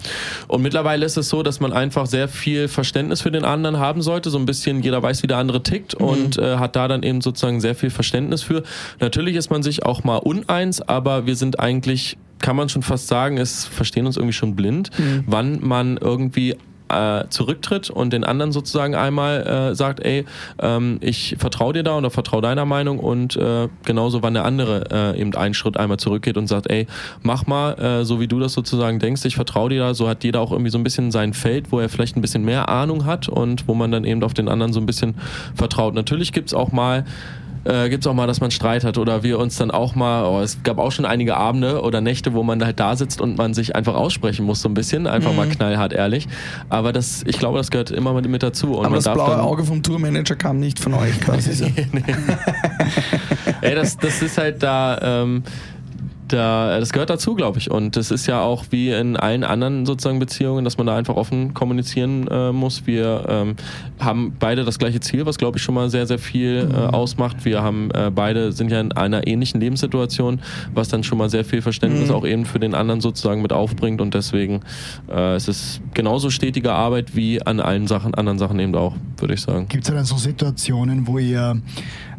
Und 0.46 0.62
mittlerweile 0.62 1.04
ist 1.04 1.16
es 1.16 1.28
so, 1.28 1.42
dass 1.42 1.60
man 1.60 1.72
einfach 1.72 2.06
sehr 2.06 2.28
viel 2.28 2.68
Verständnis 2.68 3.20
für 3.20 3.30
den 3.30 3.44
anderen 3.44 3.78
haben 3.78 4.02
sollte. 4.02 4.30
So 4.30 4.38
ein 4.38 4.46
bisschen, 4.46 4.82
jeder 4.82 5.02
weiß, 5.02 5.22
wie 5.22 5.26
der 5.26 5.38
andere 5.38 5.62
tickt 5.62 5.94
und 5.94 6.38
äh, 6.38 6.56
hat 6.56 6.76
da 6.76 6.88
dann 6.88 7.02
eben 7.02 7.20
sozusagen 7.20 7.60
sehr 7.60 7.74
viel 7.74 7.90
Verständnis 7.90 8.42
für. 8.42 8.62
Natürlich 9.00 9.36
ist 9.36 9.50
man 9.50 9.62
sich 9.62 9.84
auch 9.84 10.04
mal 10.04 10.16
uneins, 10.16 10.80
aber 10.80 11.26
wir 11.26 11.36
sind 11.36 11.58
eigentlich 11.58 12.18
kann 12.40 12.54
man 12.54 12.68
schon 12.68 12.82
fast 12.82 13.08
sagen, 13.08 13.36
es 13.36 13.64
verstehen 13.66 14.06
uns 14.06 14.16
irgendwie 14.16 14.32
schon 14.32 14.54
blind, 14.54 14.90
wann 15.26 15.58
man 15.60 15.96
irgendwie 15.96 16.54
äh, 16.88 17.24
zurücktritt 17.29 17.90
und 17.90 18.12
den 18.12 18.24
anderen 18.24 18.53
sozusagen 18.53 18.94
einmal 18.94 19.46
äh, 19.46 19.74
sagt, 19.74 20.01
ey, 20.01 20.24
ähm, 20.61 20.98
ich 21.01 21.37
vertraue 21.38 21.72
dir 21.72 21.83
da 21.83 21.96
oder 21.96 22.11
vertraue 22.11 22.42
deiner 22.42 22.64
Meinung 22.64 22.98
und 22.98 23.37
äh, 23.37 23.68
genauso 23.85 24.22
wann 24.22 24.35
der 24.35 24.44
andere 24.44 25.14
äh, 25.14 25.20
eben 25.20 25.35
einen 25.35 25.55
Schritt 25.55 25.77
einmal 25.77 25.98
zurückgeht 25.98 26.37
und 26.37 26.46
sagt, 26.46 26.70
ey, 26.70 26.87
mach 27.22 27.46
mal, 27.46 27.72
äh, 27.79 28.05
so 28.05 28.20
wie 28.20 28.29
du 28.29 28.40
das 28.40 28.53
sozusagen 28.53 28.98
denkst, 28.98 29.24
ich 29.24 29.37
vertraue 29.37 29.70
dir 29.70 29.81
da, 29.81 29.94
so 29.94 30.09
hat 30.09 30.24
jeder 30.24 30.40
auch 30.40 30.53
irgendwie 30.53 30.70
so 30.70 30.79
ein 30.79 30.85
bisschen 30.85 31.11
sein 31.11 31.35
Feld, 31.35 31.72
wo 31.72 31.81
er 31.81 31.88
vielleicht 31.88 32.16
ein 32.16 32.22
bisschen 32.22 32.44
mehr 32.44 32.68
Ahnung 32.68 33.05
hat 33.05 33.29
und 33.29 33.68
wo 33.68 33.74
man 33.74 33.90
dann 33.90 34.05
eben 34.05 34.22
auf 34.22 34.35
den 34.35 34.48
anderen 34.48 34.72
so 34.72 34.81
ein 34.81 34.87
bisschen 34.87 35.14
vertraut. 35.55 35.94
Natürlich 35.94 36.33
gibt's 36.33 36.55
auch 36.55 36.72
mal 36.72 37.05
äh, 37.64 37.88
gibt 37.88 38.04
es 38.04 38.06
auch 38.06 38.14
mal, 38.14 38.26
dass 38.26 38.40
man 38.40 38.50
Streit 38.50 38.84
hat 38.84 38.98
oder 38.98 39.22
wir 39.22 39.38
uns 39.38 39.56
dann 39.56 39.70
auch 39.70 39.94
mal, 39.94 40.24
oh, 40.24 40.40
es 40.40 40.62
gab 40.62 40.78
auch 40.78 40.92
schon 40.92 41.04
einige 41.04 41.36
Abende 41.36 41.82
oder 41.82 42.00
Nächte, 42.00 42.34
wo 42.34 42.42
man 42.42 42.64
halt 42.64 42.80
da 42.80 42.96
sitzt 42.96 43.20
und 43.20 43.36
man 43.36 43.54
sich 43.54 43.76
einfach 43.76 43.94
aussprechen 43.94 44.44
muss 44.44 44.60
so 44.60 44.68
ein 44.68 44.74
bisschen, 44.74 45.06
einfach 45.06 45.30
mhm. 45.30 45.36
mal 45.36 45.48
knallhart 45.48 45.92
ehrlich. 45.92 46.28
Aber 46.68 46.92
das, 46.92 47.22
ich 47.26 47.38
glaube, 47.38 47.58
das 47.58 47.70
gehört 47.70 47.90
immer 47.90 48.12
mit 48.20 48.42
dazu. 48.42 48.74
Und 48.74 48.86
Aber 48.86 48.96
das 48.96 49.04
blaue 49.04 49.42
Auge 49.42 49.64
vom 49.64 49.82
Tourmanager 49.82 50.36
kam 50.36 50.58
nicht 50.58 50.78
von 50.78 50.94
euch 50.94 51.20
quasi. 51.20 51.72
nee, 51.76 51.86
nee. 51.92 52.02
Ey, 53.60 53.74
das, 53.74 53.96
das 53.96 54.22
ist 54.22 54.38
halt 54.38 54.62
da... 54.62 55.22
Ähm, 55.22 55.42
da, 56.32 56.78
das 56.78 56.92
gehört 56.92 57.10
dazu, 57.10 57.34
glaube 57.34 57.58
ich. 57.58 57.70
Und 57.70 57.96
das 57.96 58.10
ist 58.10 58.26
ja 58.26 58.40
auch 58.40 58.66
wie 58.70 58.90
in 58.90 59.16
allen 59.16 59.44
anderen 59.44 59.86
sozusagen 59.86 60.18
Beziehungen, 60.18 60.64
dass 60.64 60.78
man 60.78 60.86
da 60.86 60.96
einfach 60.96 61.16
offen 61.16 61.54
kommunizieren 61.54 62.26
äh, 62.28 62.52
muss. 62.52 62.86
Wir 62.86 63.24
ähm, 63.28 63.56
haben 63.98 64.36
beide 64.38 64.64
das 64.64 64.78
gleiche 64.78 65.00
Ziel, 65.00 65.26
was 65.26 65.38
glaube 65.38 65.58
ich 65.58 65.64
schon 65.64 65.74
mal 65.74 65.90
sehr, 65.90 66.06
sehr 66.06 66.18
viel 66.18 66.58
äh, 66.58 66.64
mhm. 66.64 66.74
ausmacht. 66.90 67.44
Wir 67.44 67.62
haben 67.62 67.90
äh, 67.92 68.10
beide 68.14 68.52
sind 68.52 68.70
ja 68.70 68.80
in 68.80 68.92
einer 68.92 69.26
ähnlichen 69.26 69.60
Lebenssituation, 69.60 70.40
was 70.74 70.88
dann 70.88 71.04
schon 71.04 71.18
mal 71.18 71.30
sehr 71.30 71.44
viel 71.44 71.62
Verständnis 71.62 72.08
mhm. 72.08 72.14
auch 72.14 72.26
eben 72.26 72.44
für 72.44 72.58
den 72.58 72.74
anderen 72.74 73.00
sozusagen 73.00 73.42
mit 73.42 73.52
aufbringt. 73.52 74.00
Und 74.00 74.14
deswegen 74.14 74.60
äh, 75.10 75.34
es 75.34 75.48
ist 75.48 75.80
genauso 75.94 76.30
stetige 76.30 76.72
Arbeit 76.72 77.16
wie 77.16 77.42
an 77.42 77.60
allen 77.60 77.86
Sachen, 77.86 78.14
anderen 78.14 78.38
Sachen 78.38 78.58
eben 78.58 78.74
auch, 78.74 78.94
würde 79.18 79.34
ich 79.34 79.40
sagen. 79.40 79.66
Gibt 79.68 79.88
es 79.88 79.94
dann 79.94 80.04
so 80.04 80.16
Situationen, 80.16 81.06
wo 81.06 81.18
ihr 81.18 81.60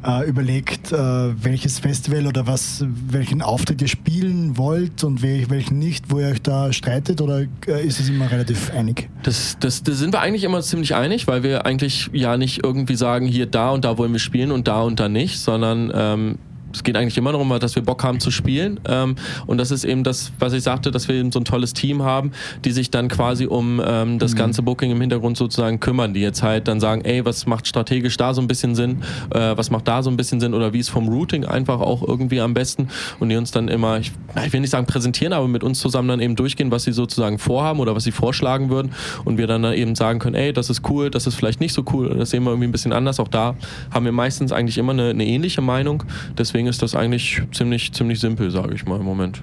äh, 0.06 0.28
überlegt, 0.28 0.92
äh, 0.92 0.98
welches 0.98 1.80
Festival 1.80 2.28
oder 2.28 2.48
was, 2.48 2.86
welchen 2.88 3.42
Auftritt 3.42 3.82
ihr 3.82 3.88
spielen 3.88 4.58
wollt 4.58 5.04
und 5.04 5.22
welchen 5.22 5.80
nicht, 5.80 6.06
wo 6.10 6.20
ihr 6.20 6.28
euch 6.28 6.42
da 6.42 6.72
streitet 6.72 7.22
oder 7.22 7.42
äh, 7.68 7.86
ist 7.86 8.00
es 8.00 8.10
immer 8.10 8.32
relativ 8.32 8.72
einig? 8.72 9.10
Das, 9.24 9.58
das, 9.60 9.84
das 9.84 10.00
sind 10.00 10.14
wir 10.14 10.22
eigentlich 10.22 10.44
immer 10.44 10.62
ziemlich 10.62 10.96
einig, 10.96 11.28
weil 11.28 11.44
wir 11.44 11.66
eigentlich 11.66 12.10
ja 12.14 12.38
nicht 12.38 12.64
irgendwie 12.64 12.96
sagen, 12.96 13.28
hier 13.28 13.46
da 13.46 13.72
und 13.72 13.86
da 13.86 13.98
wollen 13.98 14.12
wir 14.12 14.20
spielen 14.20 14.52
und 14.52 14.68
da 14.68 14.82
und 14.82 15.00
da 15.00 15.10
nicht, 15.10 15.40
sondern 15.40 15.92
ähm, 15.94 16.38
es 16.74 16.84
geht 16.84 16.96
eigentlich 16.96 17.18
immer 17.18 17.32
darum, 17.32 17.50
dass 17.60 17.76
wir 17.76 17.84
Bock 17.84 18.04
haben 18.04 18.20
zu 18.20 18.32
spielen. 18.32 18.80
Ähm, 18.88 19.16
und 19.48 19.58
das 19.58 19.72
ist 19.72 19.84
eben 19.84 20.04
das, 20.04 20.32
was 20.40 20.54
ich 20.54 20.64
sagte, 20.64 20.92
dass 20.92 21.08
wir 21.08 21.16
eben 21.16 21.32
so 21.32 21.40
ein 21.40 21.46
tolles 21.46 21.74
Team 21.74 22.04
haben, 22.04 22.32
die 22.66 22.72
sich 22.72 22.92
dann 22.92 23.08
quasi 23.08 23.46
um 23.46 23.82
ähm, 23.86 24.20
das 24.20 24.34
mhm. 24.34 24.38
ganze 24.38 24.62
Booking 24.62 24.92
im 24.92 25.02
Hintergrund 25.02 25.38
sozusagen 25.38 25.80
kümmern, 25.80 26.14
die 26.14 26.22
jetzt 26.22 26.44
halt 26.44 26.68
dann 26.68 26.80
sagen, 26.80 27.02
ey, 27.06 27.26
was 27.26 27.46
macht 27.46 27.68
strategisch 27.68 28.18
da 28.18 28.34
so 28.34 28.42
ein 28.42 28.48
bisschen 28.48 28.76
Sinn, 28.76 29.04
äh, 29.34 29.58
was 29.58 29.72
macht 29.72 29.88
da 29.88 30.04
so 30.04 30.10
ein 30.10 30.18
bisschen 30.18 30.40
Sinn 30.40 30.54
oder 30.54 30.74
wie 30.74 30.80
ist 30.80 30.90
vom 30.90 31.08
Routing 31.08 31.46
einfach 31.46 31.80
auch 31.80 32.08
irgendwie 32.08 32.42
am 32.42 32.54
besten 32.54 32.90
und 33.20 33.30
die 33.30 33.36
uns 33.36 33.52
dann 33.52 33.68
immer, 33.68 34.00
ich, 34.00 34.12
ich 34.46 34.54
will 34.54 34.62
nicht 34.62 34.70
sagen 34.70 34.86
präsentieren, 34.86 35.34
aber 35.34 35.48
mit 35.48 35.64
uns 35.64 35.80
zusammen 35.80 36.08
dann 36.08 36.20
eben 36.20 36.36
durchgehen, 36.36 36.72
was 36.72 36.84
sie 36.84 36.92
sozusagen 36.92 37.40
vorhaben 37.40 37.80
oder 37.80 37.96
was 37.96 38.04
sie 38.04 38.12
vorschlagen 38.12 38.70
würden 38.70 38.92
und 39.26 39.38
wir 39.38 39.48
dann 39.48 39.64
eben 39.74 39.96
sagen 39.96 40.20
können, 40.20 40.36
ey, 40.36 40.54
das 40.54 40.70
ist 40.70 40.88
cool, 40.90 41.10
das 41.10 41.28
ist 41.28 41.36
vielleicht 41.36 41.60
nicht 41.60 41.74
so 41.74 41.84
cool, 41.94 42.16
das 42.18 42.30
sehen 42.30 42.44
wir 42.44 42.52
irgendwie 42.52 42.68
ein 42.68 42.72
bisschen 42.72 42.94
anders. 42.94 43.20
Auch 43.20 43.28
da 43.28 43.56
haben 43.92 44.06
wir 44.06 44.12
meistens 44.12 44.52
eigentlich 44.52 44.78
immer 44.78 44.94
eine, 44.94 45.10
eine 45.10 45.26
ähnliche 45.26 45.62
Meinung. 45.62 46.04
Deswegen 46.38 46.59
deswegen 46.60 46.67
ist 46.67 46.82
das 46.82 46.93
eigentlich 46.93 47.41
ziemlich, 47.54 47.93
ziemlich 47.93 48.19
simpel, 48.19 48.52
sage 48.52 48.74
ich 48.76 48.86
mal 48.86 49.00
im 49.00 49.06
Moment. 49.06 49.41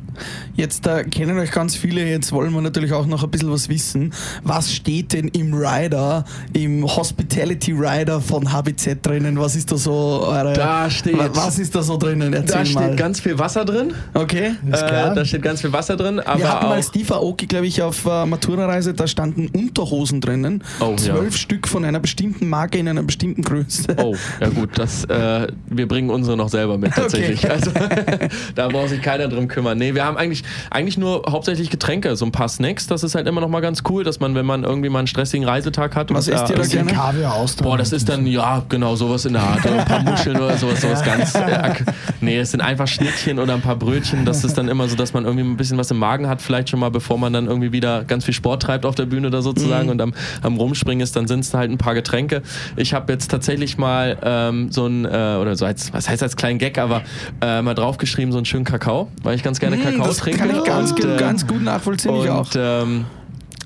Jetzt 0.55 0.85
da 0.85 1.02
kennen 1.02 1.38
euch 1.38 1.50
ganz 1.50 1.74
viele, 1.74 2.07
jetzt 2.07 2.31
wollen 2.31 2.52
wir 2.52 2.61
natürlich 2.61 2.92
auch 2.92 3.07
noch 3.07 3.24
ein 3.24 3.31
bisschen 3.31 3.50
was 3.50 3.70
wissen. 3.70 4.12
Was 4.42 4.74
steht 4.74 5.14
denn 5.14 5.29
im 5.29 5.55
Rider, 5.55 6.26
im 6.52 6.85
Hospitality 6.85 7.72
Rider 7.72 8.20
von 8.20 8.52
HBZ 8.52 8.98
drinnen? 9.00 9.40
Was 9.40 9.57
ist 9.57 9.72
da 9.72 9.76
so 9.79 10.26
eure, 10.26 10.52
Da 10.52 10.90
steht. 10.90 11.16
Was 11.16 11.59
ist 11.59 11.74
da 11.74 11.83
so 11.83 11.96
drinnen? 11.96 12.35
Erzähl 12.35 12.59
da 12.59 12.64
steht 12.66 12.74
mal. 12.74 12.96
ganz 12.96 13.20
viel 13.20 13.38
Wasser 13.38 13.64
drin. 13.64 13.94
Okay. 14.12 14.52
Äh, 14.70 14.70
da 14.70 15.24
steht 15.24 15.40
ganz 15.40 15.62
viel 15.62 15.72
Wasser 15.72 15.96
drin. 15.96 16.20
Aber 16.20 16.38
wir 16.38 16.52
hatten 16.52 16.66
mal 16.66 16.83
Steve 16.83 17.14
Aoki, 17.14 17.46
glaube 17.46 17.66
ich, 17.66 17.81
auf 17.81 18.05
äh, 18.05 18.26
Matura-Reise, 18.26 18.92
da 18.92 19.07
standen 19.07 19.48
Unterhosen 19.48 20.20
drinnen. 20.20 20.62
Oh, 20.81 20.94
Zwölf 20.96 21.33
ja. 21.33 21.38
Stück 21.38 21.66
von 21.66 21.87
einer 21.87 22.00
bestimmten 22.00 22.50
Marke 22.50 22.76
in 22.76 22.88
einer 22.88 23.02
bestimmten 23.02 23.40
Größe. 23.40 23.96
Oh, 23.96 24.14
ja 24.40 24.48
gut, 24.50 24.70
das, 24.74 25.05
äh, 25.05 25.46
wir 25.70 25.88
bringen 25.88 26.11
unsere 26.11 26.37
noch 26.37 26.50
selber 26.50 26.76
mit 26.76 26.92
tatsächlich. 27.12 27.45
Okay. 27.45 27.53
Also 27.53 27.71
da 28.55 28.69
braucht 28.69 28.90
sich 28.90 29.03
keiner 29.03 29.29
drum 29.29 29.49
kümmern. 29.49 29.79
Nee, 29.79 29.95
wir 29.95 30.05
haben 30.05 30.16
eigentlich, 30.16 30.45
eigentlich 30.71 30.99
nur 30.99 31.23
hauptsächlich 31.29 31.71
Getränke, 31.71 32.16
so 32.16 32.25
ein 32.25 32.33
paar 32.33 32.49
Snacks. 32.49 32.87
Das 32.87 33.03
ist 33.03 33.14
halt 33.14 33.27
immer 33.27 33.40
noch 33.40 33.49
mal 33.49 33.61
ganz 33.61 33.83
cool, 33.88 34.05
dass 34.05 34.21
man, 34.21 34.35
wenn 34.35 34.47
man 34.47 34.64
irgendwie 34.64 34.88
mal 34.88 35.01
einen 35.01 35.09
stressigen 35.09 35.47
Reisetag 35.47 35.97
hat. 35.97 36.12
Was 36.12 36.29
isst 36.29 36.51
ihr 36.51 36.57
da 36.57 36.62
gerne? 36.62 36.92
Kaviar 36.92 37.35
aus. 37.35 37.57
Boah, 37.57 37.79
das 37.79 37.92
ist 37.92 38.09
dann, 38.09 38.27
ja, 38.27 38.62
genau, 38.69 38.97
sowas 38.97 39.25
in 39.25 39.35
der 39.35 39.42
Art. 39.42 39.64
Oder 39.64 39.81
ein 39.81 39.85
paar 39.85 40.03
Muscheln 40.03 40.37
oder 40.37 40.57
sowas, 40.57 40.81
sowas 40.81 41.03
ganz. 41.05 41.35
Äh, 41.35 41.73
nee, 42.21 42.38
es 42.38 42.51
sind 42.51 42.61
einfach 42.61 42.87
Schnittchen 42.87 43.38
oder 43.38 43.55
ein 43.55 43.61
paar 43.61 43.77
Brötchen. 43.77 44.25
Das 44.25 44.45
ist 44.45 44.57
dann 44.59 44.69
immer 44.69 44.88
so, 44.88 44.97
dass 44.97 45.12
man 45.12 45.25
irgendwie 45.25 45.45
ein 45.45 45.57
bisschen 45.57 45.79
was 45.79 45.90
im 45.90 45.99
Magen 45.99 46.29
hat, 46.29 46.42
vielleicht 46.42 46.71
schon 46.71 46.81
mal, 46.81 46.90
bevor 46.90 47.19
man 47.19 47.33
dann 47.33 47.47
irgendwie 47.47 47.73
wieder 47.73 48.05
ganz 48.05 48.25
viel 48.25 48.35
Sport 48.35 48.62
treibt 48.62 48.87
auf 48.87 48.95
der 48.95 49.07
Bühne 49.07 49.29
oder 49.29 49.42
sozusagen 49.42 49.87
mhm. 49.87 49.92
und 49.92 50.03
am, 50.03 50.14
am 50.42 50.57
Rumspringen 50.57 51.03
ist, 51.03 51.16
dann 51.16 51.27
sind 51.27 51.40
es 51.40 51.55
halt 51.55 51.71
ein 51.71 51.79
paar 51.79 51.95
Getränke. 51.95 52.42
Ich 52.77 52.95
habe 52.95 53.12
jetzt 53.12 53.31
tatsächlich 53.31 53.79
mal 53.79 54.19
ähm, 54.23 54.71
so 54.71 54.87
ein, 54.87 55.05
äh, 55.05 55.09
oder 55.40 55.57
so 55.57 55.64
als, 55.66 55.92
was 55.92 56.09
heißt 56.09 56.23
als 56.23 56.37
kleinen 56.37 56.59
Gag, 56.59 56.79
aber 56.79 56.95
äh, 57.40 57.62
mal 57.62 57.74
draufgeschrieben, 57.74 58.32
so 58.32 58.38
einen 58.38 58.46
schönen 58.46 58.64
Kakao, 58.64 59.09
weil 59.22 59.35
ich 59.37 59.42
ganz 59.42 59.61
gerne 59.61 59.76
mmh, 59.76 59.85
Kakao 59.85 60.06
das 60.06 60.18
trinke. 60.18 60.38
Kann 60.38 60.50
ich 60.50 60.64
ganz, 60.64 60.92
und, 60.92 61.04
äh, 61.04 61.16
ganz 61.16 61.46
gut 61.46 61.62
nachvollziehen, 61.62 62.12
und, 62.12 62.24
ich 62.24 62.30
auch. 62.30 62.50
Ähm, 62.56 63.06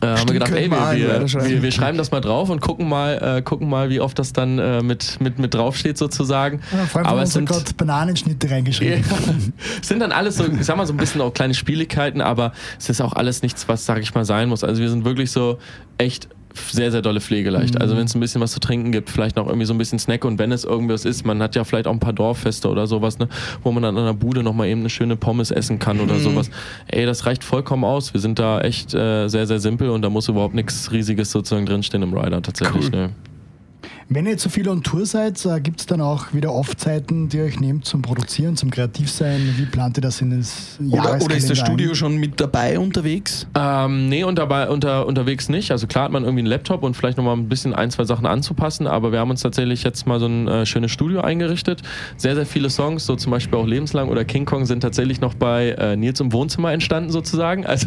äh, 0.03 0.07
haben 0.07 0.29
wir 0.29 0.35
gedacht, 0.35 0.53
ey, 0.53 0.71
wir, 0.71 0.79
wir, 0.97 1.45
wir, 1.45 1.63
wir, 1.63 1.73
schreiben 1.73 1.99
das 1.99 2.11
mal 2.11 2.21
drauf 2.21 2.49
und 2.49 2.61
gucken 2.61 2.89
mal, 2.89 3.37
äh, 3.39 3.43
gucken 3.43 3.69
mal, 3.69 3.91
wie 3.91 4.01
oft 4.01 4.19
das 4.19 4.33
dann 4.33 4.59
äh, 4.59 4.83
mit, 4.83 5.21
mit, 5.21 5.39
mit 5.39 5.53
draufsteht 5.53 5.99
sozusagen. 5.99 6.61
Ja, 6.73 6.87
vor 6.87 7.01
allem 7.01 7.11
Aber 7.11 7.23
es 7.23 7.35
sind 7.35 7.47
gerade 7.47 7.65
Bananenschnitte 7.77 8.51
reingeschrieben. 8.51 9.05
es 9.81 9.89
sind 9.89 10.01
dann 10.01 10.13
alles 10.13 10.37
so, 10.37 10.45
ich 10.47 10.65
sag 10.65 10.79
mal 10.79 10.87
so 10.87 10.95
ein 10.95 10.97
bisschen 10.97 11.21
auch 11.21 11.35
kleine 11.35 11.53
Spieligkeiten, 11.53 12.23
aber 12.23 12.53
es 12.79 12.89
ist 12.89 13.03
auch 13.03 13.13
alles 13.13 13.43
nichts, 13.43 13.69
was, 13.69 13.85
sag 13.85 14.01
ich 14.01 14.15
mal, 14.15 14.25
sein 14.25 14.49
muss. 14.49 14.65
Also 14.65 14.81
wir 14.81 14.89
sind 14.89 15.05
wirklich 15.05 15.31
so 15.33 15.59
echt 15.99 16.29
sehr, 16.55 16.91
sehr 16.91 17.03
dolle 17.03 17.21
Pflegeleicht. 17.21 17.75
Mhm. 17.75 17.83
Also 17.83 17.97
wenn 17.97 18.07
es 18.07 18.15
ein 18.15 18.21
bisschen 18.21 18.41
was 18.41 18.53
zu 18.53 18.61
trinken 18.61 18.93
gibt, 18.93 19.11
vielleicht 19.11 19.37
noch 19.37 19.47
irgendwie 19.47 19.67
so 19.67 19.75
ein 19.75 19.79
bisschen 19.79 19.99
Snack 19.99 20.25
und 20.25 20.39
wenn 20.39 20.53
es 20.53 20.65
irgendwas 20.65 21.05
ist, 21.05 21.25
man 21.25 21.43
hat 21.43 21.55
ja 21.57 21.65
vielleicht 21.65 21.87
auch 21.87 21.93
ein 21.93 22.01
paar 22.01 22.13
Dorffeste 22.13 22.69
oder 22.69 22.87
sowas, 22.87 23.19
ne, 23.19 23.29
wo 23.63 23.73
man 23.73 23.83
dann 23.83 23.97
an 23.97 24.05
der 24.05 24.13
Bude 24.13 24.43
nochmal 24.43 24.69
eben 24.69 24.81
eine 24.81 24.91
schöne 24.91 25.17
Pommes 25.17 25.51
essen 25.51 25.79
kann 25.79 26.01
oder 26.01 26.15
mhm. 26.15 26.21
sowas. 26.21 26.51
Ey, 26.89 27.07
das 27.07 27.27
reicht 27.27 27.45
vollkommen 27.45 27.85
aus. 27.85 28.13
Wir 28.15 28.21
sind 28.21 28.39
da 28.39 28.61
echt 28.61 28.95
äh, 28.95 29.29
sehr, 29.29 29.47
sehr 29.47 29.61
simpel 29.61 29.91
und 29.91 30.03
da 30.03 30.11
muss 30.11 30.29
überhaupt 30.29 30.55
nichts 30.55 30.93
Riesiges 30.93 31.31
sozusagen 31.31 31.67
drinstehen 31.67 32.03
im 32.03 32.15
Rider 32.15 32.43
tatsächlich. 32.43 32.87
Cool. 32.87 32.91
Ne. 32.91 33.11
Wenn 34.13 34.27
ihr 34.27 34.37
zu 34.37 34.49
viel 34.49 34.69
on 34.69 34.83
Tour 34.83 35.07
seid, 35.07 35.47
äh, 35.47 35.61
gibt 35.61 35.79
es 35.79 35.87
dann 35.87 36.01
auch 36.01 36.33
wieder 36.35 36.53
Off-Zeiten, 36.53 37.29
die 37.29 37.37
ihr 37.37 37.45
euch 37.45 37.61
nehmt 37.61 37.85
zum 37.85 38.03
Produzieren, 38.03 38.57
zum 38.57 38.69
Kreativsein? 38.69 39.55
Wie 39.57 39.67
plant 39.67 39.99
ihr 39.99 40.01
das 40.01 40.21
in 40.21 40.37
das 40.37 40.81
Oder, 40.91 41.23
oder 41.23 41.37
ist 41.37 41.49
das 41.49 41.59
Studio 41.59 41.91
ein? 41.91 41.95
schon 41.95 42.17
mit 42.17 42.41
dabei 42.41 42.81
unterwegs? 42.81 43.47
Ähm, 43.57 44.09
nee, 44.09 44.25
und 44.25 44.37
dabei, 44.37 44.69
unter, 44.69 45.07
unterwegs 45.07 45.49
nicht. 45.49 45.71
Also 45.71 45.87
klar 45.87 46.07
hat 46.07 46.11
man 46.11 46.25
irgendwie 46.25 46.41
einen 46.41 46.49
Laptop 46.49 46.83
und 46.83 46.97
vielleicht 46.97 47.19
nochmal 47.19 47.37
ein 47.37 47.49
bisschen 47.49 47.73
ein, 47.73 47.93
zwei 47.93 48.03
Sachen 48.03 48.27
anzupassen, 48.27 48.89
aber 48.89 49.13
wir 49.13 49.21
haben 49.21 49.31
uns 49.31 49.43
tatsächlich 49.43 49.85
jetzt 49.85 50.09
mal 50.09 50.19
so 50.19 50.27
ein 50.27 50.49
äh, 50.49 50.67
schönes 50.67 50.91
Studio 50.91 51.21
eingerichtet. 51.21 51.83
Sehr, 52.17 52.35
sehr 52.35 52.47
viele 52.47 52.69
Songs, 52.69 53.07
so 53.07 53.15
zum 53.15 53.31
Beispiel 53.31 53.57
auch 53.61 53.67
Lebenslang 53.67 54.09
oder 54.09 54.25
King 54.25 54.45
Kong, 54.45 54.67
sind 54.67 54.81
tatsächlich 54.81 55.21
noch 55.21 55.35
bei 55.35 55.69
äh, 55.79 55.95
Nils 55.95 56.19
im 56.19 56.33
Wohnzimmer 56.33 56.73
entstanden 56.73 57.11
sozusagen. 57.11 57.65
Also 57.65 57.87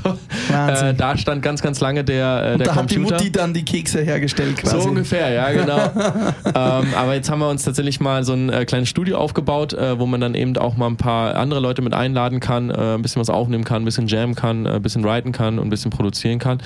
äh, 0.54 0.94
da 0.94 1.18
stand 1.18 1.42
ganz, 1.42 1.62
ganz 1.62 1.82
lange 1.82 2.06
der, 2.06 2.54
äh, 2.54 2.58
der 2.60 2.68
da 2.68 2.74
Computer. 2.76 2.78
hat 2.78 2.92
die 2.92 3.00
Mutti 3.00 3.32
dann 3.34 3.54
die 3.54 3.66
Kekse 3.66 4.04
hergestellt 4.04 4.56
quasi. 4.56 4.82
So 4.82 4.88
ungefähr, 4.88 5.30
ja 5.30 5.52
genau. 5.52 6.13
ähm, 6.46 6.54
aber 6.96 7.14
jetzt 7.14 7.30
haben 7.30 7.40
wir 7.40 7.50
uns 7.50 7.64
tatsächlich 7.64 8.00
mal 8.00 8.24
so 8.24 8.34
ein 8.34 8.50
äh, 8.50 8.66
kleines 8.66 8.90
Studio 8.90 9.18
aufgebaut, 9.18 9.74
äh, 9.74 10.00
wo 10.00 10.06
man 10.06 10.22
dann 10.22 10.36
eben 10.36 10.58
auch 10.58 10.78
mal 10.78 10.88
ein 10.88 10.98
paar 10.98 11.36
andere 11.36 11.60
Leute 11.60 11.82
mit 11.82 11.94
einladen 11.94 12.40
kann, 12.40 12.70
äh, 12.70 12.96
ein 12.96 13.02
bisschen 13.02 13.20
was 13.20 13.30
aufnehmen 13.30 13.64
kann, 13.64 13.84
ein 13.84 13.86
bisschen 13.86 14.08
jammen 14.08 14.36
kann, 14.36 14.66
äh, 14.66 14.72
ein 14.72 14.82
bisschen 14.82 15.04
writen 15.04 15.32
kann 15.32 15.60
und 15.60 15.68
ein 15.68 15.70
bisschen 15.70 15.92
produzieren 15.92 16.40
kann. 16.40 16.62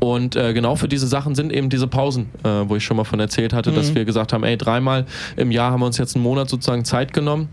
Und 0.00 0.36
äh, 0.36 0.52
genau 0.52 0.76
für 0.76 0.88
diese 0.88 1.06
Sachen 1.06 1.34
sind 1.34 1.52
eben 1.52 1.70
diese 1.70 1.86
Pausen, 1.86 2.30
äh, 2.44 2.48
wo 2.66 2.76
ich 2.76 2.84
schon 2.84 2.96
mal 2.96 3.04
von 3.04 3.20
erzählt 3.20 3.52
hatte, 3.52 3.70
mhm. 3.70 3.76
dass 3.76 3.94
wir 3.94 4.04
gesagt 4.04 4.32
haben, 4.32 4.44
ey, 4.44 4.56
dreimal 4.56 5.06
im 5.36 5.50
Jahr 5.50 5.72
haben 5.72 5.80
wir 5.80 5.86
uns 5.86 5.98
jetzt 5.98 6.16
einen 6.16 6.22
Monat 6.22 6.48
sozusagen 6.48 6.84
Zeit 6.84 7.12
genommen 7.12 7.48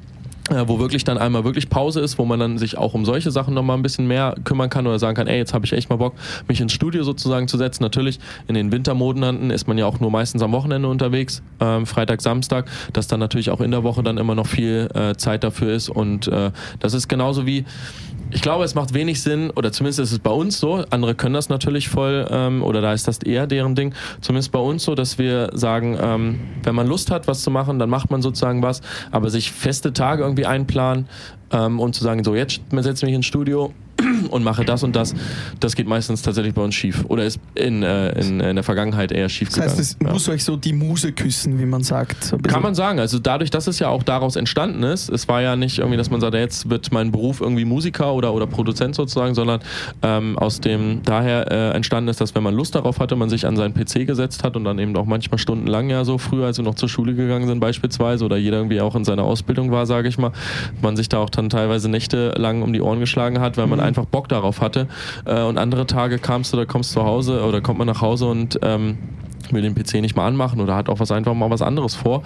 wo 0.67 0.79
wirklich 0.79 1.03
dann 1.03 1.17
einmal 1.17 1.43
wirklich 1.43 1.69
Pause 1.69 1.99
ist, 2.01 2.17
wo 2.17 2.25
man 2.25 2.39
dann 2.39 2.57
sich 2.57 2.77
auch 2.77 2.93
um 2.93 3.05
solche 3.05 3.31
Sachen 3.31 3.53
nochmal 3.53 3.77
ein 3.77 3.83
bisschen 3.83 4.07
mehr 4.07 4.35
kümmern 4.43 4.69
kann 4.69 4.87
oder 4.87 4.99
sagen 4.99 5.15
kann, 5.15 5.27
ey, 5.27 5.37
jetzt 5.37 5.53
habe 5.53 5.65
ich 5.65 5.73
echt 5.73 5.89
mal 5.89 5.97
Bock, 5.97 6.13
mich 6.47 6.61
ins 6.61 6.73
Studio 6.73 7.03
sozusagen 7.03 7.47
zu 7.47 7.57
setzen. 7.57 7.83
Natürlich, 7.83 8.19
in 8.47 8.55
den 8.55 8.71
Wintermonaten 8.71 9.51
ist 9.51 9.67
man 9.67 9.77
ja 9.77 9.85
auch 9.85 9.99
nur 9.99 10.11
meistens 10.11 10.41
am 10.41 10.51
Wochenende 10.51 10.87
unterwegs, 10.87 11.41
ähm, 11.59 11.85
Freitag, 11.85 12.21
Samstag, 12.21 12.65
dass 12.93 13.07
dann 13.07 13.19
natürlich 13.19 13.49
auch 13.49 13.61
in 13.61 13.71
der 13.71 13.83
Woche 13.83 14.03
dann 14.03 14.17
immer 14.17 14.35
noch 14.35 14.47
viel 14.47 14.89
äh, 14.93 15.15
Zeit 15.15 15.43
dafür 15.43 15.73
ist 15.73 15.89
und 15.89 16.27
äh, 16.27 16.51
das 16.79 16.93
ist 16.93 17.07
genauso 17.07 17.45
wie 17.45 17.65
ich 18.31 18.41
glaube, 18.41 18.63
es 18.63 18.75
macht 18.75 18.93
wenig 18.93 19.23
Sinn, 19.23 19.49
oder 19.49 19.71
zumindest 19.71 19.99
ist 19.99 20.11
es 20.11 20.19
bei 20.19 20.29
uns 20.29 20.59
so, 20.59 20.85
andere 20.91 21.15
können 21.15 21.33
das 21.33 21.49
natürlich 21.49 21.89
voll, 21.89 22.27
ähm, 22.29 22.61
oder 22.61 22.79
da 22.79 22.93
ist 22.93 23.07
das 23.07 23.19
eher 23.19 23.47
deren 23.47 23.73
Ding, 23.73 23.93
zumindest 24.21 24.51
bei 24.51 24.59
uns 24.59 24.83
so, 24.83 24.93
dass 24.93 25.17
wir 25.17 25.49
sagen, 25.53 25.97
ähm, 25.99 26.39
wenn 26.63 26.75
man 26.75 26.87
Lust 26.87 27.09
hat, 27.09 27.27
was 27.27 27.41
zu 27.41 27.49
machen, 27.49 27.79
dann 27.79 27.89
macht 27.89 28.11
man 28.11 28.21
sozusagen 28.21 28.61
was, 28.61 28.81
aber 29.11 29.29
sich 29.29 29.51
feste 29.51 29.93
Tage 29.93 30.23
irgendwie 30.23 30.38
einplanen 30.45 31.07
ähm, 31.51 31.79
und 31.79 31.95
zu 31.95 32.03
sagen, 32.03 32.23
so 32.23 32.35
jetzt 32.35 32.61
setze 32.71 33.05
ich 33.05 33.09
mich 33.09 33.15
ins 33.15 33.25
Studio 33.25 33.73
und 34.31 34.43
mache 34.43 34.65
das 34.65 34.83
und 34.83 34.95
das, 34.95 35.13
das 35.59 35.75
geht 35.75 35.87
meistens 35.87 36.21
tatsächlich 36.21 36.53
bei 36.53 36.61
uns 36.61 36.75
schief 36.75 37.05
oder 37.07 37.25
ist 37.25 37.39
in, 37.55 37.83
äh, 37.83 38.19
in, 38.19 38.39
in 38.39 38.55
der 38.55 38.63
Vergangenheit 38.63 39.11
eher 39.11 39.29
schief 39.29 39.49
Das 39.49 39.55
gegangen. 39.55 39.71
heißt, 39.71 39.79
es 39.79 39.97
ja. 40.01 40.11
muss 40.11 40.29
euch 40.29 40.43
so 40.43 40.55
die 40.55 40.73
Muse 40.73 41.11
küssen, 41.11 41.59
wie 41.59 41.65
man 41.65 41.83
sagt. 41.83 42.33
Kann 42.43 42.61
man 42.61 42.75
sagen. 42.75 42.99
Also 42.99 43.19
dadurch, 43.19 43.49
dass 43.49 43.67
es 43.67 43.79
ja 43.79 43.89
auch 43.89 44.03
daraus 44.03 44.35
entstanden 44.35 44.83
ist, 44.83 45.09
es 45.09 45.27
war 45.27 45.41
ja 45.41 45.55
nicht 45.55 45.79
irgendwie, 45.79 45.97
dass 45.97 46.09
man 46.09 46.21
sagt, 46.21 46.33
jetzt 46.35 46.69
wird 46.69 46.91
mein 46.91 47.11
Beruf 47.11 47.41
irgendwie 47.41 47.65
Musiker 47.65 48.13
oder, 48.13 48.33
oder 48.33 48.47
Produzent 48.47 48.95
sozusagen, 48.95 49.35
sondern 49.35 49.59
ähm, 50.01 50.37
aus 50.37 50.61
dem 50.61 51.01
daher 51.03 51.51
äh, 51.51 51.75
entstanden 51.75 52.09
ist, 52.09 52.21
dass 52.21 52.35
wenn 52.35 52.43
man 52.43 52.53
Lust 52.53 52.75
darauf 52.75 52.99
hatte, 52.99 53.15
man 53.15 53.29
sich 53.29 53.45
an 53.45 53.57
seinen 53.57 53.73
PC 53.73 54.07
gesetzt 54.07 54.43
hat 54.43 54.55
und 54.55 54.63
dann 54.63 54.79
eben 54.79 54.95
auch 54.95 55.05
manchmal 55.05 55.37
stundenlang 55.37 55.89
ja 55.89 56.05
so 56.05 56.17
früher, 56.17 56.45
als 56.45 56.57
wir 56.57 56.65
noch 56.65 56.75
zur 56.75 56.89
Schule 56.89 57.15
gegangen 57.15 57.47
sind 57.47 57.59
beispielsweise 57.59 58.25
oder 58.25 58.37
jeder 58.37 58.57
irgendwie 58.57 58.81
auch 58.81 58.95
in 58.95 59.03
seiner 59.03 59.23
Ausbildung 59.23 59.71
war, 59.71 59.85
sage 59.85 60.07
ich 60.07 60.17
mal, 60.17 60.31
man 60.81 60.95
sich 60.95 61.09
da 61.09 61.17
auch 61.17 61.29
dann 61.39 61.49
teilweise 61.49 61.89
nächtelang 61.89 62.61
um 62.61 62.73
die 62.73 62.81
Ohren 62.81 62.99
geschlagen 62.99 63.39
hat, 63.39 63.57
weil 63.57 63.67
man 63.67 63.79
einfach 63.79 64.05
Bock 64.05 64.27
darauf 64.29 64.61
hatte. 64.61 64.87
Äh, 65.25 65.41
und 65.41 65.57
andere 65.57 65.87
Tage 65.87 66.19
kamst 66.19 66.53
du, 66.53 66.57
da 66.57 66.65
kommst 66.65 66.91
du 66.91 66.99
zu 66.99 67.05
Hause 67.05 67.43
oder 67.43 67.61
kommt 67.61 67.79
man 67.79 67.87
nach 67.87 68.01
Hause 68.01 68.27
und 68.27 68.59
ähm, 68.61 68.97
will 69.53 69.61
den 69.61 69.75
PC 69.75 69.95
nicht 69.95 70.15
mal 70.15 70.27
anmachen 70.27 70.59
oder 70.61 70.75
hat 70.75 70.89
auch 70.89 70.99
was 70.99 71.11
einfach 71.11 71.33
mal 71.33 71.49
was 71.49 71.61
anderes 71.61 71.95
vor. 71.95 72.23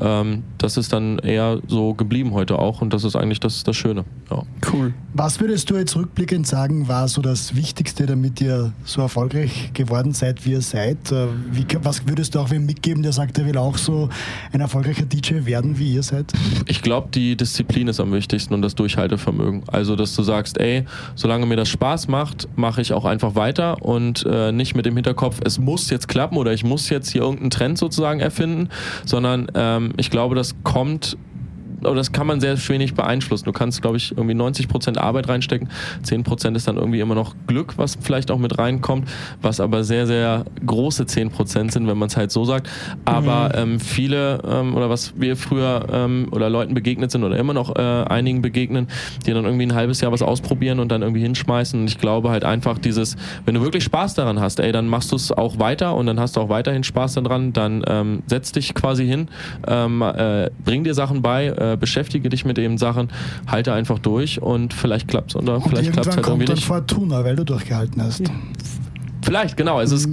Ähm, 0.00 0.42
das 0.58 0.76
ist 0.76 0.92
dann 0.92 1.18
eher 1.18 1.60
so 1.66 1.94
geblieben 1.94 2.32
heute 2.32 2.58
auch 2.58 2.80
und 2.82 2.92
das 2.92 3.04
ist 3.04 3.16
eigentlich 3.16 3.40
das, 3.40 3.64
das 3.64 3.76
Schöne. 3.76 4.04
Ja. 4.30 4.42
Cool. 4.72 4.94
Was 5.14 5.40
würdest 5.40 5.70
du 5.70 5.76
jetzt 5.76 5.96
rückblickend 5.96 6.46
sagen, 6.46 6.88
war 6.88 7.08
so 7.08 7.22
das 7.22 7.56
Wichtigste, 7.56 8.06
damit 8.06 8.40
ihr 8.40 8.72
so 8.84 9.00
erfolgreich 9.00 9.70
geworden 9.72 10.12
seid, 10.12 10.44
wie 10.44 10.52
ihr 10.52 10.60
seid? 10.60 11.10
Äh, 11.10 11.28
Wie, 11.50 11.66
was 11.82 12.06
würdest 12.06 12.34
du 12.34 12.40
auch 12.40 12.50
wem 12.50 12.66
mitgeben, 12.66 13.02
der 13.02 13.12
sagt, 13.12 13.38
er 13.38 13.46
will 13.46 13.56
auch 13.56 13.78
so 13.78 14.08
ein 14.52 14.60
erfolgreicher 14.60 15.04
DJ 15.06 15.46
werden, 15.46 15.78
wie 15.78 15.94
ihr 15.94 16.02
seid? 16.02 16.32
Ich 16.66 16.82
glaube, 16.82 17.08
die 17.14 17.36
Disziplin 17.36 17.88
ist 17.88 18.00
am 18.00 18.12
wichtigsten 18.12 18.54
und 18.54 18.62
das 18.62 18.74
Durchhaltevermögen. 18.74 19.62
Also, 19.68 19.96
dass 19.96 20.14
du 20.14 20.22
sagst, 20.22 20.58
ey, 20.58 20.84
solange 21.14 21.46
mir 21.46 21.56
das 21.56 21.68
Spaß 21.68 22.08
macht, 22.08 22.48
mache 22.56 22.80
ich 22.80 22.92
auch 22.92 23.04
einfach 23.04 23.34
weiter 23.34 23.82
und 23.82 24.24
äh, 24.28 24.52
nicht 24.52 24.74
mit 24.74 24.86
dem 24.86 24.94
Hinterkopf, 24.94 25.40
es 25.44 25.58
muss 25.58 25.90
jetzt 25.90 26.08
klappen 26.08 26.36
oder 26.36 26.52
ich 26.52 26.64
muss 26.66 26.90
jetzt 26.90 27.10
hier 27.10 27.22
irgendeinen 27.22 27.50
Trend 27.50 27.78
sozusagen 27.78 28.20
erfinden, 28.20 28.68
sondern 29.04 29.48
ähm, 29.54 29.92
ich 29.96 30.10
glaube, 30.10 30.34
das 30.34 30.54
kommt 30.62 31.16
oder 31.80 31.94
das 31.94 32.12
kann 32.12 32.26
man 32.26 32.40
sehr 32.40 32.56
wenig 32.68 32.94
beeinflussen. 32.94 33.44
Du 33.44 33.52
kannst, 33.52 33.82
glaube 33.82 33.96
ich, 33.96 34.12
irgendwie 34.16 34.34
90% 34.34 34.98
Arbeit 34.98 35.28
reinstecken. 35.28 35.68
10% 36.04 36.54
ist 36.54 36.68
dann 36.68 36.76
irgendwie 36.76 37.00
immer 37.00 37.14
noch 37.14 37.34
Glück, 37.46 37.74
was 37.76 37.96
vielleicht 38.00 38.30
auch 38.30 38.38
mit 38.38 38.58
reinkommt, 38.58 39.08
was 39.42 39.60
aber 39.60 39.84
sehr, 39.84 40.06
sehr 40.06 40.44
große 40.64 41.04
10% 41.04 41.72
sind, 41.72 41.86
wenn 41.86 41.98
man 41.98 42.08
es 42.08 42.16
halt 42.16 42.30
so 42.30 42.44
sagt. 42.44 42.68
Aber 43.04 43.52
ähm, 43.54 43.80
viele, 43.80 44.40
ähm, 44.48 44.74
oder 44.74 44.90
was 44.90 45.14
wir 45.16 45.36
früher 45.36 45.86
ähm, 45.90 46.28
oder 46.30 46.50
Leuten 46.50 46.74
begegnet 46.74 47.10
sind 47.10 47.24
oder 47.24 47.36
immer 47.36 47.54
noch 47.54 47.76
äh, 47.76 47.80
einigen 47.80 48.42
begegnen, 48.42 48.88
die 49.26 49.32
dann 49.32 49.44
irgendwie 49.44 49.66
ein 49.66 49.74
halbes 49.74 50.00
Jahr 50.00 50.12
was 50.12 50.22
ausprobieren 50.22 50.80
und 50.80 50.90
dann 50.90 51.02
irgendwie 51.02 51.22
hinschmeißen. 51.22 51.80
Und 51.80 51.86
ich 51.88 51.98
glaube 51.98 52.30
halt 52.30 52.44
einfach 52.44 52.78
dieses, 52.78 53.16
wenn 53.44 53.54
du 53.54 53.62
wirklich 53.62 53.84
Spaß 53.84 54.14
daran 54.14 54.40
hast, 54.40 54.60
ey, 54.60 54.72
dann 54.72 54.88
machst 54.88 55.12
du 55.12 55.16
es 55.16 55.32
auch 55.32 55.58
weiter 55.58 55.94
und 55.94 56.06
dann 56.06 56.20
hast 56.20 56.36
du 56.36 56.40
auch 56.40 56.48
weiterhin 56.48 56.84
Spaß 56.84 57.14
daran, 57.14 57.52
dann 57.52 57.82
ähm, 57.86 58.22
setz 58.26 58.52
dich 58.52 58.74
quasi 58.74 59.06
hin, 59.06 59.28
ähm, 59.66 60.02
äh, 60.02 60.50
bring 60.64 60.84
dir 60.84 60.94
Sachen 60.94 61.22
bei, 61.22 61.46
äh, 61.46 61.65
beschäftige 61.74 62.28
dich 62.28 62.44
mit 62.44 62.58
eben 62.58 62.78
Sachen, 62.78 63.08
halte 63.46 63.72
einfach 63.72 63.98
durch 63.98 64.40
und 64.40 64.72
vielleicht 64.72 65.08
klappt's 65.08 65.34
oder 65.34 65.56
Und 65.56 65.68
vielleicht 65.68 65.92
klappt's 65.92 66.16
irgendwann 66.16 66.24
halt 66.24 66.40
irgendwie 66.40 66.52
nicht. 66.54 66.64
Fortuna, 66.64 67.24
weil 67.24 67.36
du 67.36 67.44
durchgehalten 67.44 68.02
hast. 68.02 68.22
Vielleicht, 69.26 69.56
genau. 69.56 69.78
Also 69.78 69.96
es, 69.96 70.08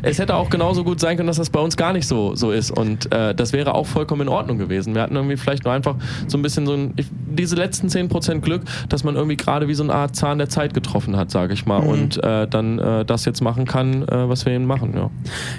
es 0.00 0.18
hätte 0.18 0.34
auch 0.34 0.48
genauso 0.48 0.84
gut 0.84 0.98
sein 0.98 1.18
können, 1.18 1.26
dass 1.26 1.36
das 1.36 1.50
bei 1.50 1.60
uns 1.60 1.76
gar 1.76 1.92
nicht 1.92 2.08
so, 2.08 2.34
so 2.34 2.50
ist. 2.50 2.70
Und 2.70 3.12
äh, 3.12 3.34
das 3.34 3.52
wäre 3.52 3.74
auch 3.74 3.86
vollkommen 3.86 4.22
in 4.22 4.28
Ordnung 4.28 4.56
gewesen. 4.56 4.94
Wir 4.94 5.02
hatten 5.02 5.14
irgendwie 5.14 5.36
vielleicht 5.36 5.64
nur 5.64 5.74
einfach 5.74 5.96
so 6.28 6.38
ein 6.38 6.42
bisschen 6.42 6.64
so 6.64 6.72
ein, 6.72 6.94
ich, 6.96 7.06
diese 7.12 7.56
letzten 7.56 7.88
10% 7.88 8.40
Glück, 8.40 8.62
dass 8.88 9.04
man 9.04 9.16
irgendwie 9.16 9.36
gerade 9.36 9.68
wie 9.68 9.74
so 9.74 9.82
eine 9.82 9.92
Art 9.94 10.16
Zahn 10.16 10.38
der 10.38 10.48
Zeit 10.48 10.72
getroffen 10.72 11.14
hat, 11.14 11.30
sage 11.30 11.52
ich 11.52 11.66
mal. 11.66 11.76
Und 11.80 12.24
äh, 12.24 12.48
dann 12.48 12.78
äh, 12.78 13.04
das 13.04 13.26
jetzt 13.26 13.42
machen 13.42 13.66
kann, 13.66 14.08
äh, 14.08 14.30
was 14.30 14.46
wir 14.46 14.54
eben 14.54 14.64
machen. 14.64 14.94
Ja. 14.96 15.10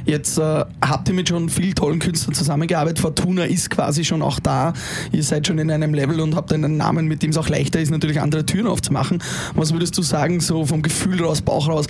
Jetzt 0.06 0.40
äh, 0.40 0.66
habt 0.82 1.08
ihr 1.08 1.14
mit 1.14 1.30
schon 1.30 1.48
vielen 1.50 1.76
tollen 1.76 2.00
Künstlern 2.00 2.34
zusammengearbeitet. 2.34 2.98
Fortuna 2.98 3.44
ist 3.44 3.70
quasi 3.70 4.04
schon 4.04 4.24
auch 4.24 4.40
da. 4.40 4.74
Ihr 5.12 5.22
seid 5.22 5.46
schon 5.46 5.60
in 5.60 5.70
einem 5.70 5.94
Level 5.94 6.22
und 6.22 6.36
habt 6.36 6.52
einen 6.52 6.78
Namen, 6.78 7.08
mit 7.08 7.22
dem 7.22 7.30
es 7.30 7.38
auch 7.38 7.50
leichter 7.50 7.80
ist, 7.80 7.92
natürlich 7.92 8.20
andere 8.20 8.48
Türen 8.48 8.66
aufzumachen. 8.66 9.22
Was 9.54 9.74
würdest 9.74 9.96
du 9.96 10.02
sagen, 10.02 10.40
so 10.40 10.66
vom 10.66 10.82
Gefühl 10.82 11.24
raus, 11.24 11.44
Bauch 11.44 11.70
raus, 11.70 11.86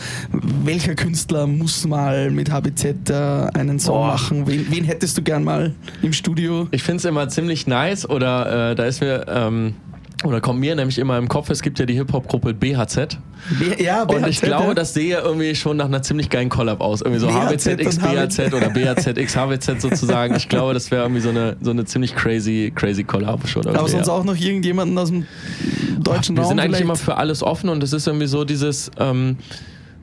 welcher 0.65 0.93
Künstler 0.93 1.04
muss 1.09 1.85
mal 1.85 2.31
mit 2.31 2.51
HBZ 2.51 3.09
äh, 3.09 3.13
einen 3.53 3.79
Song 3.79 3.95
Boah. 3.95 4.07
machen? 4.07 4.47
Wen, 4.47 4.65
wen 4.69 4.83
hättest 4.83 5.17
du 5.17 5.21
gern 5.21 5.43
mal 5.43 5.73
im 6.01 6.13
Studio? 6.13 6.67
Ich 6.71 6.83
finde 6.83 6.97
es 6.97 7.05
immer 7.05 7.27
ziemlich 7.29 7.67
nice 7.67 8.09
oder 8.09 8.71
äh, 8.71 8.75
da 8.75 8.85
ist 8.85 9.01
mir, 9.01 9.25
ähm, 9.27 9.75
oder 10.23 10.41
kommt 10.41 10.59
mir 10.59 10.75
nämlich 10.75 10.97
immer 10.97 11.17
im 11.17 11.27
Kopf, 11.27 11.49
es 11.49 11.61
gibt 11.61 11.77
ja 11.77 11.85
die 11.85 11.93
Hip-Hop-Gruppe 11.93 12.53
BHZ. 12.53 13.19
Wer- 13.59 13.79
Ja, 13.81 14.03
Und 14.03 14.25
ich 14.27 14.39
BHZ, 14.39 14.45
glaube, 14.47 14.67
ja. 14.69 14.73
das 14.73 14.93
sehe 14.95 15.19
irgendwie 15.19 15.53
schon 15.53 15.77
nach 15.77 15.85
einer 15.85 16.01
ziemlich 16.01 16.29
geilen 16.29 16.49
Collab 16.49 16.81
aus. 16.81 17.01
Irgendwie 17.01 17.19
so 17.19 17.27
BHZ 17.27 17.67
HBZ 17.67 17.81
x 17.81 17.97
und 17.97 18.03
BHZ 18.03 18.53
oder 18.53 18.69
BHZ 18.69 19.17
x 19.17 19.35
HBZ 19.35 19.81
sozusagen. 19.81 20.35
Ich 20.35 20.49
glaube, 20.49 20.73
das 20.73 20.89
wäre 20.89 21.03
irgendwie 21.03 21.21
so 21.21 21.29
eine, 21.29 21.57
so 21.61 21.69
eine 21.71 21.85
ziemlich 21.85 22.15
crazy, 22.15 22.71
crazy 22.73 23.03
Collab 23.03 23.47
schon. 23.47 23.67
Aber 23.67 23.87
sonst 23.87 24.07
ja. 24.07 24.13
auch 24.13 24.23
noch 24.23 24.35
irgendjemanden 24.37 24.97
aus 24.97 25.09
dem 25.09 25.25
deutschen 25.99 26.35
Wir 26.35 26.41
Raum 26.43 26.49
sind 26.49 26.59
eigentlich 26.59 26.77
vielleicht? 26.77 26.81
immer 26.83 26.95
für 26.95 27.17
alles 27.17 27.43
offen 27.43 27.69
und 27.69 27.83
es 27.83 27.93
ist 27.93 28.07
irgendwie 28.07 28.27
so 28.27 28.43
dieses. 28.45 28.89
Ähm, 28.99 29.37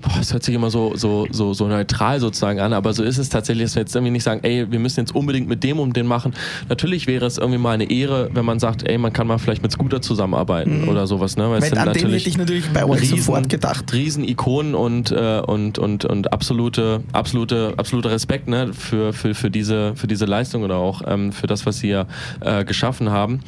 Boah, 0.03 0.19
es 0.21 0.33
hört 0.33 0.43
sich 0.43 0.55
immer 0.55 0.71
so, 0.71 0.97
so, 0.97 1.27
so, 1.31 1.55
so 1.55 1.69
neutral 1.69 2.19
sozusagen 2.21 2.61
an, 2.61 2.73
aber 2.73 2.93
so 2.93 3.03
ist 3.05 3.19
es 3.19 3.29
tatsächlich, 3.29 3.65
dass 3.67 3.77
wir 3.77 3.83
jetzt 3.83 3.95
irgendwie 3.95 4.11
nicht 4.11 4.25
sagen, 4.25 4.41
ey, 4.43 4.71
wir 4.71 4.79
müssen 4.79 5.01
jetzt 5.01 5.15
unbedingt 5.15 5.49
mit 5.49 5.63
dem 5.63 5.79
und 5.79 5.97
den 5.97 6.07
machen. 6.07 6.35
Natürlich 6.69 7.07
wäre 7.07 7.25
es 7.27 7.39
irgendwie 7.39 7.59
mal 7.59 7.71
eine 7.73 7.91
Ehre, 7.91 8.29
wenn 8.35 8.45
man 8.45 8.59
sagt, 8.59 8.89
ey, 8.89 8.99
man 8.99 9.13
kann 9.13 9.27
mal 9.27 9.39
vielleicht 9.39 9.63
mit 9.63 9.71
Scooter 9.73 10.03
zusammenarbeiten 10.03 10.89
oder 10.89 11.07
sowas, 11.07 11.37
ne? 11.37 11.47
Mhm. 11.47 11.51
Weil, 11.51 11.59
es 11.63 11.69
sind 11.69 11.79
an 11.79 11.85
den 11.85 11.93
natürlich 11.95 12.23
hätte 12.23 12.31
ich 12.31 12.39
natürlich 12.39 12.69
bei 12.71 12.85
euch 12.85 13.03
Riesen- 13.03 13.19
sofort 13.19 13.49
gedacht. 13.49 13.93
Riesen-Ikonen 13.93 14.75
und, 14.75 15.13
äh, 15.13 15.41
und, 15.47 15.79
und, 15.79 16.05
und 16.05 16.33
absolute, 16.33 17.03
absolute, 17.13 17.75
absoluter 17.77 18.11
Respekt 18.11 18.49
ne, 18.49 18.73
für, 18.73 19.13
für, 19.13 19.35
für, 19.35 19.51
diese, 19.51 19.95
für 19.95 20.07
diese 20.09 20.25
Leistung 20.25 20.63
oder 20.65 20.77
auch 20.77 21.03
ähm, 21.07 21.33
für 21.33 21.47
das, 21.47 21.65
was 21.65 21.79
sie 21.79 21.89
ja 21.89 22.07
äh, 22.41 22.65
geschaffen 22.65 23.11
haben. 23.11 23.41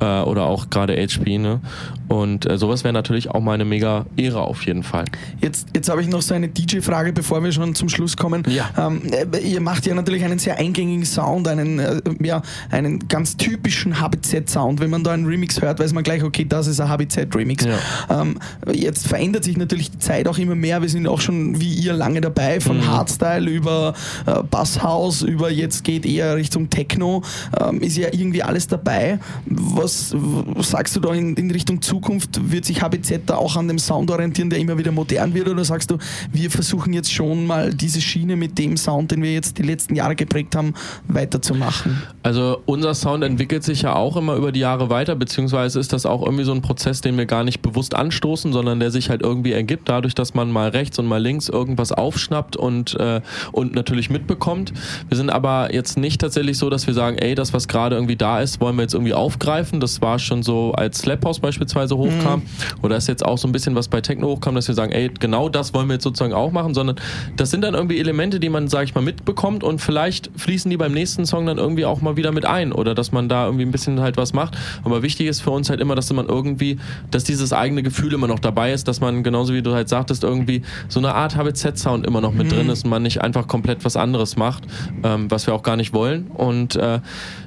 Äh, 0.00 0.22
oder 0.22 0.44
auch 0.44 0.68
gerade 0.70 0.94
HP. 0.96 1.38
Ne? 1.38 1.60
Und 2.08 2.48
äh, 2.48 2.58
sowas 2.58 2.84
wäre 2.84 2.92
natürlich 2.92 3.30
auch 3.30 3.40
mal 3.40 3.54
eine 3.54 3.64
mega 3.64 4.06
Ehre 4.16 4.42
auf 4.42 4.64
jeden 4.66 4.82
Fall. 4.82 5.06
Jetzt, 5.40 5.68
jetzt 5.74 5.88
habe 5.96 6.02
ich 6.02 6.10
noch 6.10 6.20
so 6.20 6.34
eine 6.34 6.48
DJ-Frage, 6.48 7.14
bevor 7.14 7.42
wir 7.42 7.50
schon 7.52 7.74
zum 7.74 7.88
Schluss 7.88 8.18
kommen. 8.18 8.42
Ja. 8.48 8.68
Ähm, 8.76 9.00
äh, 9.10 9.38
ihr 9.38 9.62
macht 9.62 9.86
ja 9.86 9.94
natürlich 9.94 10.22
einen 10.24 10.38
sehr 10.38 10.58
eingängigen 10.58 11.06
Sound, 11.06 11.48
einen, 11.48 11.78
äh, 11.78 12.00
ja, 12.22 12.42
einen 12.70 13.08
ganz 13.08 13.38
typischen 13.38 13.98
HBZ-Sound. 13.98 14.78
Wenn 14.80 14.90
man 14.90 15.02
da 15.02 15.12
einen 15.12 15.24
Remix 15.24 15.62
hört, 15.62 15.80
weiß 15.80 15.94
man 15.94 16.04
gleich, 16.04 16.22
okay, 16.22 16.44
das 16.46 16.66
ist 16.66 16.80
ein 16.80 16.90
HBZ-Remix. 16.90 17.64
Ja. 17.64 18.20
Ähm, 18.20 18.38
jetzt 18.72 19.08
verändert 19.08 19.44
sich 19.44 19.56
natürlich 19.56 19.90
die 19.90 19.98
Zeit 19.98 20.28
auch 20.28 20.36
immer 20.36 20.54
mehr. 20.54 20.82
Wir 20.82 20.90
sind 20.90 21.08
auch 21.08 21.20
schon 21.20 21.58
wie 21.60 21.72
ihr 21.72 21.94
lange 21.94 22.20
dabei, 22.20 22.60
von 22.60 22.76
Mhm. 22.76 22.86
Hardstyle 22.88 23.50
über 23.50 23.94
äh, 24.26 24.42
Basshouse, 24.42 25.22
über 25.22 25.50
jetzt 25.50 25.82
geht 25.82 26.04
eher 26.04 26.36
Richtung 26.36 26.68
Techno. 26.68 27.22
Ähm, 27.58 27.80
ist 27.80 27.96
ja 27.96 28.08
irgendwie 28.12 28.42
alles 28.42 28.66
dabei. 28.66 29.18
Was, 29.46 30.14
was 30.14 30.70
sagst 30.70 30.94
du 30.94 31.00
da 31.00 31.14
in, 31.14 31.36
in 31.36 31.50
Richtung 31.50 31.80
Zukunft? 31.80 32.50
Wird 32.50 32.66
sich 32.66 32.82
HBZ 32.82 33.22
da 33.24 33.36
auch 33.36 33.56
an 33.56 33.68
dem 33.68 33.78
Sound 33.78 34.10
orientieren, 34.10 34.50
der 34.50 34.58
immer 34.58 34.76
wieder 34.76 34.92
modern 34.92 35.32
wird? 35.32 35.48
Oder 35.48 35.64
sagst 35.64 35.85
du, 35.90 35.98
wir 36.32 36.50
versuchen 36.50 36.92
jetzt 36.92 37.12
schon 37.12 37.46
mal 37.46 37.72
diese 37.72 38.00
Schiene 38.00 38.36
mit 38.36 38.58
dem 38.58 38.76
Sound, 38.76 39.10
den 39.10 39.22
wir 39.22 39.32
jetzt 39.32 39.58
die 39.58 39.62
letzten 39.62 39.94
Jahre 39.94 40.16
geprägt 40.16 40.56
haben, 40.56 40.74
weiterzumachen? 41.08 42.02
Also 42.22 42.62
unser 42.66 42.94
Sound 42.94 43.24
entwickelt 43.24 43.64
sich 43.64 43.82
ja 43.82 43.94
auch 43.94 44.16
immer 44.16 44.34
über 44.36 44.52
die 44.52 44.60
Jahre 44.60 44.90
weiter, 44.90 45.16
beziehungsweise 45.16 45.80
ist 45.80 45.92
das 45.92 46.06
auch 46.06 46.22
irgendwie 46.22 46.44
so 46.44 46.52
ein 46.52 46.62
Prozess, 46.62 47.00
den 47.00 47.16
wir 47.16 47.26
gar 47.26 47.44
nicht 47.44 47.62
bewusst 47.62 47.94
anstoßen, 47.94 48.52
sondern 48.52 48.80
der 48.80 48.90
sich 48.90 49.10
halt 49.10 49.22
irgendwie 49.22 49.52
ergibt, 49.52 49.88
dadurch, 49.88 50.14
dass 50.14 50.34
man 50.34 50.50
mal 50.50 50.70
rechts 50.70 50.98
und 50.98 51.06
mal 51.06 51.22
links 51.22 51.48
irgendwas 51.48 51.92
aufschnappt 51.92 52.56
und, 52.56 52.94
äh, 52.98 53.20
und 53.52 53.74
natürlich 53.74 54.10
mitbekommt. 54.10 54.72
Wir 55.08 55.16
sind 55.16 55.30
aber 55.30 55.72
jetzt 55.72 55.98
nicht 55.98 56.20
tatsächlich 56.20 56.58
so, 56.58 56.70
dass 56.70 56.86
wir 56.86 56.94
sagen, 56.94 57.18
ey, 57.18 57.34
das, 57.34 57.52
was 57.52 57.68
gerade 57.68 57.96
irgendwie 57.96 58.16
da 58.16 58.40
ist, 58.40 58.60
wollen 58.60 58.76
wir 58.76 58.82
jetzt 58.82 58.94
irgendwie 58.94 59.14
aufgreifen. 59.14 59.80
Das 59.80 60.00
war 60.02 60.18
schon 60.18 60.42
so, 60.42 60.72
als 60.72 60.98
Slap 60.98 61.24
House 61.24 61.40
beispielsweise 61.40 61.96
hochkam. 61.96 62.42
Oder 62.82 62.96
ist 62.96 63.08
jetzt 63.08 63.24
auch 63.24 63.38
so 63.38 63.48
ein 63.48 63.52
bisschen 63.52 63.74
was 63.74 63.88
bei 63.88 64.00
Techno 64.00 64.28
hochkam, 64.28 64.54
dass 64.54 64.68
wir 64.68 64.74
sagen, 64.74 64.92
ey, 64.92 65.10
genau 65.18 65.48
das 65.48 65.74
wollen 65.76 65.88
wir 65.88 65.94
jetzt 65.94 66.04
sozusagen 66.04 66.32
auch 66.32 66.50
machen, 66.50 66.74
sondern 66.74 66.96
das 67.36 67.50
sind 67.50 67.60
dann 67.60 67.74
irgendwie 67.74 68.00
Elemente, 68.00 68.40
die 68.40 68.48
man, 68.48 68.66
sag 68.68 68.84
ich 68.84 68.94
mal, 68.94 69.02
mitbekommt 69.02 69.62
und 69.62 69.80
vielleicht 69.80 70.30
fließen 70.36 70.70
die 70.70 70.76
beim 70.76 70.92
nächsten 70.92 71.26
Song 71.26 71.46
dann 71.46 71.58
irgendwie 71.58 71.84
auch 71.84 72.00
mal 72.00 72.16
wieder 72.16 72.32
mit 72.32 72.46
ein 72.46 72.72
oder 72.72 72.94
dass 72.94 73.12
man 73.12 73.28
da 73.28 73.44
irgendwie 73.44 73.64
ein 73.64 73.70
bisschen 73.70 74.00
halt 74.00 74.16
was 74.16 74.32
macht. 74.32 74.56
Aber 74.84 75.02
wichtig 75.02 75.26
ist 75.26 75.42
für 75.42 75.50
uns 75.50 75.68
halt 75.68 75.80
immer, 75.80 75.94
dass 75.94 76.12
man 76.12 76.26
irgendwie, 76.26 76.78
dass 77.10 77.24
dieses 77.24 77.52
eigene 77.52 77.82
Gefühl 77.82 78.14
immer 78.14 78.26
noch 78.26 78.38
dabei 78.38 78.72
ist, 78.72 78.88
dass 78.88 79.00
man 79.00 79.22
genauso 79.22 79.52
wie 79.52 79.62
du 79.62 79.74
halt 79.74 79.88
sagtest, 79.88 80.24
irgendwie 80.24 80.62
so 80.88 80.98
eine 80.98 81.14
Art 81.14 81.36
HBZ-Sound 81.36 82.06
immer 82.06 82.20
noch 82.20 82.32
mit 82.32 82.50
drin 82.50 82.70
ist 82.70 82.84
und 82.84 82.90
man 82.90 83.02
nicht 83.02 83.20
einfach 83.20 83.46
komplett 83.46 83.84
was 83.84 83.96
anderes 83.96 84.36
macht, 84.36 84.64
ähm, 85.02 85.30
was 85.30 85.46
wir 85.46 85.54
auch 85.54 85.62
gar 85.62 85.76
nicht 85.76 85.92
wollen. 85.92 86.28
Und 86.28 86.76
äh, 86.76 87.00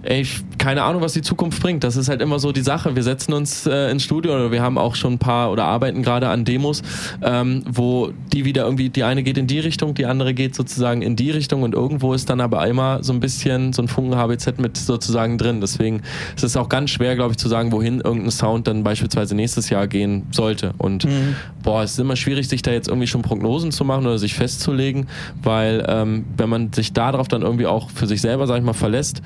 ey, 0.04 0.22
ich 0.22 0.42
keine 0.60 0.84
Ahnung, 0.84 1.02
was 1.02 1.13
die 1.13 1.22
Zukunft 1.22 1.62
bringt. 1.62 1.84
Das 1.84 1.95
ist 1.95 2.10
halt 2.10 2.22
immer 2.22 2.38
so 2.38 2.52
die 2.52 2.62
Sache. 2.62 2.95
Wir 2.95 3.02
setzen 3.02 3.34
uns 3.34 3.65
äh, 3.65 3.89
ins 3.89 4.04
Studio 4.04 4.36
oder 4.36 4.52
wir 4.52 4.62
haben 4.62 4.78
auch 4.78 4.93
schon 4.93 5.13
ein 5.13 5.17
paar 5.17 5.52
oder 5.52 5.63
arbeiten 5.63 6.04
gerade 6.04 6.28
an 6.28 6.45
Demos, 6.45 6.84
ähm, 7.24 7.63
wo 7.67 8.12
die 8.32 8.45
wieder 8.45 8.65
irgendwie, 8.65 8.89
die 8.89 9.04
eine 9.04 9.24
geht 9.24 9.38
in 9.38 9.48
die 9.48 9.60
Richtung, 9.60 9.95
die 9.95 10.06
andere 10.06 10.34
geht 10.34 10.54
sozusagen 10.54 11.02
in 11.02 11.15
die 11.15 11.32
Richtung 11.32 11.63
und 11.63 11.74
irgendwo 11.74 12.13
ist 12.13 12.30
dann 12.30 12.41
aber 12.41 12.67
immer 12.67 13.02
so 13.02 13.13
ein 13.13 13.19
bisschen 13.19 13.74
so 13.74 13.82
ein 13.82 13.88
Funken 13.88 14.15
HBZ 14.15 14.60
mit 14.60 14.78
sozusagen 14.78 15.38
drin. 15.38 15.62
Deswegen 15.62 16.02
ist 16.36 16.43
es 16.43 16.58
auch 16.58 16.69
ganz 16.69 16.91
schwer, 16.91 17.15
glaube 17.15 17.32
ich, 17.32 17.38
zu 17.38 17.48
sagen, 17.48 17.72
wohin 17.72 18.02
irgendein 18.02 18.32
Sound 18.32 18.67
dann 18.67 18.84
beispielsweise 18.84 19.36
nächstes 19.36 19.69
Jahr 19.69 19.88
gehen 19.88 20.28
sollte. 20.32 20.74
Und 20.78 21.06
mhm. 21.06 21.36
boah, 21.63 21.84
es 21.84 21.93
ist 21.93 22.00
immer 22.00 22.17
schwierig, 22.17 22.50
sich 22.50 22.62
da 22.62 22.72
jetzt 22.72 22.89
irgendwie 22.89 23.08
schon 23.08 23.22
Prognosen 23.22 23.72
zu 23.72 23.86
machen 23.86 24.06
oder 24.06 24.19
sich 24.19 24.34
festzulegen, 24.34 25.08
weil 25.41 25.86
ähm, 25.88 26.26
wenn 26.36 26.50
man 26.50 26.74
sich 26.74 26.91
darauf 26.91 27.30
dann 27.30 27.43
irgendwie 27.43 27.65
auch 27.65 27.89
für 27.89 28.08
sich 28.08 28.19
selber, 28.19 28.45
sag 28.45 28.58
ich 28.58 28.63
mal, 28.63 28.74
verlässt, 28.74 29.22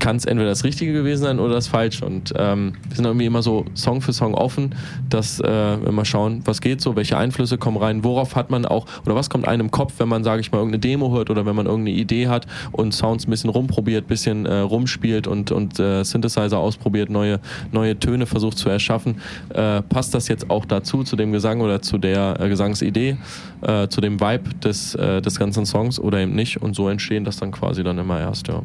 kann 0.00 0.16
es 0.16 0.24
entweder 0.24 0.50
das 0.50 0.64
Richtige 0.64 0.92
gewesen 0.92 1.22
sein 1.22 1.38
oder 1.38 1.54
das 1.54 1.68
Falsche. 1.68 2.04
Und 2.04 2.32
ähm, 2.36 2.74
wir 2.88 2.96
sind 2.96 3.04
irgendwie 3.04 3.26
immer 3.26 3.42
so 3.42 3.64
Song 3.74 4.00
für 4.00 4.12
Song 4.12 4.34
offen, 4.34 4.74
dass 5.08 5.40
äh, 5.40 5.44
wir 5.44 5.92
mal 5.92 6.04
schauen, 6.04 6.42
was 6.44 6.60
geht 6.60 6.80
so, 6.80 6.96
welche 6.96 7.16
Einflüsse 7.16 7.58
kommen 7.58 7.76
rein, 7.76 8.04
worauf 8.04 8.36
hat 8.36 8.50
man 8.50 8.64
auch, 8.64 8.86
oder 9.04 9.14
was 9.14 9.30
kommt 9.30 9.46
einem 9.46 9.68
im 9.68 9.70
Kopf, 9.70 9.94
wenn 9.98 10.08
man, 10.08 10.24
sage 10.24 10.40
ich 10.40 10.50
mal, 10.50 10.58
irgendeine 10.58 10.80
Demo 10.80 11.12
hört 11.12 11.30
oder 11.30 11.44
wenn 11.44 11.54
man 11.54 11.66
irgendeine 11.66 11.96
Idee 11.96 12.28
hat 12.28 12.46
und 12.72 12.94
Sounds 12.94 13.26
ein 13.26 13.30
bisschen 13.30 13.50
rumprobiert, 13.50 14.04
ein 14.04 14.08
bisschen 14.08 14.46
äh, 14.46 14.60
rumspielt 14.60 15.26
und, 15.26 15.50
und 15.50 15.78
äh, 15.78 16.04
Synthesizer 16.04 16.58
ausprobiert, 16.58 17.10
neue, 17.10 17.40
neue 17.72 17.98
Töne 17.98 18.26
versucht 18.26 18.58
zu 18.58 18.68
erschaffen. 18.68 19.20
Äh, 19.50 19.82
passt 19.82 20.14
das 20.14 20.28
jetzt 20.28 20.50
auch 20.50 20.64
dazu, 20.64 21.02
zu 21.02 21.16
dem 21.16 21.32
Gesang 21.32 21.60
oder 21.60 21.82
zu 21.82 21.98
der 21.98 22.40
äh, 22.40 22.48
Gesangsidee, 22.48 23.16
äh, 23.62 23.88
zu 23.88 24.00
dem 24.00 24.20
Vibe 24.20 24.54
des, 24.62 24.94
äh, 24.94 25.20
des 25.20 25.38
ganzen 25.38 25.66
Songs 25.66 26.00
oder 26.00 26.20
eben 26.20 26.34
nicht? 26.34 26.62
Und 26.62 26.74
so 26.74 26.88
entstehen 26.88 27.24
das 27.24 27.36
dann 27.36 27.50
quasi 27.50 27.84
dann 27.84 27.98
immer 27.98 28.18
erst, 28.18 28.48
ja. 28.48 28.62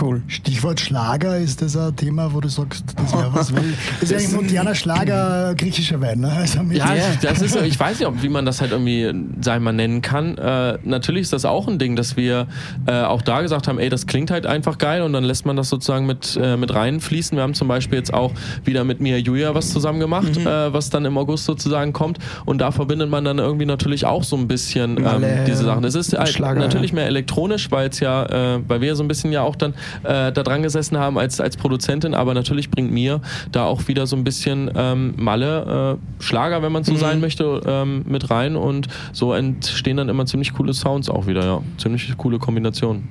Cool. 0.00 0.22
Stichwort 0.26 0.80
Schlager, 0.80 1.38
ist 1.38 1.62
das 1.62 1.76
ein 1.76 1.94
Thema, 1.96 2.32
wo 2.32 2.40
du 2.40 2.48
sagst, 2.48 2.84
das 2.96 3.12
wäre 3.12 3.32
was? 3.32 3.54
Weil 3.54 3.62
das 4.00 4.10
ist 4.10 4.16
eigentlich 4.16 4.32
moderner 4.32 4.74
Schlager 4.74 5.54
griechischer 5.56 6.00
Wein, 6.00 6.20
ne? 6.20 6.32
Also 6.32 6.60
ja, 6.70 6.94
das 7.22 7.40
ist, 7.40 7.56
ich 7.56 7.78
weiß 7.78 7.98
nicht, 7.98 8.08
ob, 8.08 8.22
wie 8.22 8.28
man 8.28 8.44
das 8.44 8.60
halt 8.60 8.72
irgendwie, 8.72 9.12
sei 9.40 9.58
mal, 9.58 9.72
nennen 9.72 10.02
kann. 10.02 10.36
Äh, 10.38 10.78
natürlich 10.84 11.22
ist 11.22 11.32
das 11.32 11.44
auch 11.44 11.68
ein 11.68 11.78
Ding, 11.78 11.96
dass 11.96 12.16
wir 12.16 12.46
äh, 12.86 13.02
auch 13.02 13.22
da 13.22 13.42
gesagt 13.42 13.68
haben, 13.68 13.78
ey, 13.78 13.88
das 13.88 14.06
klingt 14.06 14.30
halt 14.30 14.46
einfach 14.46 14.78
geil 14.78 15.02
und 15.02 15.12
dann 15.12 15.24
lässt 15.24 15.46
man 15.46 15.56
das 15.56 15.68
sozusagen 15.68 16.06
mit, 16.06 16.38
äh, 16.40 16.56
mit 16.56 16.74
reinfließen. 16.74 17.36
Wir 17.36 17.42
haben 17.42 17.54
zum 17.54 17.68
Beispiel 17.68 17.98
jetzt 17.98 18.12
auch 18.12 18.32
wieder 18.64 18.84
mit 18.84 19.00
Mia 19.00 19.16
Julia 19.16 19.54
was 19.54 19.70
zusammen 19.70 20.00
gemacht, 20.00 20.36
mhm. 20.38 20.46
Äh, 20.46 20.72
was 20.72 20.90
dann 20.90 21.04
im 21.04 21.16
August 21.16 21.44
sozusagen 21.44 21.92
kommt 21.92 22.18
und 22.44 22.58
da 22.58 22.70
verbindet 22.70 23.10
man 23.10 23.24
dann 23.24 23.38
irgendwie 23.38 23.66
natürlich 23.66 24.04
auch 24.06 24.24
so 24.24 24.36
ein 24.36 24.48
bisschen 24.48 24.98
ähm, 24.98 25.24
diese 25.46 25.64
Sachen. 25.64 25.84
Es 25.84 25.94
ist 25.94 26.16
halt 26.16 26.28
Schlager, 26.28 26.60
natürlich 26.60 26.90
ja. 26.90 26.96
mehr 26.96 27.06
elektronisch, 27.06 27.70
weil 27.70 27.88
es 27.88 28.00
ja, 28.00 28.56
äh, 28.56 28.60
weil 28.66 28.80
wir 28.80 28.96
so 28.96 29.02
ein 29.04 29.08
bisschen 29.08 29.32
ja 29.32 29.42
auch 29.42 29.56
dann 29.56 29.74
äh, 30.02 30.32
da 30.32 30.42
dran 30.42 30.62
gesessen 30.62 30.98
haben 30.98 31.18
als, 31.18 31.40
als 31.40 31.56
Produzentin, 31.56 32.14
aber 32.14 32.34
natürlich 32.34 32.70
bringt 32.70 32.92
mir 32.92 33.20
da 33.52 33.64
auch 33.64 33.88
wieder 33.88 34.06
so 34.06 34.16
ein 34.16 34.24
bisschen 34.24 34.70
ähm, 34.74 35.14
Malle, 35.16 35.98
äh, 35.98 36.22
Schlager, 36.22 36.62
wenn 36.62 36.72
man 36.72 36.84
so 36.84 36.92
mhm. 36.92 36.98
sein 36.98 37.20
möchte, 37.20 37.60
ähm, 37.66 38.04
mit 38.06 38.30
rein 38.30 38.56
und 38.56 38.88
so 39.12 39.32
entstehen 39.32 39.96
dann 39.96 40.08
immer 40.08 40.26
ziemlich 40.26 40.52
coole 40.54 40.74
Sounds 40.74 41.08
auch 41.08 41.26
wieder, 41.26 41.44
ja. 41.44 41.62
Ziemlich 41.78 42.16
coole 42.16 42.38
Kombinationen. 42.38 43.08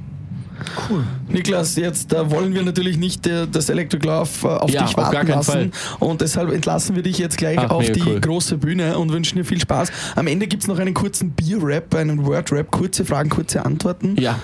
Cool. 0.89 1.03
Niklas, 1.27 1.75
jetzt 1.75 2.13
äh, 2.13 2.31
wollen 2.31 2.53
wir 2.53 2.63
natürlich 2.63 2.97
nicht 2.97 3.27
äh, 3.27 3.47
das 3.51 3.69
Electric 3.69 4.05
Love 4.05 4.29
äh, 4.43 4.47
auf 4.47 4.69
ja, 4.69 4.85
dich 4.85 4.95
warten 4.95 5.17
auf 5.31 5.47
lassen. 5.47 5.71
Fall. 5.71 5.97
Und 5.99 6.21
deshalb 6.21 6.51
entlassen 6.51 6.95
wir 6.95 7.03
dich 7.03 7.17
jetzt 7.17 7.37
gleich 7.37 7.57
Ach, 7.59 7.71
auf 7.71 7.91
die 7.91 8.01
cool. 8.03 8.19
große 8.19 8.57
Bühne 8.57 8.97
und 8.97 9.11
wünschen 9.11 9.37
dir 9.37 9.45
viel 9.45 9.59
Spaß. 9.59 9.91
Am 10.15 10.27
Ende 10.27 10.47
gibt 10.47 10.63
es 10.63 10.67
noch 10.67 10.79
einen 10.79 10.93
kurzen 10.93 11.31
Bier-Rap, 11.31 11.93
einen 11.95 12.25
Word-Rap, 12.25 12.71
kurze 12.71 13.05
Fragen, 13.05 13.29
kurze 13.29 13.65
Antworten. 13.65 14.15
Ja. 14.19 14.39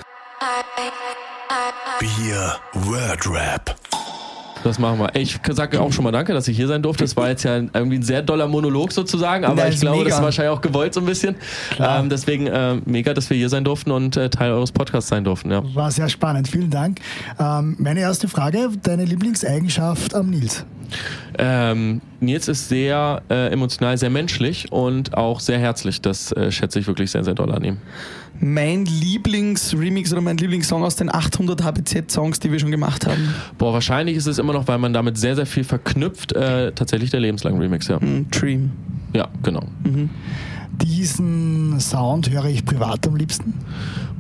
Bier 1.99 2.55
Word 2.73 3.27
Rap. 3.27 3.75
Das 4.63 4.77
machen 4.77 4.99
wir. 4.99 5.15
Ich 5.15 5.39
sage 5.49 5.81
auch 5.81 5.91
schon 5.91 6.03
mal 6.03 6.11
danke, 6.11 6.33
dass 6.33 6.47
ich 6.47 6.55
hier 6.55 6.67
sein 6.67 6.83
durfte. 6.83 7.03
Das 7.03 7.17
war 7.17 7.29
jetzt 7.29 7.43
ja 7.43 7.57
irgendwie 7.57 7.97
ein 7.97 8.03
sehr 8.03 8.21
doller 8.21 8.47
Monolog 8.47 8.91
sozusagen, 8.91 9.45
aber 9.45 9.63
das 9.63 9.75
ich 9.75 9.81
glaube, 9.81 9.97
mega. 9.97 10.09
das 10.09 10.19
ist 10.19 10.23
wahrscheinlich 10.23 10.55
auch 10.55 10.61
gewollt 10.61 10.93
so 10.93 10.99
ein 10.99 11.05
bisschen. 11.07 11.35
Ähm, 11.79 12.09
deswegen 12.09 12.45
äh, 12.45 12.75
mega, 12.85 13.13
dass 13.13 13.29
wir 13.31 13.37
hier 13.37 13.49
sein 13.49 13.63
durften 13.63 13.89
und 13.89 14.15
äh, 14.15 14.29
Teil 14.29 14.51
eures 14.51 14.71
Podcasts 14.71 15.09
sein 15.09 15.23
durften. 15.23 15.49
Ja. 15.49 15.63
War 15.73 15.89
sehr 15.89 16.09
spannend. 16.09 16.47
Vielen 16.49 16.69
Dank. 16.69 16.99
Ähm, 17.39 17.75
meine 17.79 18.01
erste 18.01 18.27
Frage: 18.27 18.69
Deine 18.83 19.05
Lieblingseigenschaft 19.05 20.13
am 20.13 20.29
Nils? 20.29 20.65
Ähm, 21.37 22.01
Nils 22.19 22.47
ist 22.47 22.69
sehr 22.69 23.21
äh, 23.29 23.51
emotional, 23.51 23.97
sehr 23.97 24.09
menschlich 24.09 24.71
und 24.71 25.15
auch 25.15 25.39
sehr 25.39 25.59
herzlich. 25.59 26.01
Das 26.01 26.31
äh, 26.31 26.51
schätze 26.51 26.79
ich 26.79 26.87
wirklich 26.87 27.11
sehr, 27.11 27.23
sehr 27.23 27.35
doll 27.35 27.51
an 27.51 27.63
ihm. 27.63 27.77
Mein 28.41 28.85
Lieblingsremix 28.85 30.13
oder 30.13 30.21
mein 30.21 30.37
Lieblingssong 30.37 30.83
aus 30.83 30.95
den 30.95 31.13
800 31.13 31.61
HBZ-Songs, 31.61 32.39
die 32.39 32.51
wir 32.51 32.59
schon 32.59 32.71
gemacht 32.71 33.05
haben? 33.05 33.33
Boah, 33.57 33.73
wahrscheinlich 33.73 34.15
ist 34.15 34.27
es 34.27 34.37
immer 34.37 34.53
noch, 34.53 34.67
weil 34.67 34.77
man 34.77 34.93
damit 34.93 35.17
sehr, 35.17 35.35
sehr 35.35 35.45
viel 35.45 35.65
verknüpft, 35.65 36.31
äh, 36.31 36.71
tatsächlich 36.71 37.11
der 37.11 37.19
lebenslange 37.19 37.59
Remix, 37.59 37.89
ja. 37.89 37.97
Mm, 37.99 38.27
Dream. 38.31 38.71
Ja, 39.13 39.27
genau. 39.43 39.63
Mhm. 39.83 40.09
Diesen 40.81 41.79
Sound 41.81 42.29
höre 42.29 42.45
ich 42.45 42.63
privat 42.63 43.05
am 43.07 43.17
liebsten? 43.17 43.53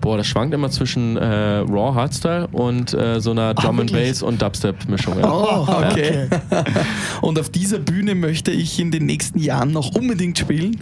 Boah, 0.01 0.17
das 0.17 0.27
schwankt 0.27 0.53
immer 0.53 0.69
zwischen 0.69 1.17
äh, 1.17 1.25
Raw 1.25 1.93
Hardstyle 1.93 2.47
und 2.51 2.93
äh, 2.93 3.19
so 3.19 3.31
einer 3.31 3.53
Drum 3.53 3.79
and 3.79 3.91
Bass 3.91 4.21
und 4.21 4.41
Dubstep-Mischung. 4.41 5.19
Ja. 5.19 5.31
Oh, 5.31 5.67
okay. 5.89 6.27
und 7.21 7.39
auf 7.39 7.49
dieser 7.49 7.79
Bühne 7.79 8.15
möchte 8.15 8.51
ich 8.51 8.79
in 8.79 8.91
den 8.91 9.05
nächsten 9.05 9.39
Jahren 9.39 9.71
noch 9.71 9.95
unbedingt 9.95 10.37
spielen. 10.37 10.77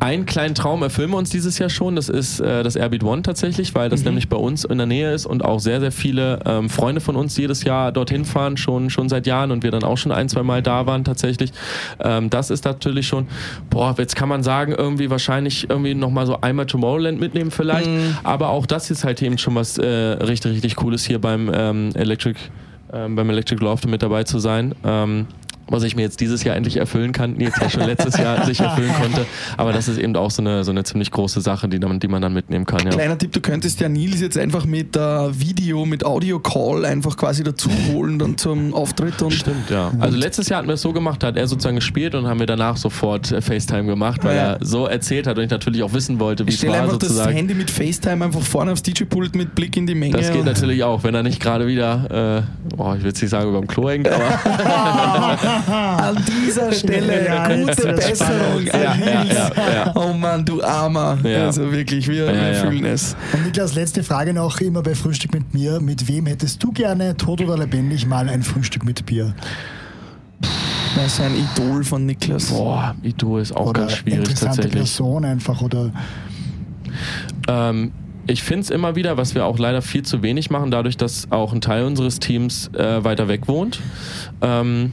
Einen 0.00 0.26
kleinen 0.26 0.54
Traum 0.54 0.82
erfüllen 0.82 1.10
wir 1.10 1.16
uns 1.16 1.30
dieses 1.30 1.58
Jahr 1.58 1.70
schon. 1.70 1.96
Das 1.96 2.08
ist 2.08 2.40
äh, 2.40 2.62
das 2.62 2.76
Airbeat 2.76 3.02
One 3.02 3.22
tatsächlich, 3.22 3.74
weil 3.74 3.88
das 3.88 4.00
mhm. 4.00 4.06
nämlich 4.06 4.28
bei 4.28 4.36
uns 4.36 4.64
in 4.64 4.78
der 4.78 4.86
Nähe 4.86 5.12
ist 5.12 5.26
und 5.26 5.44
auch 5.44 5.58
sehr, 5.58 5.80
sehr 5.80 5.92
viele 5.92 6.40
ähm, 6.44 6.70
Freunde 6.70 7.00
von 7.00 7.16
uns 7.16 7.36
jedes 7.36 7.64
Jahr 7.64 7.90
dorthin 7.92 8.24
fahren, 8.24 8.56
schon, 8.56 8.90
schon 8.90 9.08
seit 9.08 9.26
Jahren 9.26 9.50
und 9.50 9.62
wir 9.62 9.70
dann 9.70 9.82
auch 9.82 9.96
schon 9.96 10.12
ein, 10.12 10.28
zwei 10.28 10.42
Mal 10.42 10.62
da 10.62 10.86
waren 10.86 11.04
tatsächlich. 11.04 11.52
Ähm, 12.00 12.30
das 12.30 12.50
ist 12.50 12.64
natürlich 12.64 13.06
schon, 13.06 13.26
boah, 13.70 13.94
jetzt 13.98 14.14
kann 14.14 14.28
man 14.28 14.42
sagen, 14.42 14.72
irgendwie 14.72 15.10
wahrscheinlich 15.10 15.68
irgendwie 15.68 15.94
nochmal 15.94 16.26
so 16.26 16.40
einmal 16.40 16.66
Tomorrowland 16.66 17.18
mitnehmen 17.18 17.50
vielleicht. 17.50 17.88
Mhm. 17.88 18.16
Aber 18.22 18.35
auch 18.42 18.66
das 18.66 18.90
ist 18.90 19.04
halt 19.04 19.22
eben 19.22 19.38
schon 19.38 19.54
was 19.54 19.78
äh, 19.78 19.86
richtig, 19.86 20.52
richtig 20.52 20.76
Cooles 20.76 21.04
hier 21.04 21.20
beim 21.20 21.50
ähm, 21.52 21.90
Electric, 21.94 22.38
ähm, 22.92 23.16
beim 23.16 23.30
Electric 23.30 23.62
Loft 23.62 23.86
mit 23.86 24.02
dabei 24.02 24.24
zu 24.24 24.38
sein. 24.38 24.74
Ähm, 24.84 25.26
was 25.68 25.82
ich 25.82 25.96
mir 25.96 26.02
jetzt 26.02 26.20
dieses 26.20 26.44
Jahr 26.44 26.56
endlich 26.56 26.76
erfüllen 26.76 27.12
kann, 27.12 27.40
jetzt 27.40 27.60
ja 27.60 27.68
schon 27.68 27.82
letztes 27.82 28.16
Jahr 28.16 28.44
sich 28.46 28.60
erfüllen 28.60 28.92
konnte. 29.00 29.26
Aber 29.56 29.72
das 29.72 29.88
ist 29.88 29.98
eben 29.98 30.14
auch 30.16 30.30
so 30.30 30.42
eine, 30.42 30.64
so 30.64 30.70
eine 30.70 30.84
ziemlich 30.84 31.10
große 31.10 31.40
Sache, 31.40 31.68
die, 31.68 31.80
die 31.80 32.08
man 32.08 32.22
dann 32.22 32.32
mitnehmen 32.32 32.66
kann. 32.66 32.80
Ja. 32.84 32.90
Kleiner 32.90 33.18
Tipp, 33.18 33.32
du 33.32 33.40
könntest 33.40 33.80
ja 33.80 33.88
Nils 33.88 34.20
jetzt 34.20 34.38
einfach 34.38 34.64
mit 34.64 34.96
äh, 34.96 35.00
Video, 35.40 35.84
mit 35.84 36.04
Audio-Call 36.04 36.84
einfach 36.84 37.16
quasi 37.16 37.42
dazu 37.42 37.70
holen 37.92 38.18
dann 38.18 38.38
zum 38.38 38.74
Auftritt. 38.74 39.20
Und 39.22 39.32
Stimmt, 39.32 39.70
ja. 39.70 39.92
Also 39.98 40.16
letztes 40.16 40.48
Jahr 40.48 40.58
hatten 40.58 40.68
wir 40.68 40.74
es 40.74 40.82
so 40.82 40.92
gemacht, 40.92 41.22
da 41.22 41.28
hat 41.28 41.36
er 41.36 41.46
sozusagen 41.48 41.76
gespielt 41.76 42.14
und 42.14 42.26
haben 42.26 42.38
wir 42.38 42.46
danach 42.46 42.76
sofort 42.76 43.32
äh, 43.32 43.40
FaceTime 43.40 43.86
gemacht, 43.86 44.22
weil 44.22 44.36
ja. 44.36 44.52
er 44.52 44.58
so 44.64 44.86
erzählt 44.86 45.26
hat 45.26 45.36
und 45.38 45.44
ich 45.44 45.50
natürlich 45.50 45.82
auch 45.82 45.92
wissen 45.92 46.20
wollte, 46.20 46.46
wie 46.46 46.52
es 46.52 46.64
war. 46.66 46.74
einfach 46.74 46.92
sozusagen. 46.92 47.30
das 47.30 47.36
Handy 47.36 47.54
mit 47.54 47.70
FaceTime 47.70 48.24
einfach 48.24 48.42
vorne 48.42 48.72
aufs 48.72 48.82
DJ-Pult 48.82 49.34
mit 49.34 49.54
Blick 49.54 49.76
in 49.76 49.86
die 49.86 49.94
Menge. 49.94 50.16
Das 50.16 50.32
geht 50.32 50.44
natürlich 50.44 50.84
auch, 50.84 51.02
wenn 51.02 51.14
er 51.14 51.22
nicht 51.22 51.40
gerade 51.40 51.66
wieder, 51.66 52.44
äh, 52.46 52.80
oh, 52.80 52.94
ich 52.94 53.00
will 53.00 53.08
jetzt 53.08 53.20
nicht 53.20 53.30
sagen, 53.30 53.48
über 53.48 53.58
dem 53.58 53.66
Klo 53.66 53.90
hängt, 53.90 54.08
aber 54.08 54.26
dieser 56.46 56.72
Stelle 56.72 57.26
ja, 57.26 57.48
gute 57.48 57.92
Besserung 57.92 58.66
ja, 58.66 58.94
ja, 58.94 59.92
Oh 59.94 60.12
Mann, 60.12 60.44
du 60.44 60.62
Armer. 60.62 61.18
Also 61.24 61.70
wirklich, 61.70 62.08
wir, 62.08 62.28
wir 62.28 62.54
fühlen 62.54 62.84
es. 62.84 63.16
Und 63.32 63.44
Niklas, 63.44 63.74
letzte 63.74 64.02
Frage 64.02 64.32
noch, 64.32 64.60
immer 64.60 64.82
bei 64.82 64.94
Frühstück 64.94 65.34
mit 65.34 65.54
mir. 65.54 65.80
Mit 65.80 66.08
wem 66.08 66.26
hättest 66.26 66.62
du 66.62 66.72
gerne, 66.72 67.16
tot 67.16 67.40
oder 67.40 67.58
lebendig, 67.58 68.06
mal 68.06 68.28
ein 68.28 68.42
Frühstück 68.42 68.84
mit 68.84 69.04
Bier? 69.06 69.34
Das 70.96 71.06
ist 71.06 71.20
ein 71.20 71.34
Idol 71.34 71.84
von 71.84 72.06
Niklas. 72.06 72.46
Boah, 72.46 72.94
Idol 73.02 73.42
ist 73.42 73.54
auch 73.54 73.66
oder 73.66 73.82
ganz 73.82 73.92
schwierig 73.92 74.34
tatsächlich. 74.34 74.72
Person 74.72 75.24
einfach 75.24 75.60
oder. 75.60 75.92
Ähm, 77.48 77.92
ich 78.26 78.42
finde 78.42 78.62
es 78.62 78.70
immer 78.70 78.96
wieder, 78.96 79.16
was 79.16 79.34
wir 79.34 79.44
auch 79.44 79.58
leider 79.58 79.82
viel 79.82 80.02
zu 80.02 80.22
wenig 80.22 80.50
machen, 80.50 80.70
dadurch, 80.70 80.96
dass 80.96 81.30
auch 81.30 81.52
ein 81.52 81.60
Teil 81.60 81.84
unseres 81.84 82.18
Teams 82.18 82.68
äh, 82.74 83.04
weiter 83.04 83.28
weg 83.28 83.46
wohnt. 83.46 83.80
Ähm, 84.40 84.92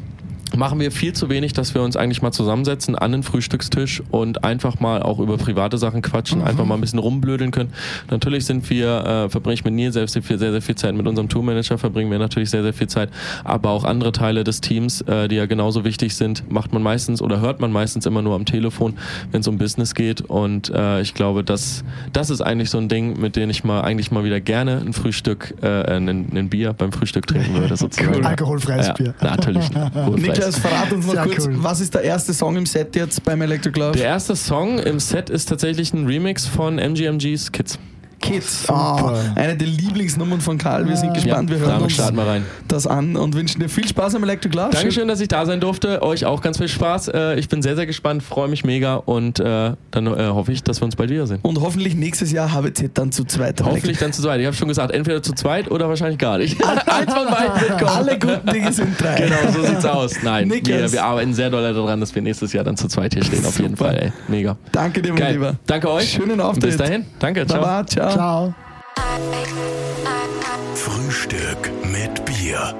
machen 0.55 0.79
wir 0.79 0.91
viel 0.91 1.13
zu 1.13 1.29
wenig, 1.29 1.53
dass 1.53 1.73
wir 1.73 1.81
uns 1.81 1.95
eigentlich 1.95 2.21
mal 2.21 2.31
zusammensetzen 2.31 2.95
an 2.95 3.11
den 3.11 3.23
Frühstückstisch 3.23 4.03
und 4.11 4.43
einfach 4.43 4.79
mal 4.79 5.01
auch 5.01 5.19
über 5.19 5.37
private 5.37 5.77
Sachen 5.77 6.01
quatschen, 6.01 6.39
mhm. 6.39 6.47
einfach 6.47 6.65
mal 6.65 6.75
ein 6.75 6.81
bisschen 6.81 6.99
rumblödeln 6.99 7.51
können. 7.51 7.73
Natürlich 8.09 8.45
sind 8.45 8.69
wir, 8.69 9.05
äh, 9.05 9.29
verbringe 9.29 9.55
ich 9.55 9.63
mit 9.63 9.73
Nils 9.73 9.93
selbst 9.93 10.13
sehr, 10.13 10.37
sehr 10.37 10.61
viel 10.61 10.75
Zeit, 10.75 10.95
mit 10.95 11.07
unserem 11.07 11.29
Tourmanager 11.29 11.77
verbringen 11.77 12.11
wir 12.11 12.19
natürlich 12.19 12.49
sehr, 12.49 12.63
sehr 12.63 12.73
viel 12.73 12.87
Zeit, 12.87 13.09
aber 13.43 13.69
auch 13.69 13.83
andere 13.83 14.11
Teile 14.11 14.43
des 14.43 14.61
Teams, 14.61 15.01
äh, 15.01 15.27
die 15.27 15.35
ja 15.35 15.45
genauso 15.45 15.83
wichtig 15.83 16.15
sind, 16.15 16.51
macht 16.51 16.73
man 16.73 16.83
meistens 16.83 17.21
oder 17.21 17.41
hört 17.41 17.59
man 17.59 17.71
meistens 17.71 18.05
immer 18.05 18.21
nur 18.21 18.35
am 18.35 18.45
Telefon, 18.45 18.95
wenn 19.31 19.41
es 19.41 19.47
um 19.47 19.57
Business 19.57 19.95
geht 19.95 20.21
und 20.21 20.69
äh, 20.69 21.01
ich 21.01 21.13
glaube, 21.13 21.43
das, 21.43 21.83
das 22.11 22.29
ist 22.29 22.41
eigentlich 22.41 22.69
so 22.69 22.77
ein 22.77 22.89
Ding, 22.89 23.19
mit 23.19 23.35
dem 23.35 23.49
ich 23.49 23.63
mal 23.63 23.81
eigentlich 23.81 24.11
mal 24.11 24.23
wieder 24.23 24.39
gerne 24.39 24.81
ein 24.85 24.93
Frühstück, 24.93 25.55
äh, 25.61 25.67
ein, 25.67 26.07
ein 26.07 26.49
Bier 26.49 26.73
beim 26.73 26.91
Frühstück 26.91 27.27
trinken 27.27 27.53
würde 27.53 27.75
sozusagen. 27.77 28.15
Cool. 28.15 28.25
Alkoholfreies 28.25 28.87
ja, 28.87 28.93
Bier. 28.93 29.13
Natürlich. 29.21 29.69
Niklas, 30.45 30.59
verrat 30.59 30.91
uns 30.93 31.05
Sehr 31.09 31.23
kurz, 31.23 31.47
cool. 31.47 31.55
was 31.57 31.79
ist 31.79 31.93
der 31.93 32.01
erste 32.01 32.33
Song 32.33 32.55
im 32.57 32.65
Set 32.65 32.95
jetzt 32.95 33.23
beim 33.23 33.41
Electric 33.41 33.79
Love? 33.79 33.93
Der 33.97 34.05
erste 34.07 34.35
Song 34.35 34.79
im 34.79 34.99
Set 34.99 35.29
ist 35.29 35.47
tatsächlich 35.49 35.93
ein 35.93 36.05
Remix 36.05 36.45
von 36.45 36.75
MGMG's 36.77 37.51
Kids. 37.51 37.79
Kids. 38.23 38.69
Ah, 38.69 39.13
eine 39.35 39.55
der 39.57 39.67
Lieblingsnummern 39.67 40.39
von 40.39 40.57
Karl. 40.57 40.87
Wir 40.87 40.95
sind 40.95 41.13
gespannt. 41.13 41.49
Wir 41.49 41.59
hören 41.59 41.81
uns 41.81 41.93
starten 41.93 42.15
wir 42.15 42.25
rein. 42.25 42.45
das 42.69 42.87
an 42.87 43.15
und 43.17 43.35
wünschen 43.35 43.59
dir 43.59 43.67
viel 43.69 43.87
Spaß 43.87 44.15
am 44.15 44.23
Electric 44.23 44.55
Love. 44.55 44.69
Dankeschön, 44.71 45.07
dass 45.09 45.19
ich 45.19 45.27
da 45.27 45.45
sein 45.45 45.59
durfte. 45.59 46.01
Euch 46.01 46.25
auch 46.25 46.41
ganz 46.41 46.57
viel 46.57 46.69
Spaß. 46.69 47.09
Äh, 47.09 47.35
Ich 47.39 47.49
bin 47.49 47.61
sehr, 47.61 47.75
sehr 47.75 47.85
gespannt, 47.85 48.23
freue 48.23 48.47
mich 48.47 48.63
mega 48.63 48.95
und 48.95 49.39
äh, 49.41 49.73
dann 49.91 50.07
äh, 50.07 50.27
hoffe 50.29 50.53
ich, 50.53 50.63
dass 50.63 50.79
wir 50.81 50.85
uns 50.85 50.95
bald 50.95 51.09
wiedersehen. 51.09 51.39
Und 51.41 51.59
hoffentlich 51.59 51.95
nächstes 51.95 52.31
Jahr 52.31 52.53
HBZ 52.53 52.91
dann 52.93 53.11
zu 53.11 53.25
zweit. 53.25 53.61
Hoffentlich 53.63 53.97
dann 53.97 54.13
zu 54.13 54.21
zweit. 54.21 54.39
Ich 54.39 54.45
habe 54.45 54.55
schon 54.55 54.69
gesagt, 54.69 54.91
entweder 54.93 55.21
zu 55.21 55.33
zweit 55.33 55.69
oder 55.69 55.89
wahrscheinlich 55.89 56.17
gar 56.17 56.37
nicht. 56.37 56.63
Eins 56.87 57.13
von 57.13 57.27
beiden 57.27 57.61
wird 57.61 57.77
kommen. 57.79 57.89
Alle 57.89 58.17
guten 58.19 58.47
Dinge 58.51 58.71
sind 58.71 58.99
drei. 59.01 59.15
Genau, 59.21 59.51
so 59.53 59.63
sieht's 59.65 59.85
aus. 59.85 60.13
Nein, 60.23 60.49
wir, 60.49 60.91
wir 60.91 61.03
arbeiten 61.03 61.33
sehr 61.33 61.49
doll 61.49 61.61
daran, 61.73 61.99
dass 61.99 62.15
wir 62.15 62.21
nächstes 62.21 62.53
Jahr 62.53 62.63
dann 62.63 62.77
zu 62.77 62.87
zweit 62.87 63.13
hier 63.13 63.23
stehen. 63.23 63.45
Auf 63.45 63.59
jeden 63.59 63.75
Super. 63.75 63.89
Fall, 63.91 63.97
ey. 63.97 64.11
Mega. 64.29 64.55
Danke 64.71 65.01
dir, 65.01 65.09
mein 65.09 65.19
Geil. 65.19 65.33
Lieber. 65.33 65.55
Danke 65.67 65.91
euch. 65.91 66.11
Schönen 66.11 66.39
Auftritt. 66.39 66.63
Bis 66.69 66.77
dahin. 66.77 67.05
Danke. 67.19 67.45
Ciao. 67.45 67.61
Baba, 67.61 67.85
ciao. 67.85 68.12
Ciao. 68.13 68.53
Frühstück 70.75 71.71
mit 71.83 72.23
Bier. 72.25 72.75